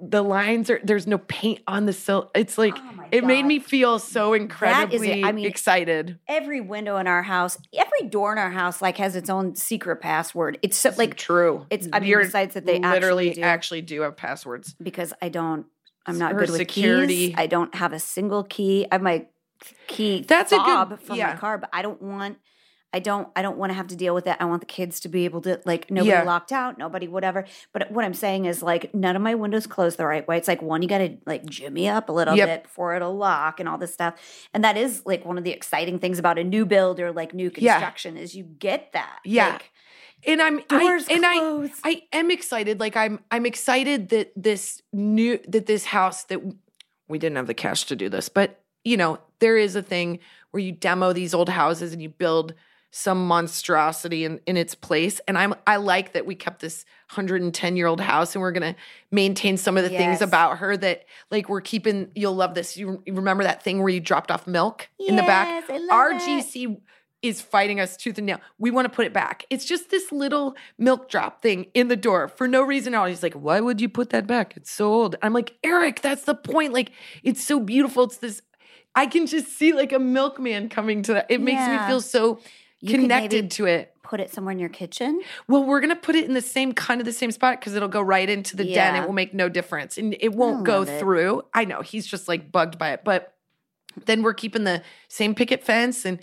the 0.01 0.23
lines 0.23 0.69
are 0.69 0.79
there's 0.83 1.05
no 1.07 1.17
paint 1.17 1.59
on 1.67 1.85
the 1.85 1.93
sill. 1.93 2.31
It's 2.33 2.57
like 2.57 2.73
Oh 2.77 3.03
it 3.11 3.23
made 3.25 3.45
me 3.45 3.59
feel 3.59 3.99
so 3.99 4.33
incredibly 4.33 5.23
I 5.23 5.31
mean, 5.33 5.45
excited. 5.45 6.17
every 6.27 6.61
window 6.61 6.97
in 6.97 7.05
our 7.05 7.21
house, 7.21 7.57
every 7.73 8.09
door 8.09 8.31
in 8.31 8.39
our 8.39 8.49
house, 8.49 8.81
like 8.81 8.97
has 8.97 9.15
its 9.15 9.29
own 9.29 9.55
secret 9.55 9.97
password. 9.97 10.57
It's 10.63 10.77
so, 10.77 10.91
like 10.97 11.15
true. 11.15 11.65
it's- 11.69 11.87
I 11.93 11.99
mean, 11.99 12.09
You're- 12.09 12.23
besides 12.23 12.53
that 12.55 12.65
they 12.65 12.79
literally 12.79 13.29
actually 13.29 13.41
do- 13.41 13.47
actually 13.47 13.81
do 13.81 14.01
have 14.01 14.15
passwords. 14.17 14.73
because 14.81 15.13
I 15.21 15.29
don't. 15.29 15.65
I'm 16.05 16.17
not 16.17 16.33
Or 16.33 16.39
good 16.39 16.49
with 16.49 16.57
security. 16.59 17.27
keys. 17.29 17.35
I 17.37 17.47
don't 17.47 17.73
have 17.75 17.93
a 17.93 17.99
single 17.99 18.43
key. 18.43 18.85
I 18.91 18.95
have 18.95 19.01
my 19.01 19.25
key 19.87 20.21
That's 20.27 20.51
a 20.51 20.57
good- 20.57 20.65
fob 20.65 20.99
from 21.01 21.17
yeah. 21.17 21.27
my 21.27 21.35
car, 21.35 21.57
but 21.57 21.69
I 21.73 21.81
don't 21.81 22.01
want. 22.01 22.37
I 22.95 22.99
don't. 22.99 23.27
I 23.35 23.41
don't 23.41 23.57
want 23.57 23.71
to 23.71 23.73
have 23.73 23.87
to 23.87 23.95
deal 23.95 24.13
with 24.13 24.25
that. 24.25 24.37
I 24.39 24.45
want 24.45 24.61
the 24.61 24.67
kids 24.67 24.99
to 24.99 25.09
be 25.09 25.25
able 25.25 25.41
to 25.41 25.59
like 25.65 25.89
nobody 25.89 26.09
Yeah. 26.11 26.21
locked 26.23 26.51
out, 26.51 26.77
nobody 26.77 27.07
whatever. 27.07 27.45
But 27.71 27.89
what 27.91 28.05
I'm 28.05 28.13
saying 28.13 28.45
is 28.45 28.61
like 28.61 28.93
none 28.93 29.15
of 29.15 29.21
my 29.23 29.33
windows 29.33 29.65
close 29.65 29.95
the 29.95 30.05
right 30.05 30.27
way. 30.27 30.37
It's 30.37 30.47
like 30.47 30.61
one 30.61 30.83
you 30.83 30.87
got 30.87 30.99
to 30.99 31.17
like 31.25 31.43
jimmy 31.45 31.89
up 31.89 32.07
a 32.07 32.11
little 32.11 32.35
Yep. 32.35 32.47
bit 32.47 32.63
before 32.63 32.95
it'll 32.95 33.17
lock 33.17 33.59
and 33.59 33.67
all 33.67 33.79
this 33.79 33.91
stuff. 33.91 34.13
And 34.53 34.63
that 34.63 34.77
is 34.77 35.01
like 35.07 35.25
one 35.25 35.39
of 35.39 35.43
the 35.43 35.49
exciting 35.49 35.97
things 35.97 36.19
about 36.19 36.37
a 36.37 36.43
new 36.43 36.67
build 36.67 36.99
or 36.99 37.11
like 37.11 37.33
new 37.33 37.51
Yeah. 37.57 37.73
construction 37.79 38.15
is 38.15 38.35
you 38.35 38.43
get 38.43 38.91
that. 38.93 39.17
Yeah. 39.25 39.53
Like, 39.53 39.71
And 40.27 40.39
I'm 40.39 40.59
doors 40.69 41.07
I, 41.09 41.13
and 41.13 41.25
I. 41.25 41.69
I 41.83 42.03
am 42.13 42.29
excited. 42.29 42.79
Like 42.79 42.95
I'm 42.95 43.21
I'm 43.31 43.47
excited 43.47 44.09
that 44.09 44.33
this 44.35 44.83
new 44.93 45.39
that 45.47 45.65
this 45.65 45.85
house 45.85 46.25
that 46.25 46.41
we 47.07 47.17
didn't 47.17 47.37
have 47.37 47.47
the 47.47 47.55
cash 47.55 47.85
to 47.85 47.95
do 47.95 48.07
this, 48.07 48.29
but 48.29 48.62
you 48.83 48.97
know, 48.97 49.19
there 49.39 49.57
is 49.57 49.75
a 49.75 49.81
thing 49.81 50.19
where 50.51 50.61
you 50.61 50.71
demo 50.71 51.13
these 51.13 51.33
old 51.33 51.49
houses 51.49 51.93
and 51.93 52.01
you 52.01 52.09
build 52.09 52.53
some 52.95 53.27
monstrosity 53.27 54.23
in, 54.23 54.39
in 54.45 54.55
its 54.55 54.75
place. 54.75 55.19
And 55.27 55.35
I'm 55.35 55.55
I 55.65 55.77
like 55.77 56.13
that 56.13 56.27
we 56.27 56.35
kept 56.35 56.61
this 56.61 56.85
110 57.09 57.75
year 57.75 57.87
old 57.87 57.99
house 57.99 58.35
and 58.35 58.41
we're 58.41 58.51
gonna 58.51 58.75
maintain 59.09 59.57
some 59.57 59.77
of 59.77 59.83
the 59.83 59.89
things 59.89 60.21
about 60.21 60.59
her 60.59 60.77
that 60.77 61.05
like 61.31 61.49
we're 61.49 61.61
keeping 61.61 62.11
you'll 62.13 62.35
love 62.35 62.53
this. 62.53 62.77
You, 62.77 63.01
you 63.07 63.15
remember 63.15 63.43
that 63.45 63.63
thing 63.63 63.79
where 63.79 63.89
you 63.89 63.99
dropped 63.99 64.29
off 64.29 64.45
milk 64.45 64.89
in 64.99 65.15
the 65.15 65.23
back? 65.23 65.47
Yes, 65.47 65.69
I 65.71 65.77
love 65.79 65.89
Our 65.89 66.11
it. 66.11 66.21
GC 66.21 66.81
is 67.23 67.41
fighting 67.41 67.79
us 67.79 67.97
tooth 67.97 68.17
and 68.19 68.27
nail. 68.27 68.41
We 68.59 68.69
want 68.69 68.85
to 68.85 68.95
put 68.95 69.07
it 69.07 69.13
back. 69.13 69.45
It's 69.49 69.65
just 69.65 69.89
this 69.89 70.11
little 70.11 70.55
milk 70.77 71.09
drop 71.09 71.41
thing 71.41 71.67
in 71.73 71.87
the 71.87 71.95
door 71.95 72.27
for 72.27 72.47
no 72.47 72.61
reason 72.61 72.93
at 72.93 72.99
all. 72.99 73.07
He's 73.07 73.23
like, 73.23 73.33
"Why 73.33 73.59
would 73.59 73.81
you 73.81 73.89
put 73.89 74.11
that 74.11 74.27
back? 74.27 74.55
It's 74.55 74.69
so 74.69 74.93
old." 74.93 75.15
I'm 75.23 75.33
like, 75.33 75.55
"Eric, 75.63 76.01
that's 76.01 76.25
the 76.25 76.35
point. 76.35 76.73
Like, 76.73 76.91
it's 77.23 77.43
so 77.43 77.59
beautiful. 77.59 78.03
It's 78.03 78.17
this. 78.17 78.43
I 78.95 79.05
can 79.07 79.25
just 79.25 79.47
see 79.47 79.73
like 79.73 79.91
a 79.91 79.99
milkman 79.99 80.69
coming 80.69 81.01
to 81.03 81.13
that. 81.13 81.27
It 81.29 81.41
makes 81.41 81.67
me 81.67 81.77
feel 81.87 82.01
so 82.01 82.39
You 82.79 82.97
connected 82.97 83.51
to 83.51 83.65
it. 83.65 83.93
put 84.03 84.19
it 84.19 84.31
somewhere 84.31 84.51
in 84.51 84.59
your 84.59 84.69
kitchen. 84.69 85.21
Well, 85.47 85.63
we're 85.63 85.81
gonna 85.81 85.95
put 85.95 86.15
it 86.15 86.25
in 86.25 86.33
the 86.33 86.41
same 86.41 86.73
kind 86.73 87.01
of 87.01 87.05
the 87.05 87.13
same 87.13 87.31
spot 87.31 87.59
because 87.59 87.75
it'll 87.75 87.87
go 87.87 88.01
right 88.01 88.29
into 88.29 88.55
the 88.55 88.65
den. 88.65 88.95
It 88.95 89.05
will 89.05 89.13
make 89.13 89.33
no 89.33 89.49
difference, 89.49 89.97
and 89.97 90.15
it 90.19 90.33
won't 90.33 90.63
go 90.63 90.83
it. 90.83 90.99
through. 90.99 91.43
I 91.53 91.65
know 91.65 91.81
he's 91.81 92.05
just 92.05 92.27
like 92.27 92.51
bugged 92.51 92.77
by 92.77 92.91
it, 92.91 93.03
but 93.03 93.33
then 94.05 94.21
we're 94.23 94.33
keeping 94.33 94.63
the 94.63 94.83
same 95.07 95.33
picket 95.35 95.63
fence 95.63 96.05
and 96.05 96.19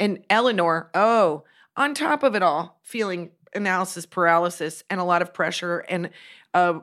and 0.00 0.24
Eleanor. 0.30 0.90
Oh, 0.94 1.44
on 1.76 1.94
top 1.94 2.22
of 2.22 2.34
it 2.34 2.42
all, 2.42 2.78
feeling 2.82 3.30
analysis 3.54 4.06
paralysis 4.06 4.82
and 4.90 5.00
a 5.00 5.04
lot 5.04 5.22
of 5.22 5.32
pressure 5.32 5.80
and 5.88 6.10
uh, 6.54 6.80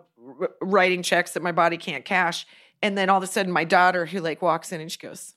writing 0.62 1.04
checks 1.04 1.32
that 1.32 1.44
my 1.44 1.52
body 1.52 1.78
can't 1.78 2.06
cash. 2.06 2.46
And 2.82 2.98
then 2.98 3.10
all 3.10 3.18
of 3.18 3.24
a 3.24 3.28
sudden, 3.28 3.52
my 3.52 3.64
daughter, 3.64 4.06
who 4.06 4.20
like 4.20 4.42
walks 4.42 4.72
in 4.72 4.82
and 4.82 4.92
she 4.92 4.98
goes, 4.98 5.36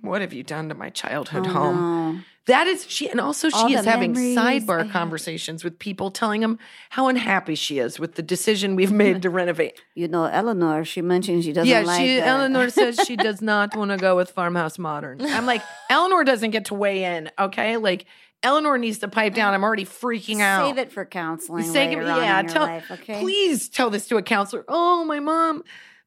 "What 0.00 0.20
have 0.20 0.32
you 0.32 0.42
done 0.42 0.68
to 0.68 0.74
my 0.74 0.90
childhood 0.90 1.46
Oh, 1.46 1.50
home?" 1.50 1.76
no. 2.16 2.20
That 2.46 2.66
is 2.66 2.84
she, 2.90 3.08
and 3.08 3.20
also 3.20 3.48
she 3.48 3.74
the 3.74 3.80
is 3.80 3.84
having 3.84 4.14
sidebar 4.14 4.90
conversations 4.90 5.62
with 5.62 5.78
people, 5.78 6.10
telling 6.10 6.40
them 6.40 6.58
how 6.88 7.06
unhappy 7.06 7.54
she 7.54 7.78
is 7.78 8.00
with 8.00 8.14
the 8.14 8.22
decision 8.22 8.74
we've 8.74 8.90
made 8.90 9.22
to 9.22 9.30
renovate. 9.30 9.80
You 9.94 10.08
know, 10.08 10.24
Eleanor, 10.24 10.84
she 10.84 11.00
mentioned 11.02 11.44
she 11.44 11.52
doesn't 11.52 11.68
yeah, 11.68 11.82
like 11.82 12.00
she 12.00 12.16
that. 12.16 12.26
Eleanor 12.26 12.70
says 12.70 12.98
she 13.06 13.14
does 13.14 13.40
not 13.40 13.76
want 13.76 13.92
to 13.92 13.98
go 13.98 14.16
with 14.16 14.30
farmhouse 14.30 14.78
modern. 14.78 15.20
I'm 15.20 15.46
like, 15.46 15.62
Eleanor 15.90 16.24
doesn't 16.24 16.50
get 16.50 16.64
to 16.66 16.74
weigh 16.74 17.04
in, 17.04 17.30
okay? 17.38 17.76
Like 17.76 18.06
Eleanor 18.42 18.78
needs 18.78 18.98
to 18.98 19.08
pipe 19.08 19.34
down. 19.34 19.52
I'm 19.52 19.62
already 19.62 19.84
freaking 19.84 20.40
out. 20.40 20.66
Save 20.66 20.78
it 20.78 20.92
for 20.92 21.04
counseling 21.04 21.64
Save 21.64 21.98
it- 21.98 22.06
yeah, 22.06 22.42
tell- 22.42 22.62
life, 22.62 22.90
okay? 22.90 23.20
Please 23.20 23.68
tell 23.68 23.90
this 23.90 24.08
to 24.08 24.16
a 24.16 24.22
counselor. 24.22 24.64
Oh, 24.66 25.04
my 25.04 25.20
mom, 25.20 25.62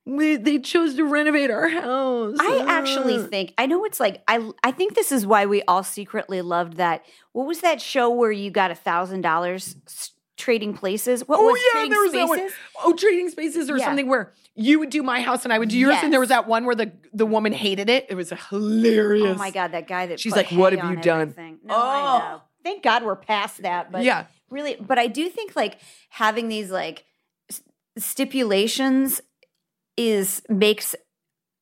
we, 0.06 0.36
they 0.36 0.60
chose 0.60 0.96
to 0.96 1.06
renovate 1.06 1.50
our 1.50 1.70
house. 1.70 2.36
I 2.40 2.64
actually 2.68 3.20
think 3.20 3.54
I 3.58 3.66
know 3.68 3.86
it's 3.86 4.00
like 4.00 4.22
I 4.28 4.52
I 4.64 4.72
think 4.72 4.96
this 4.96 5.12
is 5.12 5.26
why 5.26 5.46
we 5.46 5.62
all 5.64 5.84
secretly 5.84 6.42
loved 6.42 6.78
that. 6.78 7.06
What 7.32 7.48
was 7.48 7.62
that 7.62 7.82
show 7.82 8.10
where 8.10 8.32
you 8.32 8.52
got 8.52 8.70
a 8.72 8.76
thousand 8.76 9.22
dollars 9.22 9.76
trading 10.36 10.74
places? 10.74 11.26
What 11.28 11.40
Oh 11.40 11.44
was 11.44 11.62
yeah, 11.68 11.72
trading 11.72 11.90
there 11.92 12.00
was 12.02 12.12
spaces? 12.12 12.54
that 12.54 12.84
one. 12.84 12.86
Oh, 12.86 12.96
trading 12.96 13.30
spaces 13.30 13.70
or 13.70 13.78
Yeah. 13.78 13.86
something 13.86 14.08
where 14.08 14.34
you 14.56 14.80
would 14.80 14.90
do 14.90 15.04
my 15.04 15.22
house 15.22 15.46
and 15.46 15.54
I 15.54 15.58
would 15.60 15.70
do 15.70 15.78
yours, 15.78 15.98
and 16.04 16.12
there 16.12 16.20
was 16.20 16.30
that 16.30 16.48
one 16.48 16.66
where 16.66 16.76
the 16.76 16.92
the 17.14 17.26
woman 17.26 17.54
hated 17.54 17.90
it. 17.90 18.08
It 18.10 18.16
was 18.16 18.32
hilarious. 18.50 19.36
Oh 19.36 19.36
my 19.36 19.52
god, 19.52 19.72
that 19.72 19.88
guy 19.88 20.08
that 20.08 20.20
She's 20.20 20.36
like, 20.36 20.52
"What 20.52 20.74
have 20.74 20.92
you 20.92 20.98
done?" 20.98 21.34
No, 21.64 21.76
Oh. 21.76 22.42
Thank 22.64 22.82
God 22.84 23.04
we're 23.04 23.16
past 23.16 23.62
that. 23.64 23.92
But 23.92 24.04
Yeah. 24.04 24.26
really, 24.50 24.76
but 24.80 24.98
I 25.00 25.08
do 25.08 25.30
think 25.30 25.56
like 25.56 25.80
having 26.10 26.48
these 26.50 26.72
like 26.72 27.04
stipulations 27.98 29.22
is 29.98 30.42
makes 30.50 30.96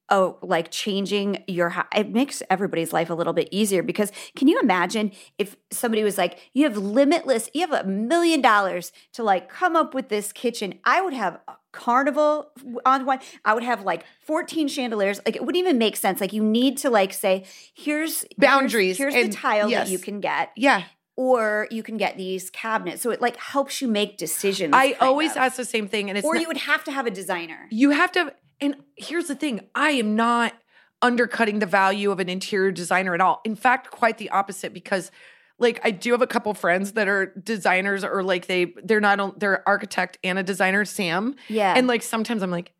oh 0.10 0.38
like 0.42 0.70
changing 0.72 1.42
your 1.48 1.74
it 1.96 2.10
makes 2.10 2.44
everybody's 2.50 2.92
life 2.92 3.10
a 3.10 3.14
little 3.14 3.32
bit 3.34 3.48
easier 3.52 3.82
because 3.82 4.12
can 4.36 4.48
you 4.48 4.60
imagine 4.60 5.12
if 5.38 5.56
somebody 5.72 6.04
was 6.04 6.18
like 6.18 6.38
you 6.54 6.64
have 6.66 6.76
limitless 6.78 7.50
you 7.54 7.62
have 7.62 7.72
a 7.72 7.88
million 7.88 8.42
dollars 8.42 8.92
to 9.14 9.24
like 9.24 9.48
come 9.50 9.76
up 9.76 9.94
with 9.94 10.10
this 10.10 10.32
kitchen. 10.34 10.80
I 10.84 11.02
would 11.02 11.14
have 11.14 11.40
a 11.48 11.54
carnival 11.74 12.52
on 12.86 13.06
one 13.06 13.18
i 13.46 13.54
would 13.54 13.64
have 13.64 13.84
like 13.84 14.04
14 14.26 14.68
chandeliers 14.68 15.22
like 15.26 15.38
it 15.38 15.46
wouldn't 15.46 15.64
even 15.64 15.78
make 15.78 15.96
sense. 15.96 16.20
Like 16.20 16.34
you 16.34 16.44
need 16.44 16.78
to 16.80 16.90
like 16.90 17.14
say 17.14 17.46
here's 17.74 18.22
here's- 18.22 18.26
Boundaries 18.38 18.98
here's, 18.98 19.16
and- 19.16 19.32
the 19.32 19.36
tile 19.38 19.70
yes. 19.70 19.88
that 19.88 19.92
you 19.92 19.98
can 20.00 20.20
get. 20.20 20.52
Yeah, 20.58 20.84
or 21.18 21.68
you 21.72 21.84
can 21.84 21.98
get 21.98 22.18
these 22.18 22.50
cabinets 22.50 23.02
so 23.02 23.12
it 23.12 23.22
like 23.22 23.36
helps 23.38 23.82
you 23.82 23.88
make 23.88 24.18
decisions 24.18 24.74
I 24.76 24.94
always 25.02 25.32
of. 25.32 25.38
ask 25.38 25.58
the 25.58 25.66
same 25.66 25.88
thing, 25.88 26.10
and 26.10 26.18
it's 26.18 26.26
or 26.26 26.34
not- 26.36 26.42
you 26.42 26.48
would 26.48 26.58
have 26.58 26.84
to 26.86 26.92
have 26.92 27.06
a 27.06 27.12
designer 27.12 27.68
you 27.70 27.92
have 27.92 28.12
to. 28.14 28.34
And 28.60 28.76
here's 28.96 29.28
the 29.28 29.36
thing: 29.36 29.68
I 29.76 29.92
am 29.92 30.16
not 30.16 30.54
undercutting 31.02 31.60
the 31.60 31.66
value 31.66 32.12
of 32.12 32.20
an 32.20 32.30
interior 32.30 32.72
designer 32.72 33.14
at 33.16 33.22
all. 33.22 33.42
In 33.44 33.56
fact, 33.56 33.90
quite 33.90 34.18
the 34.20 34.30
opposite 34.30 34.72
because 34.74 35.10
like 35.58 35.80
I 35.84 35.92
do 35.92 36.12
have 36.12 36.22
a 36.22 36.28
couple 36.28 36.54
friends 36.54 36.92
that 36.94 37.08
are 37.08 37.34
designers 37.44 38.04
or 38.04 38.24
like 38.24 38.48
they 38.48 38.74
they're 38.84 39.00
not 39.00 39.20
on- 39.20 39.34
they're 39.38 39.68
architect 39.68 40.18
and 40.24 40.38
a 40.40 40.44
designer, 40.44 40.86
Sam. 40.86 41.36
Yeah. 41.50 41.74
And 41.76 41.88
like 41.88 42.04
sometimes 42.04 42.42
I'm 42.44 42.52
like, 42.52 42.72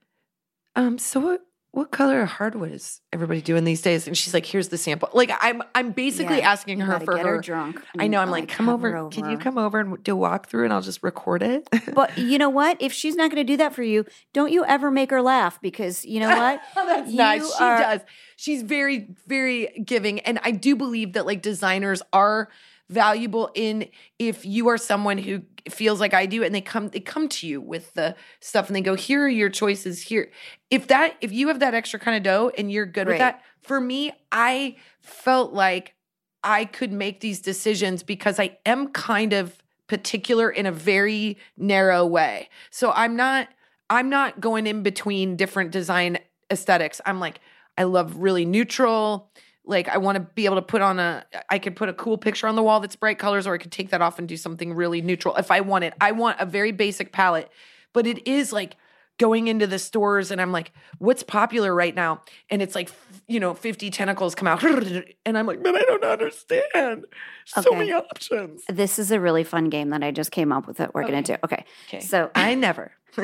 um, 0.76 0.98
so 0.98 1.40
what 1.74 1.90
color 1.90 2.22
of 2.22 2.28
hardwood 2.28 2.72
is 2.74 3.00
everybody 3.14 3.42
doing 3.42 3.64
these 3.64 3.82
days? 3.82 4.06
And 4.06 4.18
she's 4.18 4.34
like, 4.34 4.46
here's 4.46 4.68
the 4.68 4.78
sample. 4.78 5.08
Like 5.14 5.32
I'm 5.40 5.64
I'm 5.74 5.92
basically 5.92 6.40
Yeah, 6.40 6.52
asking 6.52 6.82
her 6.82 7.00
for 7.00 7.18
her. 7.18 7.24
her 7.36 7.40
drunk 7.40 7.82
I 7.98 8.08
know. 8.08 8.20
I'm 8.20 8.30
like, 8.30 8.42
like, 8.42 8.50
come 8.50 8.66
have 8.66 8.76
over. 8.76 9.08
Can 9.10 9.30
you 9.30 9.38
come 9.38 9.58
over 9.58 9.80
and 9.80 10.04
do 10.04 10.22
a 10.22 10.28
walkthrough 10.30 10.66
and 10.66 10.74
I'll 10.74 10.82
just 10.82 11.02
record 11.02 11.42
it? 11.44 11.68
But 11.94 12.18
you 12.18 12.38
know 12.38 12.50
what? 12.50 12.76
If 12.82 12.92
she's 12.92 13.16
not 13.16 13.32
going 13.32 13.46
to 13.46 13.50
do 13.54 13.58
that 13.58 13.74
for 13.74 13.84
you, 13.84 14.06
don't 14.34 14.52
you 14.52 14.66
ever 14.66 14.92
make 14.92 15.12
her 15.12 15.22
laugh 15.22 15.62
because 15.62 16.04
you 16.06 16.20
know 16.20 16.30
what? 16.30 16.62
That's 16.76 17.10
You 17.12 17.18
nice. 17.18 17.58
She 17.58 17.64
are- 17.64 17.78
does. 17.80 18.02
She's 18.36 18.64
very, 18.64 19.08
very 19.28 19.68
giving. 19.86 20.20
And 20.22 20.40
I 20.44 20.52
do 20.52 20.76
believe 20.76 21.14
that 21.14 21.26
like 21.26 21.42
designers 21.42 22.02
are 22.12 22.50
valuable 22.92 23.50
in 23.56 23.88
if 24.20 24.46
you 24.46 24.68
are 24.68 24.78
someone 24.78 25.18
who 25.18 25.42
feels 25.70 26.00
like 26.00 26.14
I 26.14 26.26
do 26.26 26.44
and 26.44 26.54
they 26.54 26.62
come 26.62 26.90
they 26.90 27.00
come 27.00 27.30
to 27.30 27.48
you 27.48 27.62
with 27.62 27.94
the 27.94 28.16
stuff 28.40 28.68
and 28.68 28.76
they 28.76 28.82
go, 28.82 28.96
here 28.96 29.24
are 29.24 29.30
your 29.30 29.50
choices 29.50 30.02
here. 30.04 30.30
If 30.70 30.88
that 30.88 31.16
if 31.22 31.32
you 31.32 31.48
have 31.48 31.60
that 31.60 31.74
extra 31.74 32.00
kind 32.00 32.18
of 32.18 32.24
dough 32.24 32.52
and 32.58 32.72
you're 32.72 32.86
good 32.86 33.08
with 33.08 33.18
that, 33.18 33.42
for 33.62 33.80
me, 33.80 34.12
I 34.32 34.78
felt 35.00 35.54
like 35.54 35.96
I 36.44 36.66
could 36.66 36.92
make 36.92 37.20
these 37.20 37.40
decisions 37.40 38.04
because 38.04 38.40
I 38.40 38.58
am 38.66 38.90
kind 38.90 39.34
of 39.34 39.58
particular 39.88 40.50
in 40.50 40.66
a 40.66 40.72
very 40.72 41.38
narrow 41.58 42.06
way. 42.06 42.50
So 42.70 42.92
I'm 42.92 43.16
not 43.16 43.48
I'm 43.90 44.10
not 44.10 44.40
going 44.40 44.68
in 44.68 44.84
between 44.84 45.36
different 45.36 45.72
design 45.72 46.18
aesthetics. 46.52 47.02
I'm 47.06 47.20
like 47.20 47.40
I 47.78 47.84
love 47.84 48.18
really 48.18 48.46
neutral. 48.46 49.32
Like 49.66 49.88
I 49.88 49.98
want 49.98 50.16
to 50.16 50.22
be 50.36 50.46
able 50.46 50.56
to 50.56 50.62
put 50.62 50.82
on 50.82 51.00
a 51.00 51.26
I 51.50 51.60
could 51.60 51.76
put 51.76 51.88
a 51.90 51.94
cool 51.94 52.18
picture 52.18 52.48
on 52.48 52.56
the 52.56 52.64
wall 52.64 52.80
that's 52.80 52.96
bright 52.96 53.20
colors 53.20 53.46
or 53.46 53.54
I 53.54 53.58
could 53.58 53.72
take 53.72 53.92
that 53.92 54.02
off 54.02 54.18
and 54.20 54.28
do 54.28 54.36
something 54.38 54.74
really 54.74 55.02
neutral 55.02 55.36
if 55.36 55.52
I 55.52 55.62
want 55.62 55.84
it. 55.84 55.94
I 56.02 56.12
want 56.14 56.40
a 56.40 56.46
very 56.46 56.72
basic 56.72 57.12
palette, 57.12 57.50
but 57.94 58.08
it 58.08 58.28
is 58.28 58.52
like 58.52 58.76
going 59.20 59.48
into 59.48 59.68
the 59.68 59.78
stores 59.78 60.32
and 60.32 60.42
I'm 60.42 60.52
like, 60.52 60.72
what's 60.98 61.22
popular 61.22 61.76
right 61.76 61.94
now? 61.94 62.22
And 62.50 62.60
it's 62.60 62.74
like, 62.74 62.90
you 63.28 63.40
know, 63.40 63.54
50 63.54 63.92
tentacles 63.92 64.34
come 64.34 64.48
out. 64.48 64.64
And 65.26 65.38
I'm 65.38 65.46
like, 65.46 65.62
but 65.62 65.76
I 65.76 65.82
don't 65.82 66.04
understand. 66.04 67.06
So 67.46 67.62
Okay. 67.62 67.78
many 67.78 67.92
options. 67.94 68.64
This 68.68 68.98
is 68.98 69.12
a 69.12 69.20
really 69.20 69.44
fun 69.44 69.70
game 69.70 69.92
that 69.92 70.02
I 70.02 70.10
just 70.10 70.32
came 70.32 70.52
up 70.52 70.66
with 70.66 70.78
that 70.78 70.96
we're 70.96 71.04
going 71.04 71.24
to 71.24 71.34
do. 71.34 71.40
Okay. 71.44 71.66
Okay. 71.88 72.00
So 72.00 72.32
I 72.34 72.56
never. 72.56 72.92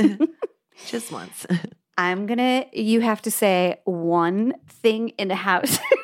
Just 0.86 1.12
once. 1.12 1.48
I'm 1.98 2.28
going 2.28 2.38
to, 2.38 2.66
you 2.80 3.02
have 3.02 3.24
to 3.24 3.32
say 3.32 3.80
one 3.86 4.54
thing 4.68 5.10
in 5.18 5.28
the 5.30 5.36
house. 5.36 5.80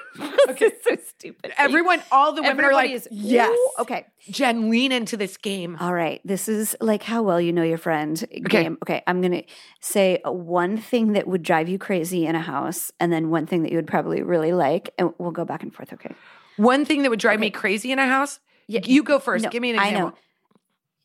okay. 0.54 0.72
so 0.84 0.98
stupid. 1.08 1.54
Everyone, 1.58 2.02
all 2.12 2.34
the 2.34 2.42
women 2.42 2.66
are 2.66 2.74
like, 2.74 2.92
is, 2.92 3.08
yes. 3.12 3.58
Okay. 3.80 4.06
Jen, 4.30 4.70
lean 4.70 4.92
into 4.92 5.18
this 5.18 5.38
game. 5.38 5.78
All 5.80 5.94
right. 5.94 6.22
This 6.24 6.48
is 6.48 6.76
like 6.80 7.04
how 7.04 7.24
well 7.24 7.42
you 7.42 7.52
know 7.52 7.64
your 7.64 7.78
friend 7.78 8.24
game. 8.50 8.78
Okay. 8.84 9.04
I'm 9.06 9.22
going 9.22 9.34
to 9.34 9.44
say 9.82 10.22
one 10.26 10.78
thing 10.78 11.14
that 11.14 11.28
would 11.28 11.44
drive 11.44 11.70
you 11.70 11.78
crazy 11.78 12.26
in 12.26 12.36
a 12.36 12.42
house 12.42 12.92
and 13.00 13.12
then 13.12 13.30
one 13.30 13.46
thing 13.46 13.64
that 13.64 13.72
you 13.72 13.78
would 13.78 13.88
probably 13.88 14.22
really 14.22 14.54
like. 14.54 14.94
And 14.98 15.14
we'll 15.18 15.32
go 15.32 15.46
back 15.46 15.64
and 15.64 15.74
forth. 15.74 15.94
Okay. 15.94 16.14
One 16.58 16.86
thing 16.86 17.02
that 17.04 17.10
would 17.10 17.20
drive 17.20 17.40
me 17.40 17.50
crazy 17.50 17.92
in 17.92 18.00
a 18.00 18.08
house. 18.08 18.40
Yeah, 18.68 18.82
you 18.86 19.04
go 19.04 19.20
first. 19.20 19.44
No, 19.44 19.50
Give 19.50 19.62
me 19.62 19.72
an 19.72 19.80
I 19.80 19.88
example. 19.88 20.10
know. 20.10 20.16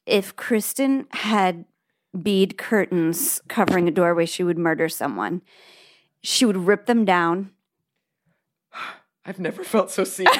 If 0.07 0.37
Kristen 0.37 1.07
had 1.11 1.65
bead 2.23 2.57
curtains 2.57 3.41
covering 3.49 3.89
a 3.89 3.91
doorway, 3.91 4.27
she 4.27 4.43
would 4.43 4.59
murder 4.59 4.89
someone. 4.89 5.43
She 6.23 6.45
would 6.45 6.57
rip 6.57 6.87
them 6.87 7.05
down. 7.05 7.51
I've 9.29 9.39
never 9.39 9.62
felt 9.62 9.91
so 9.91 10.05
seen. 10.05 10.26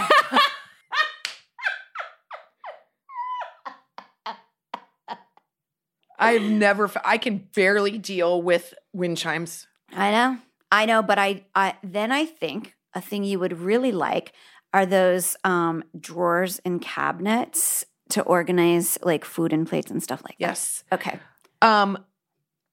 I've 6.19 6.43
never. 6.43 6.89
fe- 6.89 7.01
I 7.05 7.19
can 7.19 7.49
barely 7.55 7.99
deal 7.99 8.43
with 8.43 8.75
wind 8.93 9.19
chimes. 9.19 9.67
I 9.93 10.11
know, 10.11 10.39
I 10.73 10.87
know, 10.87 11.03
but 11.03 11.19
I, 11.19 11.45
I 11.55 11.77
then 11.83 12.11
I 12.13 12.25
think 12.27 12.75
a 12.95 13.01
thing 13.01 13.25
you 13.25 13.39
would 13.39 13.59
really 13.61 13.93
like 13.93 14.33
are 14.75 14.85
those 14.85 15.37
um, 15.45 15.85
drawers 15.99 16.59
and 16.65 16.81
cabinets 16.83 17.85
to 18.11 18.23
organize 18.23 18.99
like 19.03 19.25
food 19.25 19.53
and 19.53 19.67
plates 19.67 19.91
and 19.91 20.03
stuff 20.03 20.23
like 20.25 20.35
Yes. 20.39 20.83
that. 20.91 21.01
Okay, 21.01 21.21
Um, 21.63 22.05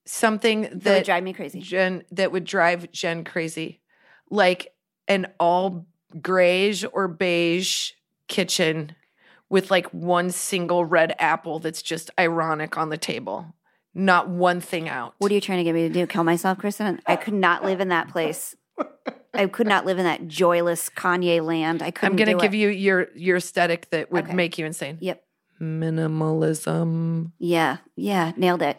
something 0.05 0.61
that, 0.73 0.95
would 0.95 1.03
drive 1.05 1.23
me 1.23 1.33
crazy. 1.33 1.59
Jen 1.61 2.03
that 2.11 2.31
would 2.31 2.45
drive 2.45 2.91
Jen 2.91 3.23
crazy, 3.23 3.81
like 4.29 4.73
an 5.07 5.27
all 5.39 5.85
grayish 6.21 6.85
or 6.93 7.07
beige 7.07 7.91
kitchen 8.27 8.95
with 9.49 9.69
like 9.71 9.87
one 9.91 10.31
single 10.31 10.85
red 10.85 11.15
apple 11.19 11.59
that's 11.59 11.81
just 11.81 12.09
ironic 12.19 12.77
on 12.77 12.89
the 12.89 12.97
table. 12.97 13.53
Not 13.93 14.27
one 14.27 14.59
thing 14.59 14.89
out. 14.89 15.13
What 15.19 15.31
are 15.31 15.35
you 15.35 15.41
trying 15.41 15.59
to 15.59 15.63
get 15.63 15.73
me 15.73 15.87
to 15.87 15.93
do? 15.93 16.05
Kill 16.07 16.23
myself, 16.23 16.57
Kristen? 16.57 16.99
I 17.05 17.15
could 17.15 17.33
not 17.33 17.63
live 17.63 17.79
in 17.79 17.89
that 17.89 18.09
place. 18.09 18.55
I 19.33 19.47
could 19.47 19.67
not 19.67 19.85
live 19.85 19.99
in 19.99 20.05
that 20.05 20.27
joyless 20.27 20.89
Kanye 20.89 21.41
land. 21.45 21.81
I 21.81 21.91
couldn't. 21.91 22.19
I'm 22.19 22.25
going 22.25 22.37
to 22.37 22.41
give 22.41 22.53
it. 22.53 22.57
you 22.57 22.69
your 22.69 23.07
your 23.15 23.37
aesthetic 23.37 23.89
that 23.91 24.11
would 24.11 24.25
Okay. 24.25 24.33
make 24.33 24.57
you 24.57 24.65
insane. 24.65 24.97
Yep. 25.01 25.23
Minimalism. 25.61 27.31
Yeah. 27.39 27.77
Yeah. 27.95 28.31
Nailed 28.37 28.61
it. 28.61 28.77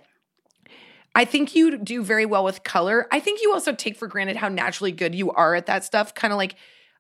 I 1.15 1.25
think 1.25 1.55
you 1.55 1.79
do 1.79 2.03
very 2.03 2.27
well 2.27 2.45
with 2.45 2.63
color. 2.63 3.07
I 3.11 3.21
think 3.21 3.41
you 3.41 3.53
also 3.53 3.73
take 3.73 3.97
for 3.97 4.07
granted 4.07 4.37
how 4.37 4.49
naturally 4.49 4.93
good 4.93 5.15
you 5.15 5.31
are 5.33 5.55
at 5.55 5.67
that 5.67 5.83
stuff. 5.85 6.15
Kind 6.15 6.33
of 6.33 6.37
like, 6.37 6.57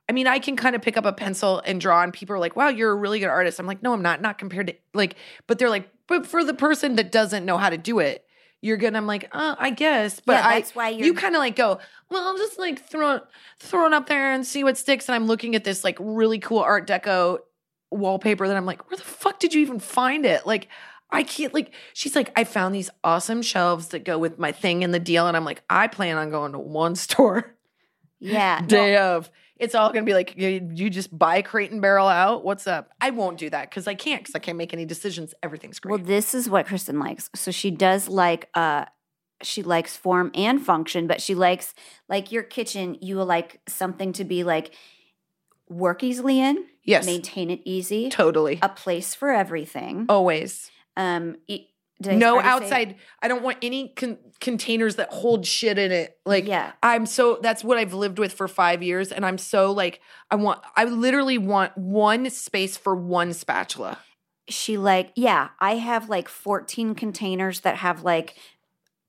I 0.08 0.12
mean, 0.12 0.26
I 0.26 0.38
can 0.38 0.56
kind 0.56 0.76
of 0.76 0.82
pick 0.82 0.96
up 0.96 1.04
a 1.04 1.12
pencil 1.12 1.60
and 1.64 1.80
draw, 1.80 2.02
and 2.02 2.12
people 2.12 2.36
are 2.36 2.38
like, 2.38 2.54
wow, 2.54 2.68
you're 2.68 2.92
a 2.92 2.94
really 2.94 3.18
good 3.18 3.28
artist. 3.28 3.58
I'm 3.58 3.66
like, 3.66 3.82
no, 3.82 3.92
I'm 3.92 4.02
not. 4.02 4.22
Not 4.22 4.38
compared 4.38 4.68
to, 4.68 4.74
like, 4.94 5.16
but 5.46 5.58
they're 5.58 5.70
like, 5.70 5.88
but 6.06 6.26
for 6.26 6.44
the 6.44 6.54
person 6.54 6.94
that 6.96 7.10
doesn't 7.10 7.44
know 7.44 7.58
how 7.58 7.70
to 7.70 7.76
do 7.76 7.98
it, 7.98 8.24
you're 8.62 8.76
good. 8.76 8.94
I'm 8.94 9.06
like, 9.06 9.28
uh, 9.32 9.56
I 9.58 9.70
guess. 9.70 10.20
But 10.20 10.34
Yeah, 10.34 10.46
I, 10.46 10.54
that's 10.54 10.74
why 10.74 10.88
you 10.90 11.12
kind 11.14 11.34
of 11.34 11.40
like 11.40 11.56
go, 11.56 11.78
well, 12.08 12.28
I'll 12.28 12.36
just 12.38 12.58
like 12.58 12.80
throw 12.88 13.16
it, 13.16 13.24
throw 13.58 13.86
it 13.86 13.92
up 13.92 14.06
there 14.06 14.32
and 14.32 14.46
see 14.46 14.62
what 14.64 14.78
sticks. 14.78 15.08
And 15.08 15.14
I'm 15.16 15.26
looking 15.26 15.54
at 15.56 15.64
this 15.64 15.82
like 15.84 15.96
really 16.00 16.38
cool 16.38 16.60
Art 16.60 16.86
Deco 16.86 17.38
wallpaper 17.90 18.46
that 18.48 18.56
I'm 18.56 18.66
like, 18.66 18.88
where 18.90 18.96
the 18.96 19.04
fuck 19.04 19.40
did 19.40 19.54
you 19.54 19.60
even 19.60 19.78
find 19.78 20.24
it? 20.24 20.46
Like, 20.46 20.68
I 21.10 21.22
can't 21.22 21.54
like 21.54 21.72
she's 21.92 22.16
like, 22.16 22.32
I 22.36 22.44
found 22.44 22.74
these 22.74 22.90
awesome 23.04 23.42
shelves 23.42 23.88
that 23.88 24.04
go 24.04 24.18
with 24.18 24.38
my 24.38 24.52
thing 24.52 24.82
in 24.82 24.90
the 24.90 24.98
deal. 24.98 25.26
And 25.28 25.36
I'm 25.36 25.44
like, 25.44 25.62
I 25.68 25.86
plan 25.88 26.16
on 26.16 26.30
going 26.30 26.52
to 26.52 26.58
one 26.58 26.94
store 26.96 27.54
Yeah. 28.18 28.60
no, 28.62 28.66
day 28.66 28.96
of. 28.96 29.30
It's 29.58 29.74
all 29.74 29.88
gonna 29.92 30.04
be 30.04 30.14
like 30.14 30.36
you, 30.36 30.70
you 30.74 30.90
just 30.90 31.16
buy 31.16 31.42
crate 31.42 31.70
and 31.70 31.80
barrel 31.80 32.08
out. 32.08 32.44
What's 32.44 32.66
up? 32.66 32.90
I 33.00 33.10
won't 33.10 33.38
do 33.38 33.48
that 33.50 33.70
because 33.70 33.86
I 33.86 33.94
can't 33.94 34.22
because 34.22 34.34
I 34.34 34.38
can't 34.38 34.58
make 34.58 34.72
any 34.74 34.84
decisions. 34.84 35.34
Everything's 35.42 35.78
great. 35.80 35.90
Well, 35.92 36.04
this 36.04 36.34
is 36.34 36.48
what 36.48 36.66
Kristen 36.66 36.98
likes. 36.98 37.30
So 37.34 37.50
she 37.50 37.70
does 37.70 38.08
like 38.08 38.48
uh 38.54 38.84
she 39.42 39.62
likes 39.62 39.96
form 39.96 40.30
and 40.34 40.64
function, 40.64 41.06
but 41.06 41.20
she 41.20 41.34
likes 41.34 41.74
like 42.08 42.32
your 42.32 42.42
kitchen, 42.42 42.96
you 43.00 43.16
will 43.16 43.26
like 43.26 43.60
something 43.68 44.12
to 44.14 44.24
be 44.24 44.44
like 44.44 44.74
work 45.68 46.02
easily 46.02 46.40
in, 46.40 46.64
yes, 46.84 47.04
maintain 47.06 47.50
it 47.50 47.60
easy, 47.64 48.08
totally. 48.08 48.58
a 48.62 48.68
place 48.68 49.14
for 49.14 49.30
everything. 49.30 50.06
Always. 50.08 50.70
Um 50.96 51.36
e- 51.48 51.66
I 52.04 52.14
no 52.16 52.40
outside. 52.40 52.96
I 53.22 53.28
don't 53.28 53.42
want 53.42 53.58
any 53.62 53.88
con- 53.96 54.18
containers 54.40 54.96
that 54.96 55.12
hold 55.12 55.46
shit 55.46 55.78
in 55.78 55.92
it. 55.92 56.18
Like, 56.26 56.46
Yeah. 56.46 56.72
I'm 56.82 57.06
so 57.06 57.38
that's 57.40 57.64
what 57.64 57.78
I've 57.78 57.94
lived 57.94 58.18
with 58.18 58.32
for 58.32 58.48
five 58.48 58.82
years, 58.82 59.12
and 59.12 59.24
I'm 59.24 59.38
so 59.38 59.72
like 59.72 60.00
I 60.30 60.36
want. 60.36 60.60
I 60.76 60.84
literally 60.84 61.38
want 61.38 61.76
one 61.76 62.28
space 62.30 62.76
for 62.76 62.94
one 62.94 63.32
spatula. 63.32 63.98
She 64.48 64.76
like, 64.76 65.10
yeah, 65.16 65.48
I 65.58 65.76
have 65.76 66.08
like 66.08 66.28
14 66.28 66.94
containers 66.94 67.60
that 67.60 67.76
have 67.78 68.04
like 68.04 68.36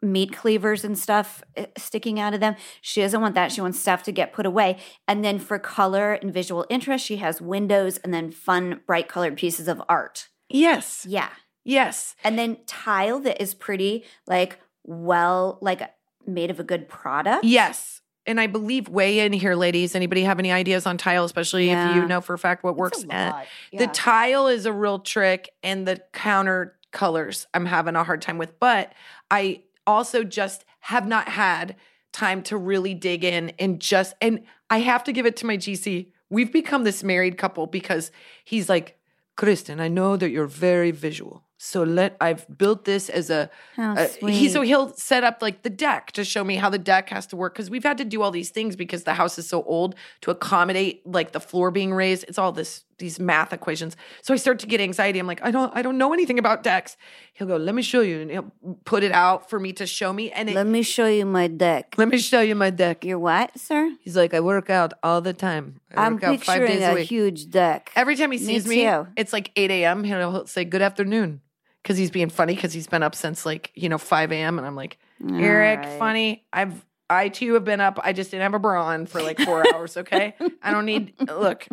meat 0.01 0.31
cleavers 0.33 0.83
and 0.83 0.97
stuff 0.97 1.43
eh, 1.55 1.65
sticking 1.77 2.19
out 2.19 2.33
of 2.33 2.39
them. 2.39 2.55
She 2.81 3.01
doesn't 3.01 3.19
want 3.21 3.35
that. 3.35 3.51
She 3.51 3.61
wants 3.61 3.79
stuff 3.79 4.03
to 4.03 4.11
get 4.11 4.33
put 4.33 4.45
away. 4.45 4.77
And 5.07 5.23
then 5.23 5.39
for 5.39 5.59
color 5.59 6.13
and 6.13 6.33
visual 6.33 6.65
interest, 6.69 7.05
she 7.05 7.17
has 7.17 7.41
windows 7.41 7.97
and 7.97 8.13
then 8.13 8.31
fun, 8.31 8.81
bright 8.87 9.07
colored 9.07 9.37
pieces 9.37 9.67
of 9.67 9.81
art. 9.89 10.29
Yes, 10.49 11.05
Yeah. 11.07 11.29
Yes. 11.67 12.15
And 12.23 12.37
then 12.39 12.57
tile 12.65 13.19
that 13.21 13.41
is 13.41 13.53
pretty, 13.53 14.05
like, 14.25 14.59
well, 14.83 15.57
like 15.61 15.81
made 16.25 16.49
of 16.49 16.59
a 16.59 16.63
good 16.63 16.87
product. 16.89 17.43
Yes. 17.45 18.01
And 18.25 18.41
I 18.41 18.47
believe 18.47 18.89
weigh 18.89 19.19
in 19.19 19.31
here, 19.31 19.55
ladies. 19.55 19.95
Anybody 19.95 20.23
have 20.23 20.37
any 20.39 20.51
ideas 20.51 20.85
on 20.85 20.97
tile, 20.97 21.23
especially 21.23 21.69
if 21.69 21.95
you 21.95 22.05
know 22.05 22.19
for 22.19 22.33
a 22.33 22.37
fact 22.37 22.63
what 22.63 22.75
works? 22.75 23.03
A 23.03 23.13
Eh. 23.13 23.29
lot. 23.29 23.45
The 23.71 23.87
tile 23.87 24.47
is 24.47 24.65
a 24.65 24.73
real 24.73 24.99
trick, 24.99 25.49
and 25.63 25.87
the 25.87 26.01
counter 26.11 26.77
colors 26.91 27.47
I'm 27.53 27.65
having 27.65 27.95
a 27.95 28.03
hard 28.03 28.21
time 28.21 28.37
with. 28.37 28.59
But 28.59 28.91
I 29.31 29.63
also 29.85 30.23
just 30.25 30.65
have 30.81 31.07
not 31.07 31.29
had 31.29 31.75
time 32.11 32.41
to 32.43 32.57
really 32.57 32.93
dig 32.93 33.23
in 33.23 33.51
and 33.59 33.79
just, 33.79 34.13
and 34.21 34.43
I 34.69 34.79
have 34.79 35.03
to 35.05 35.13
give 35.13 35.25
it 35.25 35.37
to 35.37 35.45
my 35.45 35.55
GC. 35.55 36.11
We've 36.29 36.51
become 36.51 36.83
this 36.83 37.03
married 37.03 37.37
couple 37.37 37.67
because 37.67 38.11
he's 38.43 38.67
like, 38.67 38.97
Kristen, 39.37 39.79
I 39.79 39.87
know 39.87 40.17
that 40.17 40.31
you're 40.31 40.47
very 40.47 40.91
visual. 40.91 41.43
So 41.59 41.81
let 41.81 42.15
I've 42.21 42.45
built 42.55 42.85
this 42.85 43.09
as 43.09 43.31
a 43.31 43.49
How 43.75 43.95
uh, 43.95 44.07
he 44.27 44.47
so 44.47 44.61
he'll 44.61 44.93
set 44.93 45.23
up 45.23 45.41
like 45.41 45.63
the 45.63 45.71
deck 45.71 46.11
to 46.11 46.23
show 46.23 46.43
me 46.43 46.55
how 46.55 46.69
the 46.69 46.77
deck 46.77 47.09
has 47.09 47.25
to 47.27 47.35
work 47.35 47.55
because 47.55 47.69
we've 47.69 47.83
had 47.83 47.97
to 47.97 48.05
do 48.05 48.21
all 48.21 48.29
these 48.29 48.51
things 48.51 48.75
because 48.75 49.05
the 49.05 49.15
house 49.15 49.39
is 49.39 49.49
so 49.49 49.63
old 49.63 49.95
to 50.21 50.29
accommodate 50.29 51.05
like 51.05 51.31
the 51.31 51.39
floor 51.39 51.71
being 51.71 51.93
raised. 51.93 52.25
It's 52.27 52.37
all 52.37 52.51
this 52.51 52.83
these 52.99 53.19
math 53.19 53.53
equations. 53.53 53.95
So 54.21 54.33
I 54.33 54.37
start 54.37 54.59
to 54.59 54.67
get 54.67 54.81
anxiety. 54.81 55.19
I'm 55.19 55.27
like, 55.27 55.43
I 55.43 55.49
don't 55.49 55.75
I 55.75 55.81
don't 55.81 55.97
know 55.97 56.13
anything 56.13 56.37
about 56.37 56.61
decks. 56.61 56.95
He'll 57.33 57.47
go, 57.47 57.57
let 57.57 57.73
me 57.73 57.81
show 57.81 58.01
you, 58.01 58.21
and 58.21 58.31
he'll 58.31 58.51
put 58.85 59.03
it 59.03 59.11
out 59.11 59.49
for 59.49 59.59
me 59.59 59.73
to 59.73 59.85
show 59.87 60.13
me. 60.13 60.31
And 60.31 60.49
it, 60.49 60.55
Let 60.55 60.67
me 60.67 60.83
show 60.83 61.07
you 61.07 61.25
my 61.25 61.47
deck. 61.47 61.95
let 61.97 62.07
me 62.07 62.17
show 62.17 62.41
you 62.41 62.55
my 62.55 62.69
deck. 62.69 63.03
Your 63.03 63.19
what, 63.19 63.57
sir? 63.59 63.95
He's 64.01 64.15
like, 64.15 64.33
I 64.33 64.39
work 64.39 64.69
out 64.69 64.93
all 65.03 65.21
the 65.21 65.33
time. 65.33 65.79
I 65.95 66.05
I'm 66.05 66.13
work 66.13 66.23
out 66.23 66.43
five 66.43 66.59
picturing 66.61 66.79
days 66.79 66.87
a 66.87 66.97
a 66.97 67.01
huge 67.01 67.49
deck. 67.49 67.91
Every 67.95 68.15
time 68.15 68.31
he 68.31 68.37
sees 68.37 68.67
me, 68.67 68.83
too. 68.83 69.07
it's 69.15 69.33
like 69.33 69.51
8 69.55 69.71
a.m. 69.71 70.03
He'll 70.03 70.45
say, 70.47 70.65
Good 70.65 70.81
afternoon. 70.81 71.41
Because 71.87 71.97
he's 71.97 72.11
being 72.11 72.29
funny 72.29 72.53
because 72.53 72.73
he's 72.73 72.85
been 72.87 73.01
up 73.01 73.15
since 73.15 73.45
like, 73.45 73.71
you 73.73 73.87
know, 73.87 73.97
5 73.97 74.33
a.m. 74.33 74.57
And 74.57 74.67
I'm 74.67 74.75
like, 74.75 74.97
Eric, 75.25 75.79
right. 75.79 75.97
funny. 75.97 76.45
I've, 76.51 76.85
I 77.09 77.29
too 77.29 77.53
have 77.53 77.63
been 77.63 77.79
up. 77.79 77.97
I 78.03 78.11
just 78.11 78.29
didn't 78.31 78.43
have 78.43 78.53
a 78.55 78.59
bra 78.59 78.87
on 78.87 79.05
for 79.05 79.21
like 79.21 79.39
four 79.39 79.63
hours. 79.73 79.95
Okay. 79.95 80.35
I 80.61 80.71
don't 80.73 80.85
need, 80.85 81.13
look, 81.29 81.65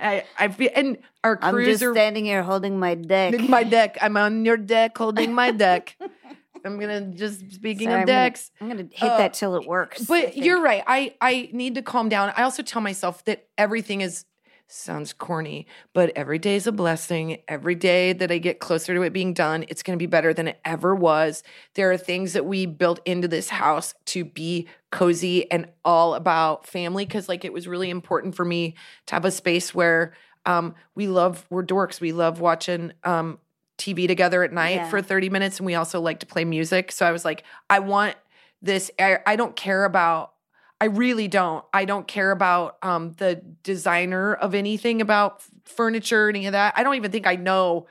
I, 0.00 0.24
I 0.38 0.48
feel, 0.48 0.70
and 0.74 0.96
our 1.22 1.38
I'm 1.42 1.54
just 1.56 1.80
cruiser, 1.82 1.92
standing 1.92 2.24
here 2.24 2.42
holding 2.42 2.78
my 2.78 2.94
deck. 2.94 3.38
my 3.50 3.62
deck, 3.62 3.98
I'm 4.00 4.16
on 4.16 4.46
your 4.46 4.56
deck 4.56 4.96
holding 4.96 5.34
my 5.34 5.50
deck. 5.50 5.94
I'm 6.64 6.78
to 7.10 7.16
just, 7.18 7.52
speaking 7.52 7.88
Sorry, 7.88 7.96
of 7.96 8.00
I'm 8.00 8.06
gonna- 8.06 8.18
decks. 8.30 8.50
I'm 8.62 8.68
gonna 8.68 8.88
hit 8.90 9.10
Uh, 9.10 9.18
that 9.18 9.34
till 9.34 9.56
it 9.56 9.66
works. 9.66 10.04
But 10.04 10.36
you're 10.38 10.62
right. 10.62 10.82
I 10.86 11.14
I 11.20 11.50
need 11.52 11.74
to 11.76 11.82
calm 11.82 12.08
down. 12.08 12.32
I 12.36 12.42
also 12.44 12.62
tell 12.62 12.80
myself 12.82 13.24
that 13.26 13.46
everything 13.58 14.00
is 14.02 14.24
sounds 14.70 15.12
corny, 15.12 15.66
but 15.92 16.10
every 16.16 16.38
day 16.38 16.56
is 16.56 16.66
a 16.66 16.72
blessing. 16.72 17.38
Every 17.48 17.74
day 17.74 18.12
that 18.12 18.30
I 18.30 18.38
get 18.38 18.60
closer 18.60 18.94
to 18.94 19.02
it 19.02 19.12
being 19.12 19.34
done, 19.34 19.64
it's 19.68 19.82
going 19.82 19.98
to 19.98 20.02
be 20.02 20.06
better 20.06 20.32
than 20.32 20.48
it 20.48 20.60
ever 20.64 20.94
was. 20.94 21.42
There 21.74 21.90
are 21.90 21.96
things 21.96 22.32
that 22.34 22.46
we 22.46 22.66
built 22.66 23.00
into 23.04 23.28
this 23.28 23.48
house 23.48 23.94
to 24.06 24.24
be 24.24 24.68
cozy 24.90 25.50
and 25.50 25.68
all 25.84 26.14
about 26.14 26.66
family 26.66 27.06
cuz 27.06 27.28
like 27.28 27.44
it 27.44 27.52
was 27.52 27.68
really 27.68 27.90
important 27.90 28.34
for 28.34 28.44
me 28.44 28.74
to 29.06 29.14
have 29.14 29.24
a 29.24 29.30
space 29.30 29.74
where 29.74 30.12
um 30.46 30.74
we 30.94 31.06
love 31.06 31.46
we're 31.50 31.62
dorks. 31.64 32.00
We 32.00 32.12
love 32.12 32.40
watching 32.40 32.92
um 33.04 33.38
TV 33.78 34.06
together 34.06 34.42
at 34.42 34.52
night 34.52 34.74
Yeah. 34.76 34.88
for 34.90 35.00
30 35.00 35.30
minutes 35.30 35.58
and 35.58 35.66
we 35.66 35.74
also 35.74 36.00
like 36.00 36.20
to 36.20 36.26
play 36.26 36.44
music. 36.44 36.92
So 36.92 37.06
I 37.06 37.12
was 37.12 37.24
like 37.24 37.44
I 37.68 37.78
want 37.78 38.16
this 38.62 38.90
I, 38.98 39.18
I 39.26 39.36
don't 39.36 39.56
care 39.56 39.84
about 39.84 40.32
I 40.80 40.86
really 40.86 41.28
don't. 41.28 41.64
I 41.74 41.84
don't 41.84 42.08
care 42.08 42.30
about 42.30 42.78
um, 42.82 43.12
the 43.18 43.42
designer 43.62 44.34
of 44.34 44.54
anything 44.54 45.02
about 45.02 45.42
furniture, 45.64 46.28
any 46.28 46.46
of 46.46 46.52
that. 46.52 46.74
I 46.76 46.82
don't 46.82 46.94
even 46.94 47.10
think 47.10 47.26
I 47.26 47.36
know 47.36 47.86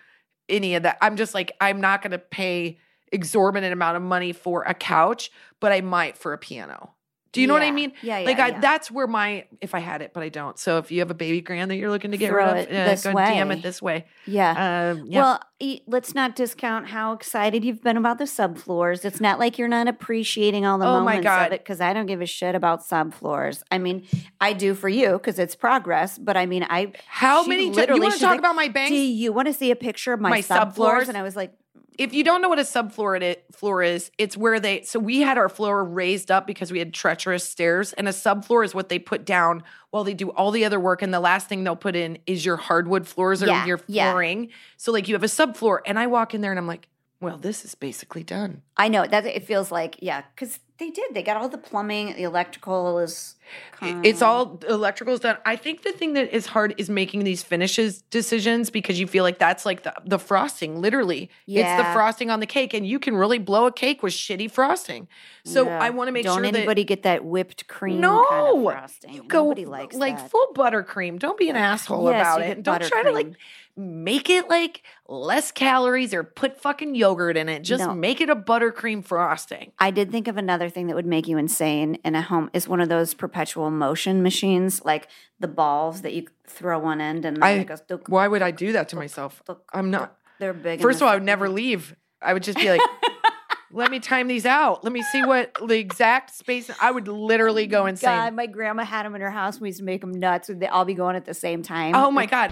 any 0.48 0.74
of 0.76 0.84
that. 0.84 0.98
I'm 1.02 1.16
just 1.16 1.36
like, 1.36 1.52
I'm 1.62 1.82
not 1.82 2.02
going 2.02 2.12
to 2.12 2.18
pay 2.18 2.80
exorbitant 3.12 3.72
amount 3.74 3.98
of 3.98 4.04
money 4.04 4.34
for 4.34 4.64
a 4.64 4.74
couch, 4.74 5.32
but 5.60 5.72
I 5.72 5.82
might 5.82 6.18
for 6.18 6.34
a 6.34 6.38
piano. 6.38 6.94
Do 7.32 7.42
you 7.42 7.48
know 7.48 7.54
what 7.54 7.62
I 7.62 7.72
mean? 7.72 7.94
Yeah, 8.02 8.20
yeah, 8.20 8.26
Like 8.26 8.40
I, 8.40 8.48
yeah. 8.50 8.60
that's 8.60 8.90
where 8.90 9.06
my 9.06 9.46
if 9.62 9.76
I 9.76 9.80
had 9.80 10.02
it, 10.02 10.14
but 10.14 10.24
I 10.24 10.30
don't. 10.30 10.58
So 10.58 10.80
if 10.80 10.92
you 10.92 11.00
have 11.00 11.12
a 11.12 11.16
baby 11.16 11.42
grand 11.42 11.70
that 11.70 11.76
you're 11.76 11.92
looking 11.92 12.12
to 12.12 12.18
get 12.18 12.30
Throw 12.30 12.46
rid 12.46 12.50
of, 12.50 12.58
it 12.58 12.76
uh, 12.76 12.86
this 12.86 13.04
go 13.04 13.14
DM 13.14 13.56
it 13.56 13.62
this 13.62 13.82
way. 13.82 14.06
yeah. 14.26 14.92
Um, 14.92 15.06
yeah. 15.06 15.22
Well, 15.22 15.42
let's 15.86 16.16
not 16.16 16.36
discount 16.36 16.88
how 16.88 17.14
excited 17.14 17.64
you've 17.64 17.84
been 17.84 17.98
about 17.98 18.18
the 18.18 18.24
subfloors. 18.24 19.06
It's 19.06 19.22
not 19.22 19.40
like 19.40 19.58
you're 19.58 19.68
not 19.68 19.88
appreciating 19.88 20.66
all 20.66 20.78
the 20.78 20.86
Oh 20.86 21.02
moments 21.02 21.28
of 21.28 21.52
it 21.52 21.62
because 21.62 21.82
I 21.82 21.94
don't 21.94 22.06
give 22.06 22.22
a 22.22 22.26
shit 22.26 22.56
about 22.56 22.82
subfloors. 22.82 23.62
I 23.70 23.78
mean, 23.78 24.08
I 24.42 24.54
do 24.54 24.74
for 24.74 24.90
you 24.90 25.14
because 25.14 25.38
it's 25.38 25.56
progress, 25.56 26.18
but 26.18 26.36
I 26.38 26.46
mean, 26.46 26.66
I 26.70 26.94
How 27.06 27.46
many 27.46 27.72
times? 27.72 27.90
You 27.90 28.02
want 28.02 28.14
to 28.16 28.20
talk 28.20 28.32
like, 28.32 28.40
about 28.40 28.56
my 28.56 28.70
bangs? 28.70 28.90
Do 28.90 28.96
you 28.96 29.34
want 29.34 29.48
to 29.48 29.54
see 29.54 29.72
a 29.72 29.76
picture 29.76 30.14
of 30.14 30.20
my, 30.20 30.30
My 30.30 30.42
subfloors? 30.42 30.74
subfloors? 30.74 31.08
And 31.10 31.18
I 31.18 31.24
was 31.24 31.36
like, 31.36 31.54
if 32.00 32.14
you 32.14 32.24
don't 32.24 32.41
know 32.41 32.47
what 32.47 32.60
a 32.60 32.64
subfloor 32.64 33.22
it 33.22 33.45
floor 33.52 33.84
is, 33.84 34.10
it's 34.18 34.38
where 34.38 34.58
they 34.60 34.84
so 34.84 34.97
we 35.00 35.20
had 35.20 35.38
our 35.38 35.50
floor 35.50 35.84
raised 35.84 36.32
up 36.32 36.47
because 36.47 36.72
we 36.72 36.80
had 36.80 36.93
treacherous 36.93 37.43
stairs, 37.43 37.91
and 37.93 38.08
a 38.08 38.12
subfloor 38.12 38.64
is 38.64 38.74
what 38.74 38.88
they 38.88 38.97
put 38.97 39.26
down 39.26 39.64
while 39.91 40.06
they 40.06 40.14
do 40.14 40.30
all 40.30 40.50
the 40.52 40.64
other 40.64 40.80
work, 40.80 41.02
and 41.02 41.14
the 41.14 41.20
last 41.20 41.47
thing 41.50 41.64
they'll 41.66 41.76
put 41.76 41.97
in 41.97 42.18
is 42.26 42.45
your 42.45 42.56
hardwood 42.56 43.06
floors 43.06 43.43
or 43.43 43.47
Yeah, 43.47 43.66
your 43.66 43.82
yeah. 43.88 44.12
flooring. 44.12 44.50
So 44.78 44.93
like 44.93 45.10
you 45.10 45.14
have 45.14 45.24
a 45.24 45.28
subfloor, 45.28 45.80
and 45.86 46.00
I 46.00 46.08
walk 46.08 46.34
in 46.34 46.39
there 46.39 46.52
and 46.52 46.58
I'm 46.58 46.68
like, 46.68 46.88
well, 47.20 47.38
this 47.38 47.66
is 47.66 47.76
basically 47.76 48.24
done. 48.24 48.62
I 48.78 48.88
know 48.88 49.06
that 49.06 49.26
it 49.26 49.43
feels 49.43 49.70
like, 49.70 49.97
yeah, 50.02 50.24
because 50.34 50.60
they 50.80 50.90
did. 50.90 51.14
They 51.14 51.22
got 51.24 51.38
all 51.38 51.50
the 51.50 51.58
plumbing, 51.58 52.16
the 52.16 52.24
electrical 52.24 53.00
is. 53.00 53.36
I- 53.82 54.00
It's 54.04 54.22
all 54.22 54.60
electrical 54.70 55.14
is 55.16 55.20
done. 55.22 55.38
I 55.46 55.56
think 55.56 55.82
the 55.82 55.92
thing 55.92 56.14
that 56.14 56.34
is 56.34 56.46
hard 56.46 56.76
is 56.78 56.90
making 56.90 57.24
these 57.24 57.42
finishes 57.44 58.02
decisions 58.04 58.70
because 58.70 59.00
you 59.00 59.08
feel 59.08 59.24
like 59.24 59.40
that's 59.40 59.66
like 59.66 59.84
the, 59.84 59.94
the 60.06 60.20
frosting, 60.20 60.82
literally. 60.82 61.30
It's 61.48 61.78
the 61.78 61.92
frosting 61.94 62.30
on 62.30 62.40
the 62.42 62.46
cake, 62.46 62.74
and 62.74 62.86
you 62.88 63.00
can 63.00 63.16
really 63.16 63.40
blow 63.40 63.66
a 63.66 63.72
cake 63.72 64.04
with 64.04 64.14
shitty 64.14 64.50
frosting. 64.52 65.08
So 65.46 65.66
Yeah. 65.66 65.80
I 65.82 65.90
want 65.90 66.08
to 66.10 66.12
make 66.12 66.26
Don't 66.26 66.36
sure 66.38 66.44
that 66.52 66.56
anybody 66.56 66.84
get 66.84 67.04
that 67.04 67.26
whipped 67.26 67.68
cream 67.68 68.00
No, 68.02 68.26
kind 68.30 68.58
of 68.58 68.64
frosting. 68.64 69.14
you 69.14 69.24
go 69.24 69.44
Nobody 69.46 69.66
likes 69.66 69.96
like 69.96 70.18
that. 70.18 70.30
full 70.30 70.48
buttercream. 70.56 71.18
Don't 71.18 71.38
be 71.38 71.50
an 71.50 71.56
asshole 71.56 72.10
Yes, 72.12 72.22
about 72.22 72.42
it. 72.42 72.62
Don't 72.64 72.84
try 72.84 73.02
to 73.04 73.12
like 73.12 73.34
make 73.76 74.30
it 74.30 74.50
like 74.50 74.84
less 75.08 75.52
calories 75.52 76.14
or 76.14 76.24
put 76.24 76.60
fucking 76.62 76.94
yogurt 76.96 77.38
in 77.38 77.48
it. 77.50 77.62
Just 77.62 77.86
No. 77.86 77.94
make 77.96 78.20
it 78.22 78.30
a 78.30 78.36
buttercream 78.36 79.04
frosting. 79.04 79.72
I 79.80 79.90
did 79.92 80.12
think 80.12 80.28
of 80.28 80.38
another 80.38 80.68
thing 80.70 80.88
that 80.88 80.95
would 80.95 81.05
make 81.05 81.28
you 81.28 81.38
insane 81.38 81.95
in 82.05 82.15
a 82.15 82.22
home 82.22 82.49
is 82.53 82.67
one 82.67 82.80
of 82.82 82.89
those 82.89 83.13
perpetual 83.13 83.70
motion 83.72 84.22
machines, 84.24 84.84
like 84.86 85.07
the 85.39 85.47
balls 85.47 86.01
that 86.01 86.13
you 86.13 86.26
throw 86.47 86.80
one 86.80 87.01
end 87.01 87.26
and 87.26 87.38
then 87.38 87.43
I- 87.43 87.51
it 87.51 87.67
goes. 87.67 87.82
duk, 87.82 88.07
Why 88.07 88.28
would 88.28 88.41
I 88.41 88.51
do 88.51 88.72
that 88.74 88.89
to 88.89 88.95
myself? 88.95 89.41
duk, 89.45 89.61
I'm 89.74 89.91
not. 89.91 90.17
They're 90.39 90.53
big. 90.53 90.82
First 90.82 90.97
of 90.97 91.03
all, 91.03 91.09
I 91.09 91.15
would 91.15 91.24
never 91.24 91.49
leave. 91.49 91.95
I 92.22 92.34
would 92.34 92.43
just 92.43 92.57
be 92.57 92.70
like, 92.70 92.82
let 93.72 93.91
me 93.91 93.99
time 93.99 94.28
these 94.28 94.45
out. 94.45 94.84
Let 94.84 94.93
me 94.93 95.01
see 95.03 95.22
what 95.24 95.53
the 95.67 95.78
exact 95.78 96.34
space. 96.34 96.70
I 96.82 96.91
would 96.91 97.07
literally 97.07 97.67
go 97.67 97.84
oh 97.84 97.86
insane. 97.88 98.09
God, 98.09 98.34
my 98.34 98.45
grandma 98.45 98.84
had 98.84 99.05
them 99.05 99.15
in 99.15 99.22
her 99.22 99.32
house. 99.32 99.59
We 99.59 99.70
used 99.70 99.80
to 99.80 99.86
make 99.86 100.01
them 100.01 100.11
nuts. 100.11 100.49
They'd 100.53 100.67
all 100.67 100.86
be 100.86 100.93
going 100.93 101.15
at 101.15 101.26
the 101.26 101.34
same 101.34 101.61
time. 101.61 101.93
Oh 101.95 102.09
my 102.09 102.26
God. 102.26 102.51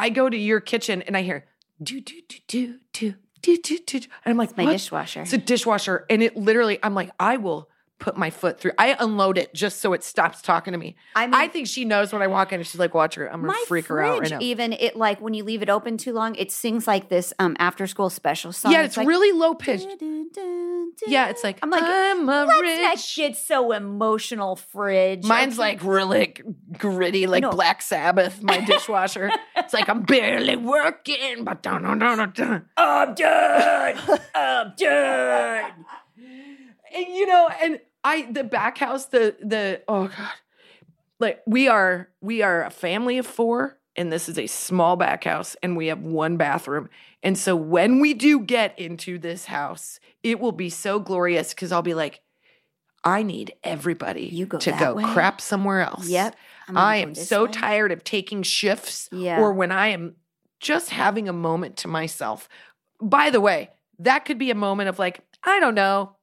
I 0.00 0.08
go 0.10 0.28
to 0.28 0.36
your 0.36 0.60
kitchen 0.60 1.02
and 1.02 1.16
I 1.16 1.22
hear 1.22 1.46
do 1.82 2.00
do 2.00 2.20
do 2.28 2.38
do 2.48 2.78
do 2.92 3.14
do 3.42 3.56
do 3.56 3.78
do, 3.86 3.98
and 4.24 4.32
I'm 4.32 4.36
like, 4.36 4.56
my 4.56 4.64
what? 4.64 4.72
dishwasher. 4.72 5.22
It's 5.22 5.32
a 5.32 5.38
dishwasher, 5.38 6.04
and 6.10 6.22
it 6.22 6.36
literally, 6.36 6.78
I'm 6.82 6.94
like, 6.94 7.10
I 7.18 7.38
will 7.38 7.69
put 8.00 8.16
my 8.16 8.30
foot 8.30 8.58
through. 8.58 8.72
I 8.78 8.96
unload 8.98 9.38
it 9.38 9.54
just 9.54 9.80
so 9.80 9.92
it 9.92 10.02
stops 10.02 10.42
talking 10.42 10.72
to 10.72 10.78
me. 10.78 10.96
I 11.14 11.28
I, 11.32 11.48
think 11.48 11.68
she 11.68 11.84
knows 11.84 12.12
when 12.12 12.22
I 12.22 12.26
walk 12.26 12.52
in, 12.52 12.58
and 12.58 12.66
she's 12.66 12.80
like, 12.80 12.94
"Watch 12.94 13.14
her, 13.14 13.30
I'm 13.30 13.42
gonna 13.42 13.54
freak 13.66 13.86
her 13.86 14.02
out 14.02 14.20
right 14.20 14.30
now." 14.30 14.38
even 14.40 14.72
it 14.72 14.96
like 14.96 15.20
when 15.20 15.34
you 15.34 15.44
leave 15.44 15.62
it 15.62 15.70
open 15.70 15.96
too 15.98 16.12
long, 16.12 16.34
it 16.34 16.50
sings 16.50 16.86
like 16.86 17.08
this 17.08 17.32
um 17.38 17.56
after 17.60 17.86
school 17.86 18.10
special 18.10 18.52
song. 18.52 18.72
yeah, 18.72 18.82
it's 18.82 18.96
like, 18.96 19.06
really 19.06 19.32
low 19.32 19.54
pitched. 19.54 19.86
Yeah, 21.06 21.28
it's 21.28 21.44
like 21.44 21.58
I'm 21.62 21.70
like, 21.70 21.82
I'm 21.84 22.28
a 22.28 22.44
let's 22.44 22.60
rich. 22.60 22.80
not 22.80 23.12
get 23.16 23.36
so 23.36 23.72
emotional, 23.72 24.56
fridge. 24.56 25.24
Mine's 25.24 25.58
like 25.58 25.82
really 25.84 26.34
gritty, 26.76 27.26
like 27.26 27.42
know. 27.42 27.50
Black 27.50 27.82
Sabbath. 27.82 28.42
My 28.42 28.60
dishwasher. 28.64 29.30
it's 29.56 29.74
like 29.74 29.88
I'm 29.88 30.02
barely 30.02 30.56
working, 30.56 31.44
but 31.44 31.62
dun, 31.62 31.82
dun, 31.82 31.98
dun, 31.98 32.32
dun. 32.32 32.64
I'm 32.76 33.14
done. 33.14 34.20
I'm 34.34 34.72
done. 34.76 35.72
and 36.94 37.06
you 37.08 37.26
know, 37.26 37.48
and 37.62 37.80
I 38.04 38.30
the 38.30 38.44
back 38.44 38.78
house, 38.78 39.06
the 39.06 39.36
the 39.40 39.82
oh 39.88 40.08
god, 40.08 40.32
like 41.18 41.40
we 41.46 41.68
are 41.68 42.08
we 42.20 42.42
are 42.42 42.64
a 42.64 42.70
family 42.70 43.18
of 43.18 43.26
four, 43.26 43.78
and 43.96 44.12
this 44.12 44.28
is 44.28 44.38
a 44.38 44.46
small 44.46 44.96
back 44.96 45.24
house, 45.24 45.56
and 45.62 45.76
we 45.76 45.88
have 45.88 46.00
one 46.00 46.36
bathroom. 46.36 46.88
And 47.22 47.36
so 47.36 47.54
when 47.54 48.00
we 48.00 48.14
do 48.14 48.40
get 48.40 48.78
into 48.78 49.18
this 49.18 49.44
house, 49.46 50.00
it 50.22 50.40
will 50.40 50.52
be 50.52 50.70
so 50.70 50.98
glorious 50.98 51.52
because 51.52 51.70
I'll 51.72 51.82
be 51.82 51.92
like, 51.92 52.20
I 53.04 53.22
need 53.22 53.52
everybody 53.62 54.22
You 54.24 54.46
go 54.46 54.56
to 54.58 54.72
go 54.72 54.94
way? 54.94 55.04
crap 55.04 55.40
somewhere 55.40 55.80
else. 55.82 56.08
Yep. 56.08 56.34
I 56.74 56.96
am 56.96 57.14
so 57.14 57.44
way. 57.44 57.50
tired 57.52 57.92
of 57.92 58.04
taking 58.04 58.42
shifts 58.42 59.08
Yeah. 59.12 59.38
or 59.40 59.52
when 59.52 59.70
I 59.72 59.88
am 59.88 60.14
just 60.60 60.90
having 60.90 61.28
a 61.28 61.32
moment 61.32 61.76
to 61.78 61.88
myself. 61.88 62.48
by 63.02 63.28
the 63.30 63.40
way, 63.40 63.70
that 63.98 64.24
could 64.24 64.38
be 64.38 64.50
a 64.50 64.54
moment 64.54 64.88
of 64.88 64.98
like, 64.98 65.20
I 65.42 65.60
don't 65.60 65.74
know, 65.74 66.16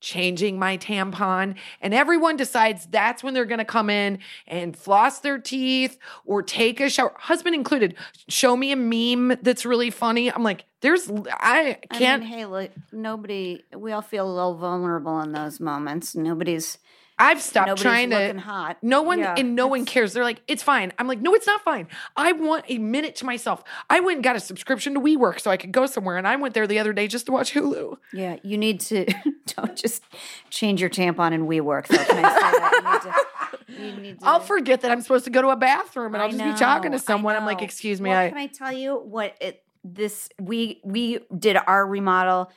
changing 0.00 0.58
my 0.58 0.76
tampon. 0.78 1.56
And 1.80 1.94
everyone 1.94 2.36
decides 2.36 2.86
that's 2.86 3.22
when 3.22 3.34
they're 3.34 3.44
going 3.44 3.58
to 3.58 3.64
come 3.64 3.90
in 3.90 4.18
and 4.46 4.76
floss 4.76 5.20
their 5.20 5.38
teeth 5.38 5.98
or 6.24 6.42
take 6.42 6.80
a 6.80 6.88
shower, 6.90 7.14
husband 7.18 7.54
included. 7.54 7.94
Show 8.28 8.56
me 8.56 8.72
a 8.72 8.76
meme 8.76 9.38
that's 9.42 9.64
really 9.64 9.90
funny. 9.90 10.32
I'm 10.32 10.42
like, 10.42 10.64
there's, 10.80 11.10
I 11.10 11.78
I 11.90 11.98
can't. 11.98 12.22
mean, 12.22 12.32
hey, 12.32 12.46
look, 12.46 12.70
nobody. 12.92 13.62
We 13.76 13.92
all 13.92 14.02
feel 14.02 14.26
a 14.26 14.34
little 14.34 14.56
vulnerable 14.56 15.20
in 15.20 15.32
those 15.32 15.60
moments. 15.60 16.14
Nobody's. 16.14 16.78
I've 17.20 17.40
stopped 17.42 17.66
nobody's 17.68 17.82
trying 17.82 18.10
looking 18.10 18.34
to. 18.36 18.40
hot. 18.40 18.78
No 18.82 19.02
one 19.02 19.18
Yeah, 19.20 19.34
and 19.36 19.54
no 19.54 19.66
one 19.66 19.84
cares. 19.84 20.12
They're 20.12 20.24
like, 20.24 20.40
it's 20.48 20.62
fine. 20.62 20.92
I'm 20.98 21.06
like, 21.06 21.20
no, 21.20 21.34
it's 21.34 21.46
not 21.46 21.60
fine. 21.62 21.86
I 22.16 22.32
want 22.32 22.64
a 22.68 22.78
minute 22.78 23.14
to 23.16 23.26
myself. 23.26 23.62
I 23.88 24.00
went 24.00 24.16
and 24.16 24.24
got 24.24 24.36
a 24.36 24.40
subscription 24.40 24.94
to 24.94 25.00
WeWork 25.00 25.40
so 25.40 25.50
I 25.50 25.56
could 25.56 25.70
go 25.72 25.86
somewhere, 25.86 26.16
and 26.16 26.26
I 26.26 26.36
went 26.36 26.54
there 26.54 26.66
the 26.66 26.78
other 26.78 26.92
day 26.92 27.06
just 27.06 27.26
to 27.26 27.32
watch 27.32 27.52
Hulu. 27.52 27.96
Yeah, 28.12 28.36
you 28.42 28.56
need 28.58 28.80
to 28.80 29.06
don't 29.46 29.76
just 29.76 30.02
change 30.48 30.80
your 30.80 30.90
tampon 30.90 31.32
and 31.34 31.48
WeWork. 31.48 31.86
Though. 31.88 32.04
Can 32.04 32.24
I 32.24 32.28
say 32.32 32.40
that? 32.40 32.72
You 32.80 32.90
need 32.90 33.02
to. 33.02 33.82
You 33.84 34.00
need 34.02 34.20
to 34.20 34.26
I'll 34.26 34.40
forget 34.40 34.80
that 34.80 34.90
I'm 34.90 35.00
supposed 35.00 35.24
to 35.26 35.30
go 35.30 35.42
to 35.42 35.48
a 35.48 35.56
bathroom, 35.56 36.14
and 36.14 36.22
I'll 36.22 36.30
just 36.30 36.42
be 36.42 36.54
talking 36.58 36.92
to 36.92 36.98
someone. 36.98 37.36
I'm 37.36 37.44
like, 37.46 37.62
excuse 37.62 38.00
me, 38.00 38.10
Well, 38.10 38.18
I. 38.18 38.28
can 38.30 38.38
I 38.38 38.46
tell 38.46 38.72
you 38.72 38.96
what 38.96 39.36
it 39.40 39.62
this 39.84 40.28
we 40.40 40.80
we 40.84 41.20
did 41.36 41.56
our 41.66 41.86
remodel 41.86 42.50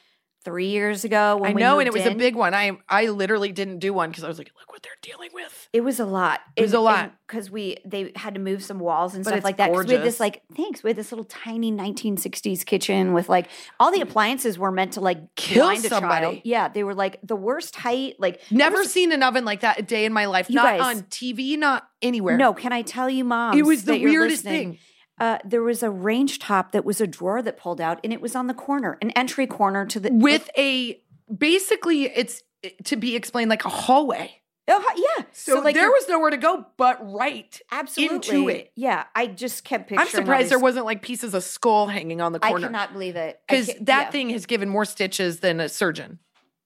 three 0.43 0.67
years 0.67 1.03
ago. 1.05 1.37
When 1.37 1.51
I 1.51 1.53
know, 1.53 1.79
and 1.79 1.87
it 1.87 1.93
was 1.93 2.05
a 2.05 2.13
big 2.15 2.35
one. 2.35 2.53
I 2.53 2.77
I 2.89 3.07
literally 3.07 3.51
didn't 3.51 3.79
do 3.79 3.93
one 3.93 4.09
because 4.09 4.23
I 4.23 4.27
was 4.27 4.37
like, 4.37 4.51
look 4.59 4.71
what 4.71 4.83
they're 4.83 4.91
dealing 5.01 5.29
with. 5.33 5.69
It 5.73 5.81
was 5.81 5.99
a 5.99 6.05
lot. 6.05 6.41
It 6.55 6.61
was 6.63 6.73
a 6.73 6.79
lot. 6.79 7.13
because 7.27 7.49
we 7.49 7.77
they 7.85 8.11
had 8.15 8.35
to 8.35 8.39
move 8.39 8.63
some 8.63 8.79
walls 8.79 9.15
and 9.15 9.23
But 9.23 9.31
stuff 9.31 9.43
like 9.43 9.57
that. 9.57 9.71
we 9.71 9.77
had 9.93 10.03
this 10.03 10.19
like 10.19 10.43
thanks. 10.55 10.83
We 10.83 10.89
had 10.91 10.97
this 10.97 11.11
little 11.11 11.25
tiny 11.25 11.71
1960s 11.71 12.65
kitchen 12.65 13.13
with 13.13 13.29
like 13.29 13.47
all 13.79 13.91
the 13.91 14.01
appliances 14.01 14.57
were 14.59 14.71
meant 14.71 14.93
to 14.93 15.01
like 15.01 15.35
Kill 15.35 15.69
a 15.69 15.73
child. 15.75 15.85
somebody. 15.85 16.41
Yeah, 16.43 16.67
they 16.67 16.83
were 16.83 16.95
like 16.95 17.19
the 17.23 17.35
worst 17.35 17.75
height. 17.75 18.15
Like 18.19 18.41
Never 18.51 18.77
was- 18.79 18.91
seen 18.91 19.11
an 19.11 19.23
oven 19.23 19.45
like 19.45 19.61
that 19.61 19.79
a 19.79 19.83
day 19.83 20.05
in 20.05 20.13
my 20.13 20.25
life. 20.25 20.49
Not 20.49 20.77
guys- 20.77 20.97
on 20.97 21.03
TV, 21.03 21.57
not 21.57 21.87
anywhere. 22.01 22.37
No, 22.37 22.53
can 22.53 22.71
I 22.73 22.81
tell 22.81 23.09
you, 23.09 23.23
mom? 23.23 23.57
it 23.57 23.65
was 23.65 23.83
the 23.85 24.01
weirdest 24.03 24.43
thing. 24.43 24.77
Uh, 25.23 25.37
there 25.45 25.63
was 25.63 25.81
a 25.81 25.89
range 25.89 26.37
top 26.37 26.73
that 26.73 26.83
was 26.83 26.99
a 26.99 27.07
drawer 27.07 27.41
that 27.41 27.55
pulled 27.55 27.79
out, 27.79 27.97
and 28.03 28.11
it 28.11 28.19
was 28.19 28.35
on 28.35 28.47
the 28.47 28.53
corner, 28.53 28.97
an 29.01 29.09
entry 29.11 29.47
corner 29.47 29.85
to 29.85 29.97
the 29.97 30.09
With 30.11 30.49
a 30.57 31.01
basically, 31.33 32.07
it's 32.13 32.43
to 32.83 32.97
be 32.97 33.15
explained 33.15 33.49
like 33.49 33.63
a 33.63 33.69
hallway. 33.69 34.41
Oh, 34.67 34.83
yeah. 35.17 35.23
So, 35.31 35.61
like 35.61 35.75
there 35.75 35.89
was 35.89 36.09
nowhere 36.09 36.29
to 36.29 36.35
go 36.35 36.65
but 36.75 36.99
right. 37.09 37.57
absolutely 37.71 38.15
into 38.15 38.49
it. 38.49 38.73
Yeah, 38.75 39.05
I 39.15 39.27
just 39.27 39.63
kept 39.63 39.87
picturing. 39.87 40.05
I'm 40.05 40.11
surprised 40.11 40.51
there 40.51 40.59
wasn't 40.59 40.83
like 40.83 41.01
pieces 41.01 41.33
of 41.33 41.45
skull 41.45 41.87
hanging 41.87 42.19
on 42.19 42.33
the 42.33 42.39
corner. 42.41 42.57
I 42.57 42.67
cannot 42.67 42.91
believe 42.91 43.15
it 43.15 43.39
because 43.47 43.67
that 43.67 43.77
yeah. 43.79 44.11
thing 44.11 44.29
has 44.31 44.45
given 44.45 44.67
more 44.67 44.83
stitches 44.83 45.39
than 45.39 45.61
a 45.61 45.69
surgeon. 45.69 46.19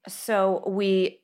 so 0.07 0.63
we 0.65 1.19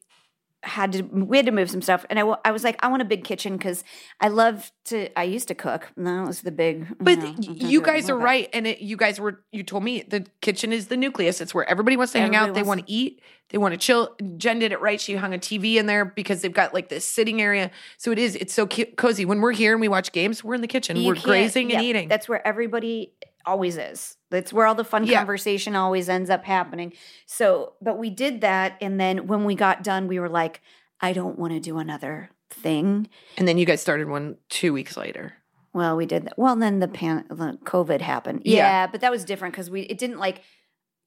had 0.64 0.94
to 0.94 1.02
we 1.04 1.38
had 1.38 1.46
to 1.46 1.52
move 1.52 1.70
some 1.70 1.82
stuff 1.82 2.06
and 2.10 2.18
I 2.18 2.24
I 2.46 2.52
was 2.52 2.64
like 2.64 2.78
I 2.80 2.88
want 2.88 3.02
a 3.02 3.06
big 3.06 3.24
kitchen 3.26 3.58
because 3.58 3.84
I 4.22 4.30
love 4.30 4.72
to 4.86 5.10
I 5.20 5.24
used 5.24 5.50
to 5.50 5.56
cook 5.56 5.92
and 5.98 6.08
that 6.08 6.26
was 6.26 6.42
the 6.42 6.52
big 6.52 6.88
But 7.00 7.20
you 7.44 7.54
know, 7.54 7.68
you 7.70 7.82
guys 7.82 8.10
are 8.10 8.14
more 8.14 8.20
of 8.20 8.24
it. 8.24 8.26
right, 8.26 8.50
and 8.54 8.68
it, 8.68 8.80
you 8.80 8.96
guys 8.98 9.20
were. 9.20 9.44
You 9.52 9.64
told 9.64 9.84
me 9.84 10.04
the 10.08 10.26
kitchen 10.42 10.72
is 10.72 10.88
the 10.88 10.98
nucleus. 10.98 11.42
It's 11.42 11.54
where 11.54 11.70
everybody 11.70 11.98
wants 11.98 12.14
to 12.14 12.20
hang 12.20 12.36
out. 12.36 12.54
They 12.54 12.64
want 12.64 12.86
to 12.86 12.92
eat. 12.92 13.22
They 13.50 13.58
want 13.58 13.74
to 13.74 13.78
chill. 13.78 14.16
Jen 14.38 14.60
did 14.60 14.72
it 14.72 14.82
right. 14.82 15.00
She 15.00 15.16
hung 15.16 15.34
a 15.34 15.38
TV 15.38 15.76
in 15.76 15.86
there 15.86 16.06
because 16.06 16.42
they've 16.42 16.54
got 16.54 16.74
like 16.74 16.90
this 16.90 17.06
sitting 17.06 17.42
area. 17.42 17.70
So 17.98 18.12
it 18.12 18.18
is. 18.20 18.36
It's 18.36 18.54
so 18.54 18.66
co- 18.66 18.86
cozy. 18.98 19.26
When 19.26 19.42
we're 19.42 19.52
here 19.52 19.74
and 19.74 19.82
we 19.82 19.88
watch 19.90 20.12
games, 20.12 20.44
we're 20.44 20.56
in 20.56 20.62
the 20.62 20.68
kitchen. 20.68 20.96
You 20.96 21.08
we're 21.10 21.16
grazing 21.22 21.74
and 21.74 21.84
eating. 21.84 22.08
That's 22.08 22.28
where 22.30 22.46
everybody 22.48 23.14
always 23.46 23.78
is. 23.78 24.18
That's 24.30 24.52
where 24.54 24.66
all 24.66 24.76
the 24.76 24.84
fun 24.84 25.06
Yeah. 25.06 25.18
conversation 25.20 25.76
always 25.76 26.10
ends 26.10 26.30
up 26.30 26.44
happening. 26.46 26.94
So, 27.26 27.74
but 27.82 27.98
we 27.98 28.10
did 28.10 28.42
that 28.42 28.78
and 28.82 29.00
then 29.00 29.28
when 29.28 29.44
we 29.46 29.56
got 29.56 29.84
done 29.84 30.08
we 30.08 30.20
were 30.20 30.30
like 30.30 30.62
I 31.02 31.12
don't 31.14 31.38
want 31.38 31.54
to 31.54 31.60
do 31.60 31.78
another 31.80 32.30
thing. 32.50 33.10
and 33.38 33.48
then 33.48 33.58
you 33.58 33.66
guys 33.66 33.82
started 33.82 34.08
one 34.08 34.38
two 34.50 34.74
weeks 34.74 34.96
later. 34.96 35.34
Well, 35.74 35.98
we 35.98 36.06
did 36.06 36.26
that. 36.26 36.38
Well, 36.38 36.56
then 36.56 36.80
the 36.80 36.88
pan 36.88 37.26
the 37.30 37.58
COVID 37.64 38.02
happened. 38.02 38.44
Yeah. 38.46 38.58
Yeah, 38.58 38.88
but 38.88 39.02
that 39.02 39.12
was 39.12 39.26
different 39.26 39.54
cuz 39.56 39.70
we 39.70 39.82
it 39.82 39.98
didn't 39.98 40.20
like 40.20 40.42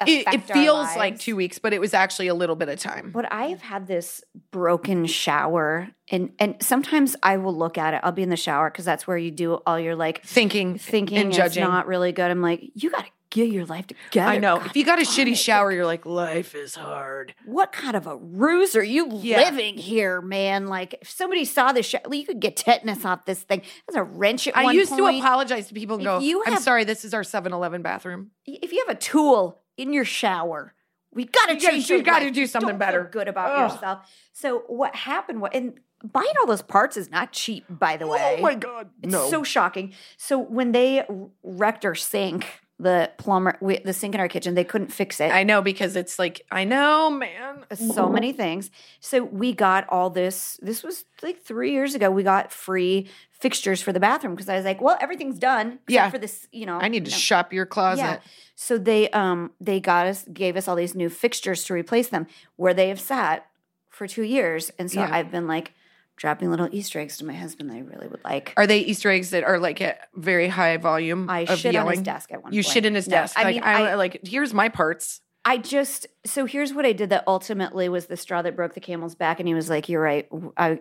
It, 0.07 0.27
it 0.33 0.43
feels 0.45 0.95
like 0.97 1.19
two 1.19 1.37
weeks, 1.37 1.59
but 1.59 1.73
it 1.73 1.81
was 1.81 1.95
actually 1.95 2.29
a 2.29 2.35
little 2.35 2.57
bit 2.57 2.69
of 2.69 2.79
time. 2.79 3.11
But 3.13 3.33
I 3.33 3.47
have 3.47 3.63
had 3.63 3.87
this 3.87 4.23
broken 4.51 5.07
shower, 5.07 5.89
and 6.11 6.33
and 6.39 6.57
sometimes 6.63 7.17
I 7.23 7.39
will 7.39 7.57
look 7.57 7.79
at 7.79 7.95
it. 7.95 8.01
I'll 8.03 8.13
be 8.13 8.23
in 8.23 8.31
the 8.31 8.37
shower 8.37 8.71
because 8.71 8.85
that's 8.85 9.07
where 9.07 9.17
you 9.17 9.31
do 9.31 9.55
all 9.67 9.81
your 9.81 9.97
like 9.97 10.23
Thinking, 10.25 10.77
thinking 10.79 11.19
and 11.19 11.33
judging. 11.33 11.65
not 11.65 11.87
really 11.87 12.13
good. 12.13 12.31
I'm 12.31 12.43
like, 12.43 12.63
you 12.75 12.91
got 12.91 13.07
to 13.07 13.11
get 13.31 13.49
your 13.49 13.65
life 13.67 13.87
together. 13.89 14.31
I 14.31 14.39
know. 14.39 14.59
God 14.59 14.67
If 14.67 14.77
you 14.77 14.85
got 14.85 14.99
a 15.01 15.03
shitty 15.03 15.33
it. 15.33 15.39
shower, 15.39 15.73
you're 15.73 15.85
like, 15.87 16.07
life 16.07 16.55
is 16.55 16.75
hard. 16.77 17.35
what 17.45 17.73
kind 17.73 17.97
of 17.97 18.07
a 18.07 18.17
ruse 18.17 18.77
are 18.77 18.85
you 18.85 19.09
Yeah. 19.21 19.39
living 19.51 19.77
here, 19.77 20.21
man? 20.21 20.67
Like, 20.69 20.95
if 21.03 21.11
somebody 21.11 21.45
saw 21.45 21.73
this, 21.73 21.87
shower, 21.87 22.03
you 22.15 22.25
could 22.25 22.41
get 22.41 22.57
tetanus 22.57 23.05
off 23.05 23.25
this 23.25 23.41
thing. 23.43 23.63
There's 23.89 23.97
a 24.01 24.05
wrench 24.05 24.47
at 24.47 24.57
I 24.57 24.71
used 24.73 24.95
to 24.95 25.05
apologize 25.07 25.69
to 25.69 25.75
people 25.75 25.97
and 25.97 26.03
If 26.03 26.33
go, 26.33 26.43
I'm 26.47 26.53
have- 26.55 26.63
sorry, 26.63 26.85
this 26.85 27.05
is 27.05 27.13
our 27.15 27.25
7 27.25 27.53
Eleven 27.53 27.83
bathroom. 27.83 28.31
If 28.47 28.73
you 28.73 28.85
have 28.87 28.97
a 28.97 28.99
tool 28.99 29.61
in 29.77 29.93
your 29.93 30.05
shower, 30.05 30.75
we 31.13 31.25
got 31.25 31.47
to 31.47 31.55
You 31.55 31.61
gotta- 31.61 31.73
change. 31.73 31.91
you 31.91 32.03
gotta 32.03 32.25
life. 32.27 32.35
do 32.35 32.47
something 32.47 32.69
Don't 32.71 32.79
better. 32.79 33.05
Good 33.05 33.29
about 33.29 33.51
Ugh. 33.51 33.73
yourself. 33.73 34.11
So 34.33 34.61
what 34.67 34.95
happened? 34.95 35.41
was, 35.41 35.51
and 35.55 35.81
buying 36.05 36.33
all 36.41 36.47
those 36.47 36.63
parts 36.63 36.97
is 36.97 37.11
not 37.11 37.33
cheap, 37.33 37.65
by 37.71 37.97
the 37.97 38.05
oh 38.05 38.11
way. 38.13 38.37
Oh 38.39 38.43
my 38.43 38.55
God. 38.55 38.91
It's 39.03 39.13
no. 39.13 39.29
so 39.31 39.43
shocking. 39.43 39.95
So 40.17 40.39
when 40.39 40.73
they 40.73 41.05
wrecked 41.43 41.85
our 41.85 41.95
sink, 41.95 42.47
the 42.79 43.11
plumber, 43.17 43.57
we, 43.61 43.79
the 43.79 43.93
sink 43.95 44.15
in 44.15 44.21
our 44.21 44.29
kitchen, 44.29 44.55
they 44.55 44.65
couldn't 44.65 44.93
fix 44.93 45.19
it. 45.19 45.33
I 45.33 45.45
know 45.45 45.63
because 45.63 45.97
it's 45.97 46.19
like, 46.19 46.45
I 46.51 46.65
know, 46.65 47.09
man. 47.11 47.65
so 47.75 48.09
many 48.11 48.33
things. 48.33 48.71
So 49.01 49.25
we 49.25 49.53
got 49.55 49.89
all 49.89 50.11
this. 50.11 50.59
This 50.63 50.83
was 50.83 51.07
like 51.23 51.41
three 51.43 51.73
years 51.73 51.95
ago. 51.95 52.11
We 52.11 52.23
got 52.23 52.53
free 52.53 53.09
fixtures 53.31 53.81
for 53.81 53.93
the 53.93 54.01
bathroom 54.01 54.35
because 54.35 54.49
I 54.49 54.57
was 54.57 54.65
like, 54.67 54.81
well, 54.81 54.99
everything's 55.01 55.39
done. 55.39 55.79
Yeah. 55.89 56.11
For 56.11 56.19
this, 56.19 56.47
you 56.53 56.67
know. 56.67 56.79
I 56.79 56.89
need 56.89 57.07
to 57.07 57.11
no- 57.11 57.17
shop 57.17 57.53
your 57.53 57.65
closet. 57.67 58.03
Yeah. 58.03 58.19
So 58.57 58.77
they 58.79 59.09
um 59.11 59.53
they 59.61 59.81
got 59.81 60.07
us 60.07 60.25
gave 60.33 60.57
us 60.57 60.69
all 60.69 60.77
these 60.77 60.95
new 60.95 61.09
fixtures 61.09 61.65
to 61.65 61.75
replace 61.75 62.09
them 62.09 62.27
where 62.57 62.75
they 62.75 62.89
have 62.89 63.01
sat 63.01 63.47
for 63.91 64.07
two 64.07 64.23
years, 64.23 64.71
and 64.79 64.91
so 64.91 65.01
Yeah. 65.01 65.09
I've 65.11 65.31
been 65.31 65.47
like 65.47 65.73
dropping 66.17 66.51
little 66.51 66.69
Easter 66.73 66.99
eggs 67.01 67.19
to 67.19 67.25
my 67.27 67.35
husband. 67.35 67.71
that 67.71 67.77
I 67.77 67.81
really 67.81 68.09
would 68.09 68.25
like. 68.25 68.53
Are 68.57 68.67
they 68.67 68.79
Easter 68.81 69.11
eggs 69.11 69.31
that 69.31 69.45
are 69.45 69.59
like 69.59 69.81
at 69.81 70.01
very 70.15 70.49
high 70.49 70.77
volume? 70.79 71.29
I 71.31 71.41
of 71.41 71.59
shit 71.59 71.77
on 71.77 71.89
his 71.91 72.01
desk 72.03 72.33
at 72.33 72.43
one 72.43 72.53
You 72.53 72.63
point. 72.63 72.73
shit 72.73 72.87
in 72.87 72.95
his 72.95 73.07
No, 73.09 73.17
desk. 73.17 73.39
I 73.39 73.43
like, 73.45 73.55
mean, 73.57 73.63
I, 73.65 73.91
I- 73.91 73.95
like, 73.95 74.21
here's 74.27 74.53
my 74.55 74.69
parts. 74.69 75.21
I 75.49 75.59
just 75.59 76.09
so 76.25 76.45
here's 76.45 76.75
what 76.75 76.85
I 76.85 76.91
did 76.93 77.11
that 77.11 77.23
ultimately 77.29 77.89
was 77.89 78.07
the 78.07 78.17
straw 78.17 78.43
that 78.43 78.57
broke 78.57 78.75
the 78.75 78.81
camel's 78.81 79.15
back, 79.15 79.39
and 79.39 79.47
he 79.47 79.55
was 79.55 79.71
like, 79.71 79.89
"You're 79.89 80.03
right," 80.03 80.29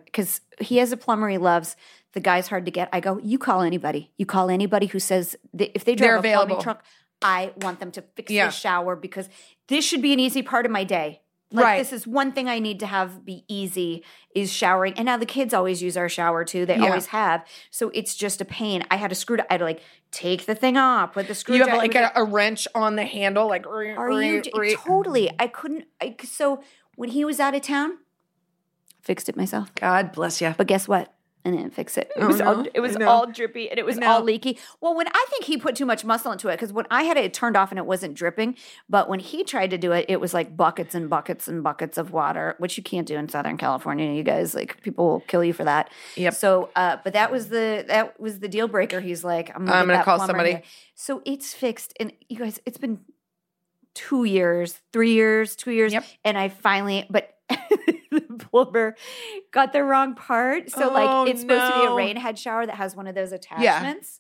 because 0.06 0.42
he 0.60 0.78
has 0.78 0.92
a 0.92 0.98
plumber 0.98 1.30
he 1.30 1.38
loves. 1.38 1.76
The 2.14 2.20
guy's 2.20 2.48
hard 2.48 2.66
to 2.66 2.72
get. 2.72 2.90
I 2.92 3.00
go, 3.00 3.20
you 3.20 3.38
call 3.38 3.62
anybody. 3.62 4.12
You 4.18 4.26
call 4.26 4.50
anybody 4.50 4.88
who 4.88 4.98
says 4.98 5.36
that 5.54 5.76
if 5.76 5.86
they 5.86 5.94
drive 5.94 6.24
They're 6.24 6.34
a 6.34 6.38
plumbing 6.38 6.62
truck, 6.64 6.84
I 7.22 7.52
want 7.58 7.80
them 7.80 7.92
to 7.92 8.02
fix 8.16 8.32
Yeah. 8.32 8.48
the 8.48 8.52
shower 8.54 8.96
because 8.96 9.30
this 9.68 9.86
should 9.86 10.02
be 10.02 10.14
an 10.14 10.20
easy 10.20 10.42
part 10.42 10.66
of 10.66 10.72
my 10.72 10.84
day. 10.84 11.22
Like 11.52 11.64
Right. 11.64 11.78
this 11.78 11.94
is 11.94 12.08
one 12.08 12.32
thing 12.32 12.50
I 12.50 12.60
need 12.60 12.80
to 12.82 12.88
have 12.88 13.24
be 13.24 13.46
easy 13.48 14.04
is 14.34 14.52
showering. 14.52 14.94
And 14.98 15.06
now 15.06 15.16
the 15.18 15.26
kids 15.28 15.54
always 15.54 15.82
use 15.82 15.96
our 15.96 16.10
shower 16.10 16.44
too. 16.44 16.66
They 16.66 16.76
Yeah. 16.78 16.86
always 16.86 17.08
have. 17.08 17.46
So 17.72 17.92
it's 17.94 18.16
just 18.16 18.42
a 18.42 18.46
pain. 18.46 18.84
I 18.90 18.96
had 18.98 19.10
to 19.10 19.16
screw 19.16 19.38
it 19.38 19.46
I 19.50 19.54
had 19.54 19.58
to 19.60 19.64
like 19.66 19.82
take 20.12 20.46
the 20.46 20.56
thing 20.56 20.76
off 20.76 21.16
with 21.16 21.28
the 21.28 21.36
screw. 21.36 21.56
You 21.56 21.66
have 21.66 21.78
like 21.78 21.96
a, 21.96 22.12
a 22.16 22.24
wrench 22.24 22.68
on 22.76 22.96
the 22.96 23.06
handle, 23.06 23.48
like, 23.48 23.66
Are 23.68 24.12
you 24.12 24.42
totally? 24.76 25.30
I 25.40 25.48
couldn't. 25.48 25.86
I, 26.02 26.16
so 26.24 26.62
when 26.96 27.10
he 27.10 27.24
was 27.24 27.40
out 27.40 27.54
of 27.56 27.62
town, 27.62 28.00
fixed 29.02 29.30
it 29.30 29.38
myself. 29.38 29.74
God 29.76 30.12
bless 30.12 30.42
you. 30.42 30.56
But 30.58 30.68
guess 30.68 30.88
what? 30.88 31.14
I 31.46 31.52
didn't 31.52 31.76
fix 31.76 31.96
it. 31.96 32.12
It 32.16 32.24
Oh, 32.24 32.28
was 32.28 32.42
all 32.42 32.66
it 32.74 32.80
was 32.80 32.96
all 32.96 33.28
drippy 33.28 33.70
and 33.70 33.78
it 33.78 33.86
was 33.86 34.00
all 34.00 34.22
leaky. 34.24 34.58
Well, 34.82 34.96
when 34.96 35.08
I 35.08 35.26
think 35.30 35.44
he 35.44 35.58
put 35.58 35.76
too 35.76 35.86
much 35.86 36.04
muscle 36.04 36.32
into 36.32 36.48
it, 36.50 36.54
because 36.54 36.74
when 36.74 36.88
I 36.90 37.04
had 37.04 37.18
it 37.18 37.36
turned 37.36 37.56
off 37.56 37.72
and 37.72 37.78
it 37.78 37.86
wasn't 37.86 38.16
dripping, 38.16 38.56
but 38.90 39.08
when 39.08 39.20
he 39.20 39.44
tried 39.44 39.70
to 39.70 39.78
do 39.78 39.92
it, 39.92 40.06
it 40.10 40.20
was 40.20 40.34
like 40.34 40.58
buckets 40.58 40.96
and 40.96 41.08
buckets 41.08 41.48
and 41.48 41.62
buckets 41.64 42.00
of 42.00 42.12
water, 42.12 42.56
which 42.58 42.78
you 42.78 42.84
can't 42.84 43.08
do 43.08 43.16
in 43.16 43.30
Southern 43.30 43.58
California. 43.58 44.12
You 44.12 44.24
guys 44.24 44.56
like 44.56 44.82
people 44.82 45.06
will 45.08 45.20
kill 45.22 45.44
you 45.44 45.54
for 45.54 45.64
that. 45.66 45.92
Yep. 46.16 46.34
So, 46.34 46.70
uh, 46.76 46.98
but 47.04 47.14
that 47.14 47.32
was 47.32 47.50
the 47.50 47.86
that 47.88 48.20
was 48.20 48.40
the 48.40 48.48
deal 48.48 48.68
breaker. 48.68 49.00
He's 49.00 49.24
like, 49.24 49.52
I'm 49.56 49.66
gonna, 49.66 49.78
I'm 49.78 49.88
gonna 49.88 50.04
call 50.04 50.18
somebody. 50.26 50.50
here. 50.50 50.64
So 50.96 51.22
it's 51.26 51.54
fixed, 51.54 51.94
and 52.00 52.12
you 52.28 52.38
guys, 52.40 52.60
it's 52.66 52.80
been 52.80 53.02
two 53.94 54.24
years, 54.24 54.82
three 54.92 55.14
years, 55.14 55.56
two 55.56 55.72
years, 55.72 55.94
Yep. 55.94 56.06
and 56.24 56.38
I 56.38 56.50
finally, 56.50 57.06
but 57.10 57.36
plumber 58.52 58.96
got 59.52 59.74
the 59.74 59.84
wrong 59.84 60.16
part. 60.16 60.70
So 60.72 60.90
Oh, 60.90 60.94
like, 60.94 61.30
it's 61.30 61.42
supposed 61.42 61.72
to 61.74 61.80
be 61.80 61.86
a 61.88 61.94
rain 61.94 62.16
head 62.18 62.38
shower 62.40 62.66
that 62.66 62.76
has 62.76 62.96
one 62.96 63.08
of 63.08 63.16
those 63.16 63.32
attachments. 63.32 64.20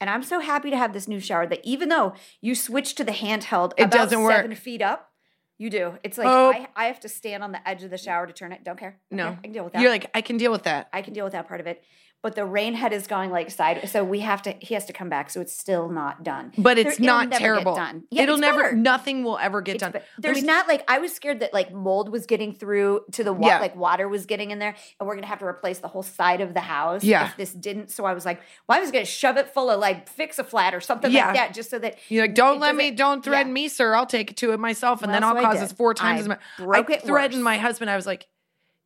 And 0.00 0.10
I'm 0.10 0.22
so 0.22 0.40
happy 0.40 0.70
to 0.70 0.76
have 0.76 0.92
this 0.92 1.08
new 1.08 1.20
shower 1.20 1.46
that 1.46 1.60
even 1.64 1.88
though 1.88 2.14
you 2.40 2.54
switch 2.54 2.94
to 2.96 3.04
the 3.04 3.12
handheld, 3.12 3.72
It 3.78 3.90
doesn't 3.90 4.22
work. 4.22 4.34
seven 4.36 4.54
feet 4.54 4.82
up, 4.82 5.10
you 5.56 5.70
do. 5.70 5.98
It's 6.02 6.18
like 6.18 6.26
Oh. 6.28 6.50
I, 6.52 6.68
I 6.76 6.84
have 6.86 7.00
to 7.00 7.08
stand 7.08 7.42
on 7.44 7.52
the 7.52 7.66
edge 7.66 7.82
of 7.84 7.90
the 7.90 7.96
shower 7.98 8.26
to 8.26 8.32
turn 8.32 8.52
it. 8.52 8.64
Don't 8.64 8.78
care. 8.78 8.98
Don't 9.10 9.16
No. 9.16 9.24
care. 9.30 9.38
I 9.38 9.42
can 9.42 9.52
deal 9.52 9.64
with 9.64 9.72
that. 9.72 9.82
You're 9.82 9.90
like, 9.90 10.10
I 10.12 10.20
can 10.20 10.36
deal 10.36 10.52
with 10.52 10.64
that. 10.64 10.88
I 10.92 11.00
can 11.02 11.14
deal 11.14 11.24
with 11.24 11.32
that 11.32 11.46
part 11.48 11.60
of 11.60 11.66
it. 11.66 11.82
But 12.24 12.34
the 12.34 12.44
rain 12.44 12.72
head 12.74 12.92
is 12.94 13.06
going 13.06 13.30
like 13.30 13.50
side. 13.50 13.86
So 13.88 14.02
we 14.02 14.20
have 14.20 14.40
to. 14.42 14.54
He 14.60 14.72
has 14.74 14.86
to 14.86 14.92
come 14.94 15.08
back. 15.10 15.28
So 15.30 15.40
it's 15.42 15.52
still 15.52 15.90
not 15.90 16.24
done. 16.24 16.52
But 16.56 16.76
There- 16.76 16.86
it's 16.88 16.94
it'll 16.98 17.06
not 17.06 17.30
terrible. 17.30 17.76
done. 17.76 18.04
Yeah, 18.10 18.22
It'll 18.22 18.38
never. 18.38 18.62
better. 18.62 18.76
Nothing 18.76 19.22
will 19.24 19.38
ever 19.38 19.60
get 19.60 19.74
It's 19.76 19.82
done. 19.82 19.92
be- 19.92 19.98
There's 20.18 20.40
me- 20.40 20.46
not 20.48 20.66
like 20.66 20.82
I 20.88 20.98
was 20.98 21.14
scared 21.14 21.40
that 21.40 21.52
like 21.52 21.70
mold 21.72 22.08
was 22.10 22.24
getting 22.24 22.54
through 22.54 23.02
to 23.12 23.22
the 23.22 23.32
wa- 23.34 23.48
Yeah. 23.48 23.58
like 23.60 23.76
water 23.76 24.08
was 24.08 24.24
getting 24.24 24.50
in 24.50 24.58
there, 24.58 24.74
and 24.98 25.06
we're 25.06 25.14
gonna 25.16 25.26
have 25.26 25.38
to 25.40 25.44
replace 25.44 25.80
the 25.80 25.88
whole 25.88 26.02
side 26.02 26.40
of 26.40 26.54
the 26.54 26.60
house. 26.60 27.04
Yeah. 27.04 27.26
if 27.26 27.36
this 27.36 27.52
didn't. 27.52 27.90
So 27.90 28.06
I 28.06 28.14
was 28.14 28.24
like, 28.24 28.40
well, 28.66 28.78
I 28.78 28.80
was 28.80 28.90
gonna 28.90 29.04
shove 29.04 29.36
it 29.36 29.50
full 29.50 29.68
of 29.70 29.78
like 29.78 30.08
fix 30.08 30.38
a 30.38 30.44
flat 30.44 30.74
or 30.74 30.80
something 30.80 31.12
Yeah. 31.12 31.26
like 31.26 31.36
that, 31.36 31.54
just 31.54 31.68
so 31.68 31.78
that 31.78 31.98
You're 32.08 32.24
like, 32.24 32.34
don't 32.34 32.58
let 32.58 32.74
me, 32.74 32.90
don't 32.90 33.22
threaten 33.22 33.52
me, 33.52 33.68
sir. 33.68 33.94
I'll 33.94 34.06
take 34.06 34.30
it 34.30 34.36
to 34.38 34.52
it 34.52 34.58
myself, 34.58 35.02
and 35.02 35.12
Well, 35.12 35.20
then 35.20 35.28
I'll 35.28 35.36
so 35.36 35.42
cause 35.42 35.60
this 35.60 35.72
four 35.72 35.92
times 35.92 36.16
I 36.16 36.20
as 36.22 36.28
much. 36.28 36.40
I 36.58 36.82
threatened 36.82 37.40
worse. 37.40 37.44
my 37.44 37.58
husband. 37.58 37.90
I 37.90 37.96
was 37.96 38.06
like, 38.06 38.26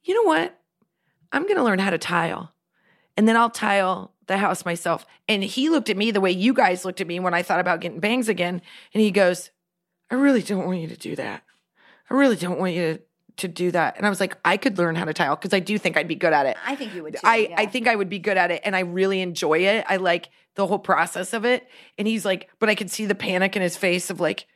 you 0.02 0.12
know 0.14 0.28
what? 0.28 0.58
I'm 1.30 1.46
gonna 1.46 1.62
learn 1.62 1.78
how 1.78 1.90
to 1.90 1.98
tile, 1.98 2.52
and 3.18 3.26
then 3.26 3.36
I'll 3.36 3.50
tile 3.50 4.14
the 4.28 4.38
house 4.38 4.64
myself. 4.64 5.04
And 5.26 5.42
he 5.42 5.70
looked 5.70 5.90
at 5.90 5.96
me 5.96 6.12
the 6.12 6.20
way 6.20 6.30
you 6.30 6.54
guys 6.54 6.84
looked 6.84 7.00
at 7.00 7.06
me 7.08 7.18
when 7.18 7.34
I 7.34 7.42
thought 7.42 7.58
about 7.58 7.80
getting 7.80 7.98
bangs 7.98 8.28
again, 8.28 8.62
and 8.94 9.02
he 9.02 9.10
goes, 9.10 9.50
I 10.08 10.14
really 10.14 10.40
don't 10.40 10.64
want 10.64 10.78
you 10.78 10.86
to 10.86 10.96
do 10.96 11.16
that. 11.16 11.42
I 12.08 12.14
really 12.14 12.36
don't 12.36 12.60
want 12.60 12.74
you 12.74 12.94
to, 12.94 13.00
to 13.38 13.48
do 13.48 13.72
that. 13.72 13.96
And 13.96 14.06
I 14.06 14.08
was 14.08 14.20
like, 14.20 14.38
I 14.44 14.56
could 14.56 14.78
learn 14.78 14.94
how 14.94 15.04
to 15.04 15.12
tile 15.12 15.34
because 15.34 15.52
I 15.52 15.58
do 15.58 15.78
think 15.78 15.96
I'd 15.96 16.06
be 16.06 16.14
good 16.14 16.32
at 16.32 16.46
it. 16.46 16.56
I 16.64 16.76
think 16.76 16.94
you 16.94 17.02
would. 17.02 17.14
Too, 17.14 17.20
I, 17.24 17.36
yeah. 17.36 17.56
I 17.58 17.66
think 17.66 17.88
I 17.88 17.96
would 17.96 18.08
be 18.08 18.20
good 18.20 18.36
at 18.36 18.52
it 18.52 18.62
and 18.64 18.76
I 18.76 18.80
really 18.80 19.20
enjoy 19.20 19.58
it. 19.58 19.84
I 19.88 19.96
like 19.96 20.30
the 20.54 20.66
whole 20.66 20.78
process 20.78 21.32
of 21.32 21.44
it. 21.44 21.68
And 21.98 22.06
he's 22.06 22.24
like, 22.24 22.48
but 22.60 22.70
I 22.70 22.76
could 22.76 22.90
see 22.90 23.04
the 23.04 23.14
panic 23.14 23.56
in 23.56 23.62
his 23.62 23.76
face 23.76 24.10
of 24.10 24.20
like, 24.20 24.46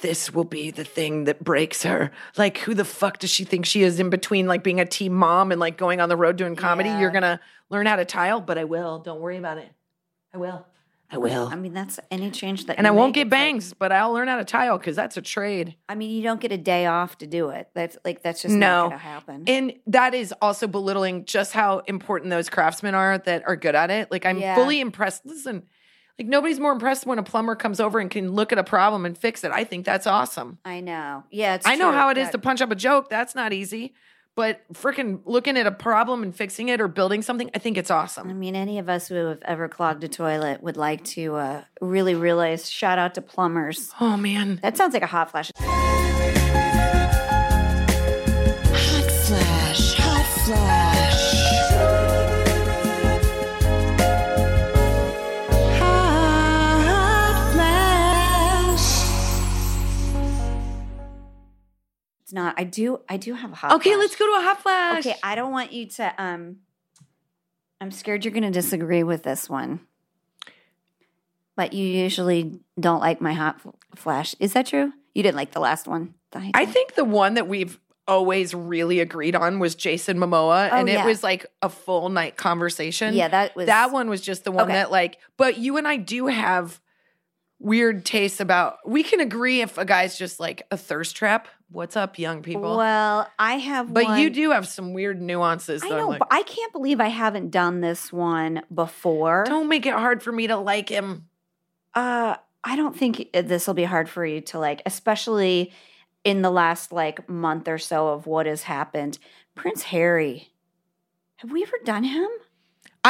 this 0.00 0.32
will 0.32 0.44
be 0.44 0.70
the 0.70 0.84
thing 0.84 1.24
that 1.24 1.42
breaks 1.42 1.82
her. 1.82 2.10
Like, 2.36 2.58
who 2.58 2.74
the 2.74 2.84
fuck 2.84 3.18
does 3.18 3.30
she 3.30 3.44
think 3.44 3.66
she 3.66 3.82
is 3.82 3.98
in 4.00 4.10
between 4.10 4.46
like 4.46 4.62
being 4.62 4.80
a 4.80 4.86
teen 4.86 5.12
mom 5.12 5.50
and 5.52 5.60
like 5.60 5.76
going 5.76 6.00
on 6.00 6.08
the 6.08 6.16
road 6.16 6.36
doing 6.36 6.56
comedy? 6.56 6.88
Yeah. 6.88 7.00
You're 7.00 7.10
gonna 7.10 7.40
learn 7.70 7.86
how 7.86 7.96
to 7.96 8.04
tile, 8.04 8.40
but 8.40 8.58
I 8.58 8.64
will. 8.64 8.98
Don't 9.00 9.20
worry 9.20 9.36
about 9.38 9.58
it. 9.58 9.68
I 10.32 10.38
will. 10.38 10.66
I 11.10 11.16
will. 11.16 11.48
I 11.50 11.54
mean, 11.56 11.72
that's 11.72 11.98
any 12.10 12.30
change 12.30 12.66
that. 12.66 12.76
and 12.76 12.86
I 12.86 12.90
won't 12.90 13.08
make, 13.08 13.14
get 13.14 13.20
it's 13.28 13.32
like- 13.32 13.38
bangs, 13.40 13.72
but 13.72 13.92
I'll 13.92 14.12
learn 14.12 14.28
how 14.28 14.36
to 14.36 14.44
tile 14.44 14.76
because 14.76 14.94
that's 14.94 15.16
a 15.16 15.22
trade. 15.22 15.74
I 15.88 15.94
mean, 15.94 16.10
you 16.10 16.22
don't 16.22 16.38
get 16.38 16.52
a 16.52 16.58
day 16.58 16.84
off 16.84 17.16
to 17.18 17.26
do 17.26 17.48
it. 17.48 17.68
That's 17.74 17.96
like 18.04 18.22
that's 18.22 18.42
just 18.42 18.54
No. 18.54 18.66
not 18.66 18.80
going 18.90 18.92
to 18.92 18.98
happen. 18.98 19.44
And 19.46 19.72
that 19.86 20.12
is 20.14 20.34
also 20.42 20.66
belittling 20.66 21.24
just 21.24 21.54
how 21.54 21.78
important 21.86 22.28
those 22.30 22.50
craftsmen 22.50 22.94
are 22.94 23.16
that 23.16 23.42
are 23.48 23.56
good 23.56 23.74
at 23.74 23.90
it. 23.90 24.10
Like 24.10 24.26
I'm 24.26 24.36
Yeah. 24.38 24.54
fully 24.54 24.80
impressed. 24.80 25.24
Listen, 25.24 25.62
like 26.18 26.28
nobody's 26.28 26.58
more 26.60 26.72
impressed 26.72 27.06
when 27.06 27.18
a 27.18 27.22
plumber 27.22 27.54
comes 27.54 27.80
over 27.80 27.98
and 28.00 28.10
can 28.10 28.32
look 28.32 28.52
at 28.52 28.58
a 28.58 28.64
problem 28.64 29.06
and 29.06 29.16
fix 29.16 29.44
it. 29.44 29.52
I 29.52 29.64
think 29.64 29.84
that's 29.84 30.06
awesome. 30.06 30.58
I 30.64 30.80
know. 30.80 31.24
Yeah, 31.30 31.54
it's 31.54 31.66
I 31.66 31.76
know 31.76 31.90
true. 31.90 31.98
how 31.98 32.08
it 32.10 32.18
is 32.18 32.26
That- 32.28 32.32
to 32.32 32.38
punch 32.38 32.60
up 32.60 32.70
a 32.70 32.74
joke. 32.76 33.08
That's 33.08 33.34
not 33.34 33.52
easy. 33.52 33.94
But 34.34 34.60
freaking 34.72 35.20
looking 35.24 35.56
at 35.58 35.66
a 35.66 35.72
problem 35.72 36.22
and 36.22 36.32
fixing 36.32 36.68
it 36.68 36.80
or 36.80 36.86
building 36.86 37.22
something, 37.22 37.50
I 37.56 37.58
think 37.58 37.76
it's 37.76 37.90
awesome. 37.90 38.30
I 38.30 38.34
mean, 38.34 38.54
any 38.54 38.78
of 38.78 38.88
us 38.88 39.08
who 39.08 39.16
have 39.16 39.42
ever 39.42 39.68
clogged 39.68 40.04
a 40.04 40.08
toilet 40.08 40.62
would 40.62 40.76
like 40.76 41.02
to 41.06 41.34
uh, 41.34 41.62
really 41.80 42.14
realize. 42.14 42.70
Shout 42.70 43.00
out 43.00 43.14
to 43.16 43.20
plumbers. 43.20 43.90
Oh 44.00 44.16
man. 44.16 44.60
That 44.62 44.76
sounds 44.76 44.94
like 44.94 45.02
a 45.02 45.06
hot 45.08 45.32
flash. 45.32 45.50
It's 62.28 62.34
not. 62.34 62.56
I 62.58 62.64
do. 62.64 63.00
I 63.08 63.16
do 63.16 63.32
have 63.32 63.52
a 63.52 63.54
hot. 63.54 63.72
Okay, 63.76 63.88
flash. 63.88 64.00
let's 64.00 64.16
go 64.16 64.26
to 64.26 64.38
a 64.38 64.42
hot 64.42 64.60
flash. 64.62 65.06
Okay, 65.06 65.16
I 65.22 65.34
don't 65.34 65.50
want 65.50 65.72
you 65.72 65.86
to. 65.86 66.22
Um, 66.22 66.56
I'm 67.80 67.90
scared 67.90 68.22
you're 68.22 68.34
going 68.34 68.42
to 68.42 68.50
disagree 68.50 69.02
with 69.02 69.22
this 69.22 69.48
one. 69.48 69.80
But 71.56 71.72
you 71.72 71.86
usually 71.86 72.60
don't 72.78 73.00
like 73.00 73.22
my 73.22 73.32
hot 73.32 73.62
flash. 73.96 74.34
Is 74.40 74.52
that 74.52 74.66
true? 74.66 74.92
You 75.14 75.22
didn't 75.22 75.36
like 75.36 75.52
the 75.52 75.60
last 75.60 75.88
one. 75.88 76.12
that 76.32 76.50
I 76.52 76.66
think 76.66 76.96
the 76.96 77.04
one 77.06 77.32
that 77.32 77.48
we've 77.48 77.80
always 78.06 78.52
really 78.52 79.00
agreed 79.00 79.34
on 79.34 79.58
was 79.58 79.74
Jason 79.74 80.18
Momoa. 80.18 80.68
Oh, 80.70 80.76
and 80.76 80.86
it 80.90 80.92
yeah. 80.92 81.06
was 81.06 81.22
like 81.22 81.46
a 81.62 81.70
full 81.70 82.10
night 82.10 82.36
conversation. 82.36 83.14
Yeah, 83.14 83.28
that 83.28 83.56
was 83.56 83.68
that 83.68 83.90
one 83.90 84.10
was 84.10 84.20
just 84.20 84.44
the 84.44 84.52
one 84.52 84.64
Okay. 84.64 84.74
that 84.74 84.90
like 84.90 85.16
but 85.38 85.56
you 85.56 85.78
and 85.78 85.88
i 85.88 85.96
do 85.96 86.26
have 86.26 86.78
weird 87.58 88.04
tastes 88.04 88.38
about 88.40 88.78
we 88.86 89.02
can 89.02 89.20
agree 89.20 89.62
if 89.62 89.78
a 89.78 89.84
guy's 89.84 90.16
just 90.18 90.38
like 90.38 90.62
a 90.70 90.76
thirst 90.76 91.16
trap 91.16 91.48
what's 91.70 91.96
up 91.96 92.18
young 92.18 92.42
people 92.42 92.76
Well, 92.76 93.30
I 93.38 93.54
have. 93.58 93.92
but 93.92 94.18
you 94.18 94.30
do 94.30 94.50
have 94.52 94.66
some 94.66 94.92
weird 94.94 95.20
nuances 95.20 95.82
I 95.84 95.90
know, 95.90 96.08
like, 96.08 96.18
but 96.20 96.28
I 96.30 96.42
can't 96.42 96.72
believe 96.72 97.00
I 97.00 97.08
haven't 97.08 97.50
done 97.50 97.80
this 97.80 98.12
one 98.12 98.62
before. 98.74 99.44
don't 99.46 99.68
make 99.68 99.86
it 99.86 99.94
hard 99.94 100.22
for 100.22 100.32
me 100.32 100.46
to 100.46 100.56
like 100.56 100.88
him 100.88 101.26
Uh, 101.94 102.36
I 102.64 102.76
don't 102.76 102.96
think 102.96 103.30
this 103.32 103.66
will 103.66 103.74
be 103.74 103.84
hard 103.84 104.08
for 104.08 104.24
you 104.26 104.40
to 104.42 104.58
like, 104.58 104.82
especially 104.84 105.72
in 106.24 106.42
the 106.42 106.50
last 106.50 106.92
like 106.92 107.28
month 107.28 107.68
or 107.68 107.78
so 107.78 108.08
of 108.08 108.26
what 108.26 108.46
has 108.46 108.64
happened. 108.64 109.18
Prince 109.54 109.84
Harry. 109.84 110.48
Have 111.36 111.52
we 111.52 111.62
ever 111.62 111.76
done 111.84 112.04
him? 112.04 112.28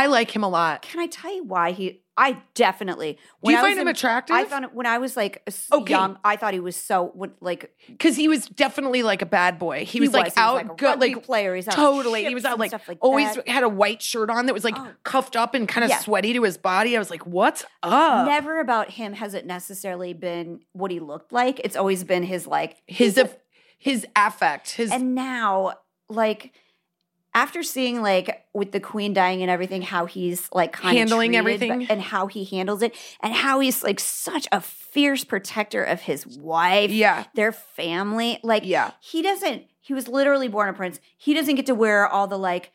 I 0.02 0.06
like 0.06 0.34
him 0.34 0.42
a 0.44 0.48
lot 0.48 0.82
Can 0.82 1.00
I 1.00 1.06
tell 1.06 1.34
you 1.34 1.44
why 1.44 1.72
he? 1.72 2.02
I 2.20 2.42
definitely. 2.54 3.12
do 3.44 3.52
you 3.52 3.56
I 3.56 3.62
was 3.62 3.68
find 3.68 3.78
him 3.78 3.86
in- 3.86 3.94
attractive 3.94 4.34
I 4.34 4.44
found 4.44 4.64
it 4.64 4.74
when 4.74 4.86
I 4.86 4.98
was 4.98 5.16
like 5.16 5.40
Okay. 5.72 5.92
young. 5.92 6.18
I 6.24 6.34
thought 6.34 6.52
he 6.52 6.58
was 6.58 6.74
so 6.74 7.12
like 7.40 7.70
because 7.86 8.16
he 8.16 8.26
was 8.26 8.46
definitely 8.48 9.04
like 9.04 9.22
a 9.22 9.26
bad 9.26 9.56
boy 9.60 9.84
he, 9.84 10.00
was 10.00 10.12
like 10.12 10.32
out 10.36 10.60
a 10.62 10.64
go- 10.64 10.74
rugby 10.88 11.14
like 11.14 11.22
player. 11.24 11.54
He's 11.54 11.68
out 11.68 11.74
totally 11.76 12.24
he 12.24 12.34
was 12.34 12.44
out 12.44 12.58
like, 12.58 12.72
like 12.88 12.98
always 13.00 13.32
that. 13.36 13.46
had 13.48 13.62
a 13.62 13.68
white 13.68 14.02
shirt 14.02 14.30
on 14.30 14.46
that 14.46 14.52
was 14.52 14.64
like 14.64 14.74
Oh. 14.76 14.88
cuffed 15.04 15.36
up 15.36 15.54
and 15.54 15.68
kind 15.68 15.84
of 15.84 15.90
Yeah. 15.90 15.98
sweaty 16.00 16.32
to 16.32 16.42
his 16.42 16.58
body 16.58 16.96
i 16.96 16.98
was 16.98 17.08
like 17.10 17.24
what's 17.24 17.64
up 17.84 18.26
Never 18.26 18.58
about 18.58 18.90
him 18.90 19.12
has 19.12 19.34
it 19.34 19.46
necessarily 19.46 20.12
been 20.12 20.58
what 20.72 20.90
he 20.90 20.98
looked 20.98 21.30
like. 21.32 21.60
It's 21.62 21.76
always 21.76 22.02
been 22.02 22.24
his 22.24 22.48
like 22.48 22.78
his 22.88 23.14
he's 23.14 23.18
a- 23.18 23.36
his 23.78 24.06
affect 24.16 24.72
his 24.72 24.90
and 24.90 25.14
now 25.14 25.74
like 26.08 26.52
after 27.34 27.62
seeing 27.62 28.02
like 28.02 28.44
with 28.54 28.72
the 28.72 28.80
queen 28.80 29.12
dying 29.12 29.42
and 29.42 29.50
everything 29.50 29.82
how 29.82 30.06
he's 30.06 30.48
like 30.52 30.72
kind 30.72 30.96
Handling 30.96 31.36
everything. 31.36 31.80
but- 31.80 31.90
and 31.90 32.00
how 32.02 32.26
he 32.26 32.44
handles 32.44 32.82
it 32.82 32.94
and 33.22 33.32
how 33.32 33.60
he's 33.60 33.82
like 33.82 34.00
such 34.00 34.48
a 34.52 34.60
fierce 34.60 35.24
protector 35.24 35.84
of 35.84 36.00
his 36.00 36.26
wife 36.26 36.90
yeah 36.90 37.24
their 37.34 37.52
family 37.52 38.38
like 38.42 38.64
Yeah. 38.64 38.92
he 39.00 39.22
doesn't 39.22 39.64
he 39.80 39.94
was 39.94 40.08
literally 40.08 40.48
born 40.48 40.68
a 40.68 40.72
prince 40.72 40.98
he 41.16 41.34
doesn't 41.34 41.54
get 41.54 41.66
to 41.66 41.74
wear 41.74 42.06
all 42.08 42.26
the 42.26 42.38
like 42.38 42.72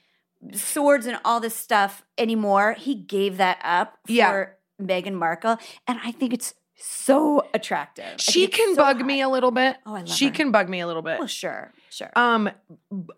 swords 0.53 1.05
and 1.05 1.17
all 1.25 1.39
this 1.39 1.55
stuff 1.55 2.03
anymore 2.17 2.73
he 2.77 2.95
gave 2.95 3.37
that 3.37 3.59
up 3.63 3.97
for 4.05 4.11
Yeah. 4.13 4.45
Meghan 4.81 5.13
Markle 5.13 5.57
and 5.87 5.99
I 6.03 6.11
think 6.11 6.33
it's 6.33 6.53
so 6.85 7.47
attractive 7.53 8.19
she 8.19 8.47
can 8.47 8.75
so 8.75 8.81
bug 8.81 8.97
hot. 8.97 9.05
me 9.05 9.21
a 9.21 9.29
little 9.29 9.51
bit. 9.51 9.77
Oh, 9.85 9.95
I 9.95 9.99
love 9.99 10.09
she 10.09 10.25
her. 10.25 10.31
can 10.31 10.51
bug 10.51 10.67
me 10.69 10.81
a 10.81 10.87
little 10.87 11.01
bit. 11.01 11.17
well 11.19 11.27
sure 11.27 11.71
sure 11.89 12.11
Um, 12.15 12.49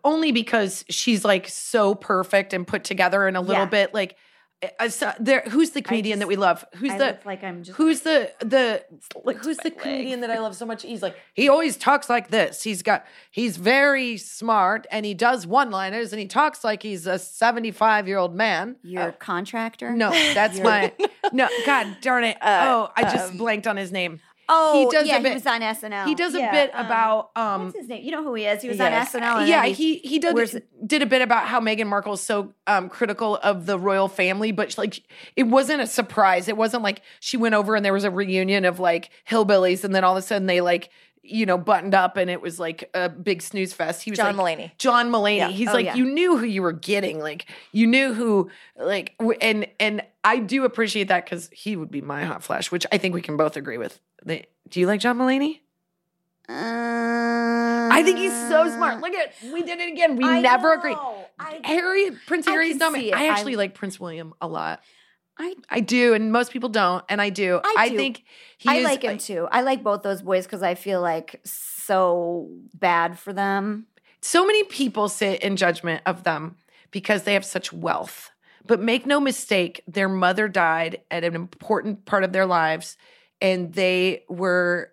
only 0.04 0.30
because 0.32 0.84
she's 0.88 1.24
like 1.24 1.48
so 1.48 1.94
perfect 1.94 2.52
and 2.52 2.66
put 2.66 2.84
together 2.84 3.26
and 3.26 3.36
a 3.36 3.40
little 3.40 3.64
Yeah. 3.64 3.70
bit 3.70 3.94
like. 3.94 4.16
Eh, 4.62 4.66
uh, 4.66 4.70
I 4.80 4.88
saw 4.88 5.12
there. 5.20 5.42
Who's 5.48 5.70
the 5.70 5.82
comedian 5.82 6.18
that 6.20 6.28
we 6.28 6.36
love? 6.36 6.64
Who's 6.76 6.92
I 6.92 6.98
the 6.98 7.18
like 7.24 7.44
I'm 7.44 7.62
just 7.62 7.76
Who's 7.76 8.00
the 8.00 8.32
the 8.40 8.84
who's 9.42 9.58
the 9.58 9.68
leg. 9.70 9.78
comedian 9.78 10.20
that 10.20 10.30
I 10.30 10.38
love 10.38 10.56
so 10.56 10.64
much? 10.64 10.82
He's 10.82 11.02
like 11.02 11.16
he 11.34 11.48
always 11.48 11.76
talks 11.76 12.08
like 12.08 12.28
this. 12.28 12.62
He's 12.62 12.82
got 12.82 13.04
he's 13.30 13.56
very 13.58 14.16
smart 14.16 14.86
and 14.90 15.04
he 15.04 15.12
does 15.14 15.46
one 15.46 15.70
liners 15.70 16.12
and 16.12 16.20
he 16.20 16.26
talks 16.26 16.64
like 16.64 16.82
he's 16.82 17.06
a 17.06 17.18
seventy 17.18 17.70
five 17.70 18.08
year 18.08 18.18
old 18.18 18.34
man. 18.34 18.76
your 18.82 19.08
uh, 19.08 19.12
contractor 19.12 19.92
No, 19.94 20.10
that's 20.10 20.58
my 20.60 20.92
no. 21.32 21.48
God 21.66 21.98
darn 22.00 22.24
it! 22.24 22.36
Uh, 22.46 22.60
oh, 22.68 22.92
I 22.96 23.02
just 23.02 23.32
um, 23.32 23.38
blanked 23.38 23.66
on 23.66 23.76
his 23.76 23.90
name. 23.90 24.20
Oh, 24.48 24.84
He 24.88 24.90
does 24.96 25.04
a 25.04 25.08
yeah, 25.08 25.18
bit- 25.18 25.28
he 25.28 25.34
was 25.34 25.46
on 25.46 25.60
SNL. 25.60 26.06
He 26.06 26.14
does 26.14 26.34
a 26.34 26.38
Yeah, 26.38 26.50
bit 26.52 26.74
um, 26.74 26.86
about 26.86 27.30
um 27.36 27.64
what's 27.66 27.78
his 27.78 27.88
name? 27.88 28.04
You 28.04 28.12
know 28.12 28.22
who 28.22 28.34
he 28.34 28.44
is? 28.46 28.62
He 28.62 28.68
was 28.68 28.78
Yes. 28.78 29.14
on 29.14 29.20
SNL. 29.22 29.48
yeah, 29.48 29.64
he 29.66 29.96
he 29.98 30.18
did 30.18 30.36
did 30.86 31.02
a 31.02 31.06
bit 31.06 31.22
about 31.22 31.48
how 31.48 31.60
Meghan 31.60 31.86
Markle 31.86 32.12
is 32.14 32.20
so 32.20 32.54
um, 32.66 32.88
critical 32.88 33.36
of 33.36 33.66
the 33.66 33.78
royal 33.78 34.08
family, 34.08 34.52
but 34.52 34.76
like 34.78 35.02
it 35.34 35.44
wasn't 35.44 35.80
a 35.82 35.86
surprise. 35.86 36.48
It 36.48 36.56
wasn't 36.56 36.82
like 36.82 37.02
she 37.20 37.36
went 37.36 37.54
over 37.54 37.74
and 37.74 37.84
there 37.84 37.92
was 37.92 38.04
a 38.04 38.10
reunion 38.10 38.64
of 38.64 38.78
like 38.78 39.10
hillbillies, 39.28 39.82
and 39.84 39.94
then 39.94 40.04
all 40.04 40.16
of 40.16 40.22
a 40.22 40.26
sudden 40.26 40.46
they 40.46 40.60
like 40.60 40.90
you 41.28 41.46
know 41.46 41.58
buttoned 41.58 41.94
up 41.94 42.16
and 42.16 42.28
it 42.30 42.40
was 42.40 42.58
like 42.58 42.88
a 42.94 43.08
big 43.08 43.42
snooze 43.42 43.72
fest. 43.72 44.02
He 44.02 44.10
was 44.10 44.18
John 44.18 44.36
like, 44.36 44.58
Mulaney. 44.58 44.70
John 44.78 45.10
Mulaney. 45.10 45.36
Yeah. 45.38 45.48
He's 45.48 45.68
Oh, 45.68 45.72
like 45.72 45.86
yeah. 45.86 45.94
you 45.94 46.04
knew 46.06 46.36
who 46.36 46.44
you 46.46 46.62
were 46.62 46.72
getting. 46.72 47.18
Like 47.18 47.46
you 47.72 47.86
knew 47.86 48.12
who 48.14 48.50
like 48.76 49.16
w- 49.18 49.38
and 49.40 49.66
and 49.80 50.02
I 50.24 50.38
do 50.38 50.64
appreciate 50.64 51.08
that 51.08 51.24
because 51.24 51.48
he 51.52 51.76
would 51.76 51.90
be 51.90 52.00
my 52.00 52.24
hot 52.24 52.42
flash, 52.42 52.70
which 52.72 52.86
I 52.92 52.98
think 52.98 53.14
we 53.14 53.22
can 53.22 53.36
both 53.36 53.56
agree 53.56 53.78
with. 53.78 54.00
Do 54.26 54.80
you 54.80 54.86
like 54.86 55.00
John 55.00 55.18
Mulaney? 55.18 55.60
Uh, 56.48 57.88
I 57.92 58.02
think 58.04 58.18
he's 58.18 58.32
so 58.48 58.68
smart. 58.70 59.00
Look 59.00 59.14
at 59.14 59.32
we 59.52 59.62
did 59.62 59.80
it 59.80 59.88
again. 59.92 60.16
We 60.16 60.24
I 60.24 60.40
never 60.40 60.74
know. 60.74 60.78
agreed. 60.80 60.96
I, 61.38 61.60
Harry, 61.64 62.10
Prince 62.26 62.46
Harry's 62.46 62.78
can 62.78 62.78
not. 62.78 62.94
see 62.94 63.10
my- 63.10 63.16
it. 63.18 63.20
I 63.20 63.28
actually 63.28 63.54
I- 63.54 63.58
like 63.58 63.74
Prince 63.74 63.98
William 64.00 64.32
a 64.40 64.46
lot. 64.48 64.80
I, 65.38 65.54
I 65.68 65.80
do, 65.80 66.14
and 66.14 66.32
most 66.32 66.50
people 66.52 66.68
don't, 66.70 67.04
and 67.08 67.20
I 67.20 67.28
do. 67.30 67.60
I 67.76 67.88
do. 67.90 67.96
think 67.96 68.24
he 68.56 68.68
I 68.70 68.76
is. 68.76 68.84
like 68.84 69.02
him 69.02 69.18
too. 69.18 69.46
I 69.50 69.60
like 69.62 69.82
both 69.82 70.02
those 70.02 70.22
boys 70.22 70.46
because 70.46 70.62
I 70.62 70.74
feel 70.74 71.00
like 71.02 71.40
so 71.44 72.48
bad 72.74 73.18
for 73.18 73.32
them. 73.32 73.86
so 74.22 74.46
many 74.46 74.64
people 74.64 75.08
sit 75.08 75.42
in 75.42 75.56
judgment 75.56 76.02
of 76.06 76.24
them 76.24 76.56
because 76.90 77.24
they 77.24 77.34
have 77.34 77.44
such 77.44 77.72
wealth, 77.72 78.30
But 78.66 78.80
make 78.80 79.04
no 79.06 79.20
mistake, 79.20 79.82
their 79.86 80.08
mother 80.08 80.48
died 80.48 81.02
at 81.10 81.22
an 81.24 81.34
important 81.34 82.06
part 82.06 82.24
of 82.24 82.32
their 82.32 82.46
lives, 82.46 82.96
and 83.40 83.72
they 83.74 84.24
were 84.28 84.92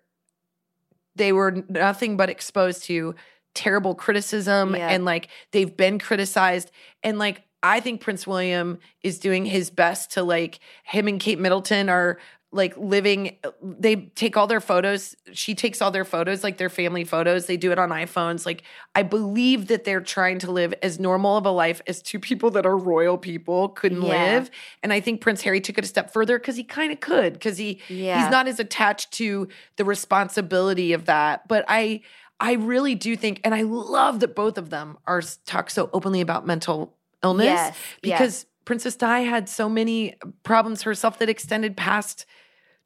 they 1.16 1.32
were 1.32 1.64
nothing 1.68 2.16
but 2.16 2.28
exposed 2.28 2.84
to 2.84 3.14
terrible 3.54 3.94
criticism 3.94 4.74
Yeah. 4.74 4.88
and 4.90 5.04
like 5.04 5.28
they've 5.52 5.74
been 5.76 5.98
criticized 5.98 6.70
and 7.02 7.18
like 7.18 7.42
I 7.64 7.80
think 7.80 8.00
Prince 8.02 8.26
William 8.26 8.78
is 9.02 9.18
doing 9.18 9.46
his 9.46 9.70
best 9.70 10.12
to 10.12 10.22
like 10.22 10.60
him 10.84 11.08
and 11.08 11.18
Kate 11.18 11.38
Middleton 11.40 11.88
are 11.88 12.18
like 12.52 12.76
living 12.76 13.36
they 13.60 13.96
take 13.96 14.36
all 14.36 14.46
their 14.46 14.60
photos 14.60 15.16
she 15.32 15.56
takes 15.56 15.82
all 15.82 15.90
their 15.90 16.04
photos 16.04 16.44
like 16.44 16.56
their 16.56 16.68
family 16.68 17.02
photos 17.02 17.46
they 17.46 17.56
do 17.56 17.72
it 17.72 17.80
on 17.80 17.88
iPhones 17.88 18.46
like 18.46 18.62
I 18.94 19.02
believe 19.02 19.66
that 19.68 19.82
they're 19.82 20.00
trying 20.00 20.38
to 20.40 20.52
live 20.52 20.72
as 20.80 21.00
normal 21.00 21.36
of 21.36 21.46
a 21.46 21.50
life 21.50 21.82
as 21.88 22.00
two 22.00 22.20
people 22.20 22.50
that 22.52 22.64
are 22.64 22.76
royal 22.76 23.18
people 23.18 23.70
couldn't 23.70 24.02
Yeah. 24.02 24.08
live 24.34 24.50
and 24.84 24.92
I 24.92 25.00
think 25.00 25.20
Prince 25.20 25.42
Harry 25.42 25.60
took 25.60 25.78
it 25.78 25.84
a 25.84 25.88
step 25.88 26.12
further 26.12 26.38
cuz 26.38 26.54
he 26.54 26.62
kind 26.62 26.92
of 26.92 27.00
could 27.00 27.40
cuz 27.40 27.56
he 27.58 27.80
Yeah. 27.88 28.20
he's 28.22 28.30
not 28.30 28.46
as 28.46 28.60
attached 28.60 29.10
to 29.14 29.48
the 29.74 29.84
responsibility 29.84 30.92
of 30.92 31.06
that 31.06 31.48
but 31.48 31.64
I 31.66 32.02
I 32.38 32.52
really 32.52 32.94
do 32.94 33.16
think 33.16 33.40
and 33.42 33.52
I 33.52 33.62
love 33.62 34.20
that 34.20 34.36
both 34.36 34.58
of 34.58 34.70
them 34.70 34.96
are 35.08 35.22
talk 35.44 35.70
so 35.70 35.90
openly 35.92 36.20
about 36.20 36.46
mental 36.46 36.96
illness 37.24 37.46
Yes, 37.46 37.76
because 38.02 38.46
Princess 38.64 38.96
Di 38.96 39.20
had 39.20 39.48
so 39.48 39.68
many 39.68 40.16
problems 40.42 40.82
herself 40.82 41.18
that 41.18 41.28
extended 41.28 41.76
past 41.76 42.26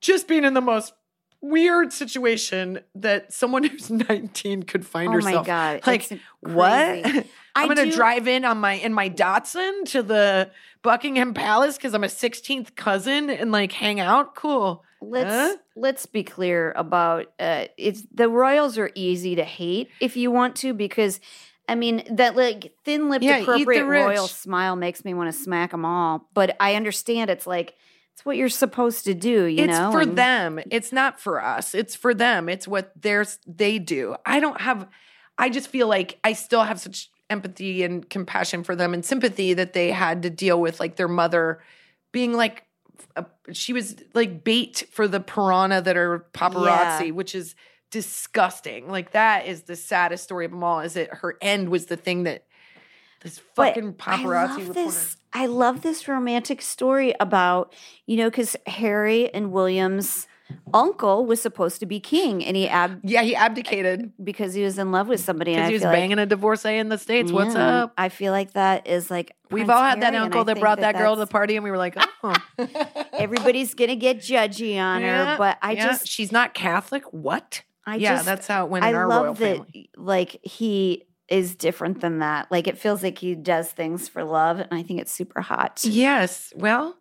just 0.01 0.28
being 0.28 0.45
in 0.45 0.55
the 0.55 0.61
most 0.61 0.93
weird 1.41 1.93
situation 1.93 2.80
that 2.95 3.32
someone 3.32 3.62
who's 3.64 3.91
19 3.91 4.64
could 4.64 4.86
find 4.86 5.14
Oh 5.14 5.20
my. 5.20 5.43
God, 5.43 5.80
Like 5.86 6.20
what? 6.41 7.07
I 7.55 7.62
I'm 7.62 7.68
gonna 7.68 7.91
drive 7.91 8.28
in 8.28 8.45
on 8.45 8.59
my 8.59 8.74
in 8.74 8.93
my 8.93 9.11
Datsun 9.11 9.84
to 9.86 10.03
the 10.03 10.51
Buckingham 10.82 11.34
Palace 11.34 11.76
because 11.76 11.95
I'm 11.95 12.05
a 12.05 12.09
16th 12.09 12.76
cousin 12.76 13.30
and 13.30 13.51
like 13.51 13.72
hang 13.72 13.99
out. 14.01 14.34
Cool. 14.34 14.84
Let's 15.01 15.30
Huh? 15.30 15.57
let's 15.76 16.07
be 16.07 16.24
clear 16.24 16.72
about 16.76 17.26
uh 17.39 17.66
it's 17.76 18.03
the 18.12 18.28
royals 18.28 18.78
are 18.78 18.91
easy 18.95 19.36
to 19.36 19.45
hate 19.45 19.91
if 20.01 20.16
you 20.16 20.30
want 20.30 20.57
to 20.57 20.74
because 20.74 21.20
I 21.69 21.75
mean 21.75 22.03
that 22.11 22.35
like 22.35 22.73
thin-lipped 22.85 23.23
Yeah, 23.25 23.39
appropriate 23.39 23.85
royal 23.85 24.27
smile 24.27 24.75
makes 24.75 25.05
me 25.05 25.14
want 25.14 25.33
to 25.33 25.39
smack 25.39 25.71
them 25.73 25.85
all 25.85 26.29
but 26.35 26.57
I 26.59 26.75
understand 26.75 27.31
it's 27.31 27.47
like 27.47 27.75
it's 28.14 28.25
what 28.25 28.37
you're 28.37 28.49
supposed 28.49 29.05
to 29.05 29.14
do 29.14 29.45
you 29.45 29.64
it's 29.64 29.79
know 29.79 29.93
for 29.93 30.01
and- 30.01 30.16
them. 30.19 30.59
It's 30.71 30.93
not 30.93 31.21
for 31.21 31.41
us. 31.45 31.75
It's 31.75 31.95
for 31.95 32.14
them. 32.14 32.49
It's 32.49 32.66
what 32.66 32.93
there's 33.01 33.39
they 33.47 33.79
do. 33.79 34.16
I 34.27 34.41
don't 34.41 34.61
have 34.61 34.89
I 35.37 35.51
just 35.51 35.69
feel 35.69 35.87
like 35.87 36.19
I 36.25 36.33
still 36.33 36.64
have 36.64 36.81
such 36.81 37.11
empathy 37.31 37.85
and 37.85 38.09
compassion 38.09 38.64
for 38.64 38.75
them 38.75 38.95
and 38.95 39.05
sympathy 39.05 39.55
that 39.55 39.73
they 39.75 39.93
had 39.93 40.23
to 40.23 40.31
deal 40.31 40.61
with 40.61 40.81
like 40.81 40.97
their 40.97 41.07
mother 41.09 41.61
being 42.11 42.33
like 42.33 42.64
a, 43.14 43.27
she 43.53 43.73
was 43.73 43.95
like 44.14 44.43
bait 44.43 44.85
for 44.91 45.07
the 45.07 45.21
piranha 45.21 45.81
that 45.83 45.97
are 45.97 46.27
paparazzi, 46.33 47.07
Yeah. 47.09 47.11
which 47.12 47.35
is 47.35 47.55
disgusting. 47.91 48.89
Like 48.89 49.12
that 49.12 49.47
is 49.47 49.62
the 49.62 49.76
saddest 49.76 50.24
story 50.24 50.45
of 50.45 50.51
them 50.51 50.64
all. 50.64 50.80
Is 50.80 50.95
that 50.95 51.09
her 51.14 51.36
end 51.41 51.68
was 51.68 51.86
the 51.86 51.97
thing 51.97 52.24
that 52.24 52.45
this 53.22 53.41
But 53.55 53.74
fucking 53.74 53.97
I 54.01 54.16
paparazzi 54.18 54.24
love 54.49 54.57
reporter. 54.59 54.72
this. 54.72 55.16
I 55.32 55.47
love 55.47 55.82
this 55.82 56.09
romantic 56.09 56.62
story 56.62 57.14
about 57.20 57.74
you 58.07 58.16
know 58.16 58.30
because 58.30 58.57
Harry 58.66 59.32
and 59.34 59.53
William's 59.53 60.26
uncle 60.72 61.26
was 61.26 61.43
supposed 61.43 61.78
to 61.80 61.84
be 61.86 62.01
king, 62.01 62.43
and 62.43 62.57
he 62.57 62.66
ab 62.68 63.01
Yeah, 63.05 63.20
he 63.22 63.34
abdicated 63.36 64.12
because 64.22 64.55
he 64.55 64.62
was 64.62 64.78
in 64.78 64.93
love 64.93 65.07
with 65.09 65.20
somebody. 65.20 65.53
because 65.53 65.68
he 65.68 65.74
was 65.74 65.82
feel 65.82 65.91
like- 65.91 65.99
banging 65.99 66.18
a 66.18 66.24
divorcee 66.24 66.78
in 66.78 66.89
the 66.89 66.97
states. 66.97 67.30
What's 67.30 67.55
up? 67.55 67.93
I 67.99 68.09
feel 68.09 68.32
like 68.32 68.53
that 68.53 68.86
is 68.86 69.11
like 69.11 69.32
We've 69.51 69.68
all 69.68 69.82
had 69.82 70.01
that 70.03 70.12
Harry, 70.12 70.16
and 70.16 70.24
uncle 70.26 70.45
that 70.45 70.59
brought 70.61 70.80
that, 70.80 70.97
girl 70.97 71.14
to 71.14 71.20
the 71.20 71.26
party, 71.26 71.57
and 71.57 71.64
we 71.64 71.70
were 71.70 71.76
like, 71.78 71.97
oh. 72.22 72.34
Everybody's 73.12 73.74
gonna 73.74 73.97
get 73.97 74.18
judgy 74.18 74.78
on 74.78 75.03
Yeah, 75.03 75.32
her, 75.32 75.39
but 75.39 75.59
I 75.62 75.72
yeah. 75.72 75.86
just, 75.89 76.07
she's 76.07 76.30
not 76.32 76.55
Catholic. 76.55 77.03
What? 77.12 77.62
I 77.89 77.97
yeah, 77.97 78.14
just, 78.16 78.26
that's 78.26 78.47
how 78.47 78.64
it 78.66 78.70
went 78.70 78.84
in 78.84 78.95
I 78.95 78.99
our 78.99 79.09
love 79.09 79.22
royal 79.22 79.34
that. 79.34 79.57
family. 79.57 79.91
Like 79.97 80.39
he 80.43 81.05
is 81.28 81.55
different 81.57 82.01
than 82.01 82.18
that. 82.20 82.51
Like 82.51 82.66
it 82.68 82.78
feels 82.78 83.03
like 83.03 83.18
he 83.18 83.34
does 83.34 83.70
things 83.70 84.09
for 84.09 84.24
love, 84.24 84.59
and 84.61 84.72
I 84.72 84.82
think 84.82 85.01
it's 85.01 85.12
super 85.12 85.41
hot. 85.41 85.80
Yes. 85.84 86.53
Well, 86.57 86.97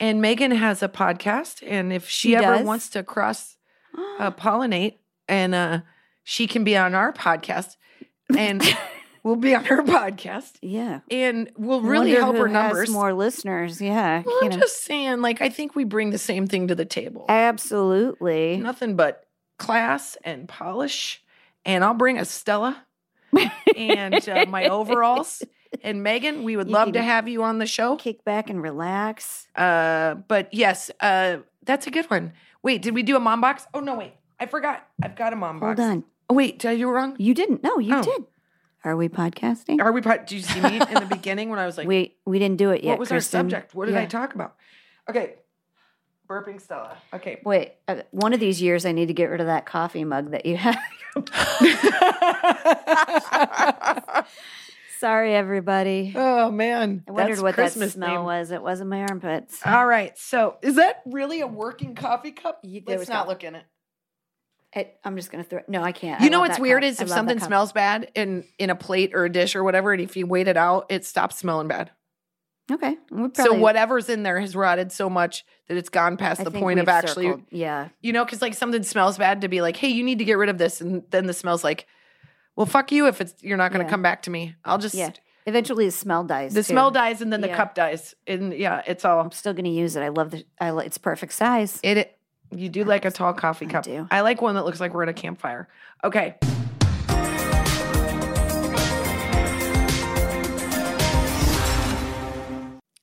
and 0.00 0.22
Meghan 0.22 0.56
has 0.56 0.82
a 0.82 0.88
podcast, 0.88 1.62
and 1.66 1.92
if 1.92 2.08
she, 2.08 2.30
She 2.30 2.36
ever 2.36 2.56
does? 2.56 2.66
wants 2.66 2.88
to 2.90 3.02
cross 3.02 3.56
uh, 4.18 4.30
pollinate, 4.38 4.96
and 5.28 5.54
uh, 5.54 5.80
she 6.24 6.46
can 6.46 6.64
be 6.64 6.76
on 6.76 6.94
our 6.94 7.12
podcast, 7.12 7.76
and 8.36 8.62
we'll 9.22 9.36
be 9.36 9.54
on 9.54 9.64
her 9.66 9.82
podcast, 9.82 10.52
yeah, 10.60 11.00
and 11.10 11.50
we'll 11.56 11.82
really 11.82 12.12
help 12.12 12.36
her 12.36 12.48
numbers. 12.48 12.90
More 12.90 13.12
listeners, 13.12 13.80
yeah. 13.80 14.22
Well, 14.24 14.38
I'm 14.42 14.50
know. 14.50 14.58
just 14.58 14.84
saying, 14.84 15.20
like, 15.20 15.40
I 15.40 15.48
think 15.50 15.74
we 15.76 15.84
bring 15.84 16.10
the 16.10 16.18
same 16.18 16.46
thing 16.46 16.68
to 16.68 16.74
the 16.74 16.84
table. 16.86 17.26
Absolutely. 17.28 18.56
Nothing 18.56 18.96
but 18.96 19.24
class 19.62 20.16
and 20.24 20.48
polish. 20.48 21.22
And 21.64 21.84
I'll 21.84 21.94
bring 21.94 22.18
a 22.18 22.24
Stella 22.24 22.84
and 23.76 24.28
uh, 24.28 24.46
my 24.48 24.68
overalls. 24.68 25.42
And 25.82 26.04
Meghan, 26.04 26.42
we 26.42 26.56
would 26.56 26.68
You 26.68 26.74
love 26.74 26.92
to 26.92 27.02
have 27.02 27.28
you 27.28 27.42
on 27.44 27.58
the 27.58 27.66
show. 27.66 27.96
Kick 27.96 28.24
back 28.24 28.50
and 28.50 28.60
relax. 28.62 29.46
Uh, 29.56 30.14
but 30.28 30.52
yes, 30.52 30.90
uh, 31.00 31.38
that's 31.64 31.86
a 31.86 31.90
good 31.90 32.06
one. 32.10 32.32
Wait, 32.62 32.82
did 32.82 32.94
we 32.94 33.02
do 33.02 33.16
a 33.16 33.20
mom 33.20 33.40
box? 33.40 33.66
Oh 33.72 33.80
no, 33.80 33.94
wait, 33.96 34.12
I 34.38 34.46
forgot. 34.46 34.86
I've 35.02 35.16
got 35.16 35.32
a 35.32 35.36
mom 35.36 35.60
Hold 35.60 35.76
box. 35.76 35.88
on. 35.88 36.04
Oh 36.28 36.34
wait, 36.34 36.58
did 36.58 36.70
I 36.72 36.76
do 36.76 36.88
it 36.88 36.92
wrong? 36.92 37.16
You 37.18 37.32
didn't. 37.34 37.62
No, 37.62 37.78
you 37.78 37.94
Oh. 37.96 38.02
did. 38.02 38.24
Are 38.84 38.96
we 38.96 39.08
podcasting? 39.08 39.80
Are 39.80 39.92
we? 39.92 40.00
Did 40.00 40.32
you 40.32 40.42
see 40.42 40.60
me 40.60 40.80
in 40.80 40.94
the 40.94 41.06
beginning 41.10 41.48
when 41.50 41.58
I 41.60 41.66
was 41.66 41.78
like, 41.78 41.86
we 41.86 42.16
we 42.26 42.38
didn't 42.38 42.56
do 42.58 42.70
it 42.70 42.82
yet. 42.82 42.90
what 42.90 42.98
was 42.98 43.12
our 43.12 43.20
subject? 43.20 43.74
What 43.74 43.86
did 43.86 43.96
I 43.96 44.06
talk 44.06 44.34
about? 44.34 44.56
Okay, 45.08 45.36
burping 46.32 46.60
Stella. 46.60 46.96
Okay. 47.12 47.40
Wait, 47.44 47.72
uh, 47.88 47.96
one 48.10 48.32
of 48.32 48.40
these 48.40 48.62
years 48.62 48.86
I 48.86 48.92
need 48.92 49.08
to 49.08 49.14
get 49.14 49.26
rid 49.26 49.40
of 49.40 49.46
that 49.48 49.66
coffee 49.66 50.04
mug 50.04 50.30
that 50.30 50.46
you 50.46 50.56
have. 50.56 50.78
Sorry, 54.98 55.34
everybody. 55.34 56.12
oh 56.14 56.50
man, 56.52 57.02
I 57.08 57.10
wondered 57.10 57.32
that's 57.32 57.42
what 57.42 57.54
Christmas 57.54 57.88
that 57.92 57.98
smell 57.98 58.16
name. 58.16 58.24
was. 58.24 58.52
It 58.52 58.62
wasn't 58.62 58.88
my 58.90 59.00
armpits. 59.02 59.58
All 59.66 59.84
right. 59.84 60.16
So 60.16 60.58
is 60.62 60.76
that 60.76 61.02
really 61.06 61.40
a 61.40 61.46
working 61.46 61.96
coffee 61.96 62.30
cup? 62.30 62.60
You- 62.62 62.82
Let's 62.86 63.08
not 63.08 63.26
go. 63.26 63.32
look 63.32 63.42
in 63.42 63.56
it. 63.56 63.64
It- 64.74 64.96
I'm 65.04 65.16
just 65.16 65.32
gonna 65.32 65.42
throw. 65.44 65.58
it. 65.58 65.68
No, 65.68 65.82
I 65.82 65.90
can't. 65.90 66.20
You 66.20 66.26
I 66.26 66.30
know 66.30 66.38
what's 66.40 66.60
weird 66.60 66.82
cup. 66.82 66.90
is 66.92 67.00
I 67.00 67.04
if 67.04 67.08
something 67.08 67.40
smells 67.40 67.72
bad 67.72 68.12
in 68.14 68.44
in 68.58 68.70
a 68.70 68.76
plate 68.76 69.10
or 69.12 69.24
a 69.24 69.32
dish 69.32 69.56
or 69.56 69.64
whatever, 69.64 69.92
and 69.92 70.00
if 70.00 70.16
you 70.16 70.26
wait 70.26 70.46
it 70.46 70.56
out, 70.56 70.86
it 70.88 71.04
stops 71.04 71.36
smelling 71.36 71.66
bad. 71.68 71.90
Okay, 72.72 72.96
we 73.10 73.28
so 73.34 73.52
whatever's 73.54 74.08
in 74.08 74.22
there 74.22 74.40
has 74.40 74.56
rotted 74.56 74.90
so 74.92 75.10
much 75.10 75.44
that 75.68 75.76
it's 75.76 75.88
gone 75.90 76.16
past 76.16 76.40
I 76.40 76.44
the 76.44 76.50
point 76.50 76.80
of 76.80 76.88
actually, 76.88 77.26
circled- 77.26 77.44
Yeah, 77.50 77.88
you 78.00 78.12
know, 78.12 78.24
because 78.24 78.40
like 78.40 78.54
something 78.54 78.82
smells 78.82 79.18
bad 79.18 79.42
to 79.42 79.48
be 79.48 79.60
like, 79.60 79.76
hey, 79.76 79.88
you 79.88 80.02
need 80.02 80.18
to 80.18 80.24
get 80.24 80.38
rid 80.38 80.48
of 80.48 80.58
this, 80.58 80.80
and 80.80 81.02
then 81.10 81.26
the 81.26 81.34
smell's 81.34 81.62
like, 81.62 81.86
well, 82.56 82.66
fuck 82.66 82.90
you 82.92 83.06
if 83.08 83.20
it's 83.20 83.34
you're 83.42 83.56
not 83.58 83.72
going 83.72 83.80
to 83.80 83.86
Yeah. 83.86 83.90
come 83.90 84.02
back 84.02 84.22
to 84.22 84.30
me. 84.30 84.54
I'll 84.64 84.78
just 84.78 84.94
yeah. 84.94 85.10
Eventually, 85.44 85.86
the 85.86 85.90
smell 85.92 86.22
dies. 86.24 86.54
the 86.54 86.60
too. 86.60 86.72
smell 86.72 86.90
dies 86.92 87.20
and 87.20 87.32
then 87.32 87.40
the 87.40 87.48
Yeah. 87.48 87.56
cup 87.56 87.74
dies, 87.74 88.14
and 88.28 88.54
yeah, 88.54 88.82
it's 88.86 89.04
all 89.04 89.20
I'm 89.20 89.32
still 89.32 89.52
gonna 89.52 89.68
use 89.70 89.96
it. 89.96 90.00
I 90.02 90.08
love 90.08 90.30
the. 90.30 90.44
I 90.60 90.70
li- 90.70 90.86
it's 90.86 90.98
perfect 90.98 91.32
size. 91.32 91.80
it. 91.82 92.16
you 92.54 92.68
do 92.68 92.84
like 92.84 93.04
a 93.04 93.10
tall 93.10 93.32
coffee 93.32 93.66
cup. 93.66 93.84
I 93.86 93.90
do. 93.90 94.06
I 94.10 94.20
like 94.20 94.40
one 94.40 94.54
that 94.54 94.64
looks 94.64 94.78
like 94.78 94.94
we're 94.94 95.02
at 95.02 95.08
a 95.08 95.12
campfire. 95.14 95.68
Okay. 96.04 96.36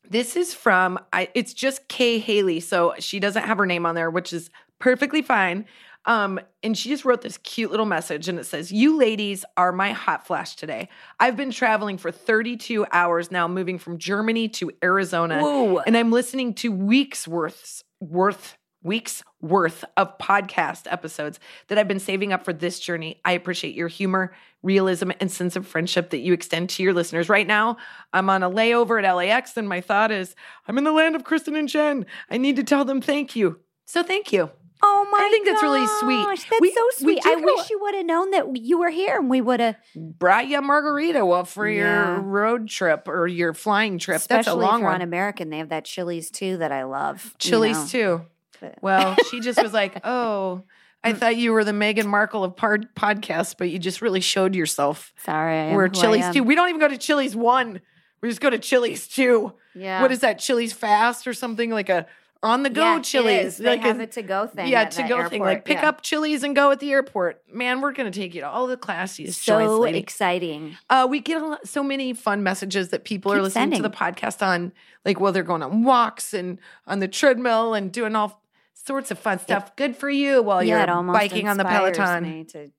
This 0.09 0.35
is 0.35 0.53
from 0.53 0.99
I 1.13 1.29
it's 1.35 1.53
just 1.53 1.87
Kay 1.87 2.19
Haley, 2.19 2.59
so 2.59 2.93
she 2.99 3.19
doesn't 3.19 3.43
have 3.43 3.57
her 3.57 3.65
name 3.65 3.85
on 3.85 3.95
there, 3.95 4.09
which 4.09 4.33
is 4.33 4.49
perfectly 4.79 5.21
fine. 5.21 5.65
Um, 6.05 6.39
and 6.63 6.77
she 6.77 6.89
just 6.89 7.05
wrote 7.05 7.21
this 7.21 7.37
cute 7.37 7.71
little 7.71 7.85
message 7.85 8.27
and 8.27 8.39
it 8.39 8.45
says, 8.45 8.71
You 8.71 8.97
ladies 8.97 9.45
are 9.57 9.71
my 9.71 9.91
hot 9.91 10.25
flash 10.25 10.55
today. 10.55 10.89
I've 11.19 11.35
been 11.35 11.51
traveling 11.51 11.97
for 11.97 12.11
32 12.11 12.85
hours 12.91 13.31
now, 13.31 13.47
moving 13.47 13.77
from 13.77 13.97
Germany 13.97 14.47
to 14.49 14.71
Arizona. 14.83 15.41
Whoa. 15.41 15.79
And 15.79 15.95
I'm 15.95 16.11
listening 16.11 16.53
to 16.55 16.71
weeks 16.71 17.27
worth 17.27 17.83
worth 17.99 18.57
weeks 18.81 19.23
worth 19.41 19.83
of 19.97 20.17
podcast 20.17 20.91
episodes 20.91 21.39
that 21.67 21.77
I've 21.77 21.87
been 21.87 21.99
saving 21.99 22.31
up 22.31 22.45
for 22.45 22.53
this 22.53 22.79
journey. 22.79 23.19
I 23.25 23.33
appreciate 23.33 23.75
your 23.75 23.89
humor, 23.89 24.33
realism, 24.63 25.11
and 25.19 25.31
sense 25.31 25.55
of 25.55 25.65
friendship 25.67 26.09
that 26.09 26.19
you 26.19 26.33
extend 26.33 26.69
to 26.71 26.83
your 26.83 26.93
listeners. 26.93 27.29
Right 27.29 27.47
now, 27.47 27.77
I'm 28.13 28.29
on 28.29 28.43
a 28.43 28.49
layover 28.49 29.01
at 29.03 29.11
LAX, 29.13 29.55
and 29.57 29.67
my 29.69 29.81
thought 29.81 30.11
is, 30.11 30.35
I'm 30.67 30.77
in 30.77 30.83
the 30.83 30.91
land 30.91 31.15
of 31.15 31.23
Kristen 31.23 31.55
and 31.55 31.69
Jen. 31.69 32.05
I 32.29 32.37
need 32.37 32.55
to 32.57 32.63
tell 32.63 32.85
them 32.85 33.01
thank 33.01 33.35
you. 33.35 33.59
So 33.85 34.03
thank 34.03 34.31
you. 34.33 34.49
Oh 34.81 35.07
my! 35.11 35.17
I 35.17 35.29
think 35.29 35.45
that's 35.45 35.61
really 35.61 35.85
sweet. 35.99 36.25
That's 36.49 36.61
We- 36.61 36.71
so 36.71 36.81
sweet. 36.93 37.25
I 37.25 37.35
go- 37.39 37.43
wish 37.45 37.69
you 37.69 37.79
would 37.81 37.95
have 37.95 38.05
known 38.05 38.31
that 38.31 38.55
you 38.55 38.79
were 38.79 38.89
here 38.89 39.17
and 39.17 39.29
we 39.29 39.41
would 39.41 39.59
have. 39.59 39.75
Brought 39.93 40.47
you 40.47 40.57
a 40.57 40.61
margarita 40.61 41.25
well 41.25 41.43
for 41.43 41.67
your 41.67 42.21
road 42.21 42.69
trip 42.69 43.07
or 43.09 43.27
your 43.27 43.53
flying 43.53 43.97
trip. 43.97 44.17
Especially 44.17 44.37
That's 44.37 44.47
a 44.47 44.53
long 44.55 44.75
if 44.75 44.81
you're 44.83 44.87
on 44.89 44.93
one. 44.93 45.01
American, 45.01 45.49
they 45.49 45.57
have 45.57 45.67
that 45.69 45.83
Chili's 45.83 46.31
too 46.31 46.55
that 46.57 46.71
I 46.71 46.83
love. 46.83 47.35
you 47.43 47.51
know. 47.59 47.85
too. 47.89 48.21
But- 48.61 48.77
Well, 48.81 49.15
she 49.29 49.41
just 49.41 49.61
was 49.61 49.73
like, 49.73 49.99
"Oh, 50.05 50.63
I 51.03 51.13
thought 51.13 51.37
you 51.37 51.53
were 51.53 51.63
the 51.63 51.71
Meghan 51.71 52.05
Markle 52.05 52.43
of 52.43 52.55
pod- 52.55 52.93
podcasts, 52.95 53.55
but 53.57 53.69
you 53.69 53.79
just 53.79 54.01
really 54.01 54.21
showed 54.21 54.55
yourself." 54.55 55.13
Sorry, 55.23 55.73
We're 55.73 55.87
Chili's 55.89 56.29
too. 56.33 56.43
We 56.43 56.55
don't 56.55 56.69
even 56.69 56.79
go 56.81 56.87
to 56.87 56.97
Chili's 56.97 57.35
one. 57.35 57.81
We 58.21 58.29
just 58.29 58.41
go 58.41 58.49
to 58.49 58.59
Chili's 58.59 59.07
two. 59.07 59.53
Yeah. 59.75 60.01
What 60.01 60.11
is 60.11 60.19
that? 60.19 60.39
Chili's 60.39 60.73
fast 60.73 61.25
or 61.27 61.33
something 61.33 61.69
like 61.69 61.87
a 61.89 62.05
on 62.41 62.63
the 62.63 62.69
go 62.69 62.95
Yeah, 62.95 62.99
Chili's. 63.01 63.45
is. 63.45 63.57
They 63.57 63.65
like 63.65 63.81
have 63.81 63.99
a, 63.99 64.03
a 64.03 64.07
to-go 64.07 64.47
thing 64.47 64.67
Yeah, 64.67 64.85
to 64.85 65.03
go 65.07 65.27
thing. 65.27 65.41
Like 65.41 65.65
pick 65.65 65.81
yeah. 65.81 65.89
up 65.89 66.01
Chili's 66.01 66.43
and 66.43 66.55
go 66.55 66.71
at 66.71 66.79
the 66.79 66.91
airport. 66.91 67.41
Man, 67.53 67.81
we're 67.81 67.91
gonna 67.91 68.11
take 68.11 68.33
you 68.33 68.41
to 68.41 68.47
all 68.49 68.67
the 68.67 68.77
classiest 68.77 69.33
so 69.35 69.79
lady. 69.79 69.97
exciting. 69.99 70.77
Uh, 70.89 71.07
we 71.09 71.19
get 71.19 71.41
a 71.41 71.45
lot, 71.45 71.67
so 71.67 71.83
many 71.83 72.13
fun 72.13 72.41
messages 72.43 72.89
that 72.89 73.03
people 73.03 73.31
are 73.33 73.35
Keep 73.37 73.43
listening 73.43 73.71
to 73.77 73.81
the 73.81 73.89
podcast 73.89 74.45
on, 74.45 74.71
like 75.05 75.19
while 75.19 75.31
they're 75.31 75.43
going 75.43 75.63
on 75.63 75.83
walks 75.83 76.33
and 76.33 76.59
on 76.87 76.99
the 76.99 77.07
treadmill 77.07 77.73
and 77.73 77.91
doing 77.91 78.15
all 78.15 78.41
sorts 78.85 79.11
of 79.11 79.19
fun 79.19 79.39
stuff. 79.39 79.75
Good 79.75 79.95
for 79.95 80.09
you 80.09 80.41
while 80.41 80.63
yeah, 80.63 80.85
you're 80.85 80.93
almost 80.95 81.17
biking 81.17 81.47
on 81.47 81.57
the 81.57 81.65
Peloton. 81.65 82.23
me 82.23 82.43
to 82.45 82.71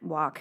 walk. 0.00 0.40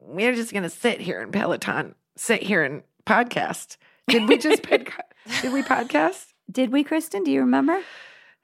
We're 0.00 0.34
just 0.34 0.52
gonna 0.52 0.70
sit 0.70 1.00
here 1.00 1.20
in 1.20 1.30
Peloton, 1.30 1.94
sit 2.16 2.42
here 2.42 2.64
and 2.64 2.82
podcast. 3.06 3.76
Did 4.08 4.28
we 4.28 4.38
just 4.38 4.62
podca- 4.62 5.00
did 5.42 5.52
we 5.52 5.62
podcast? 5.62 6.26
Did 6.50 6.72
we, 6.72 6.82
Kristen? 6.82 7.22
Do 7.22 7.30
you 7.30 7.40
remember? 7.40 7.80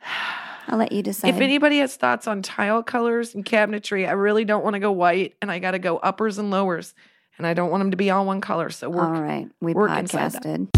I'll 0.68 0.78
let 0.78 0.92
you 0.92 1.02
decide. 1.02 1.34
If 1.34 1.40
anybody 1.40 1.78
has 1.78 1.96
thoughts 1.96 2.26
on 2.26 2.42
tile 2.42 2.82
colors 2.82 3.34
and 3.34 3.44
cabinetry, 3.44 4.08
I 4.08 4.12
really 4.12 4.44
don't 4.44 4.64
want 4.64 4.74
to 4.74 4.80
go 4.80 4.90
white, 4.92 5.34
and 5.40 5.50
I 5.50 5.58
got 5.60 5.72
to 5.72 5.78
go 5.78 5.98
uppers 5.98 6.38
and 6.38 6.50
lowers, 6.50 6.94
and 7.38 7.46
I 7.46 7.54
don't 7.54 7.70
want 7.70 7.82
them 7.82 7.92
to 7.92 7.96
be 7.96 8.10
all 8.10 8.26
one 8.26 8.40
color. 8.40 8.70
So 8.70 8.90
we're 8.90 9.02
All 9.04 9.22
right, 9.22 9.48
we 9.60 9.74
that. 9.74 10.06
podcasted. 10.08 10.70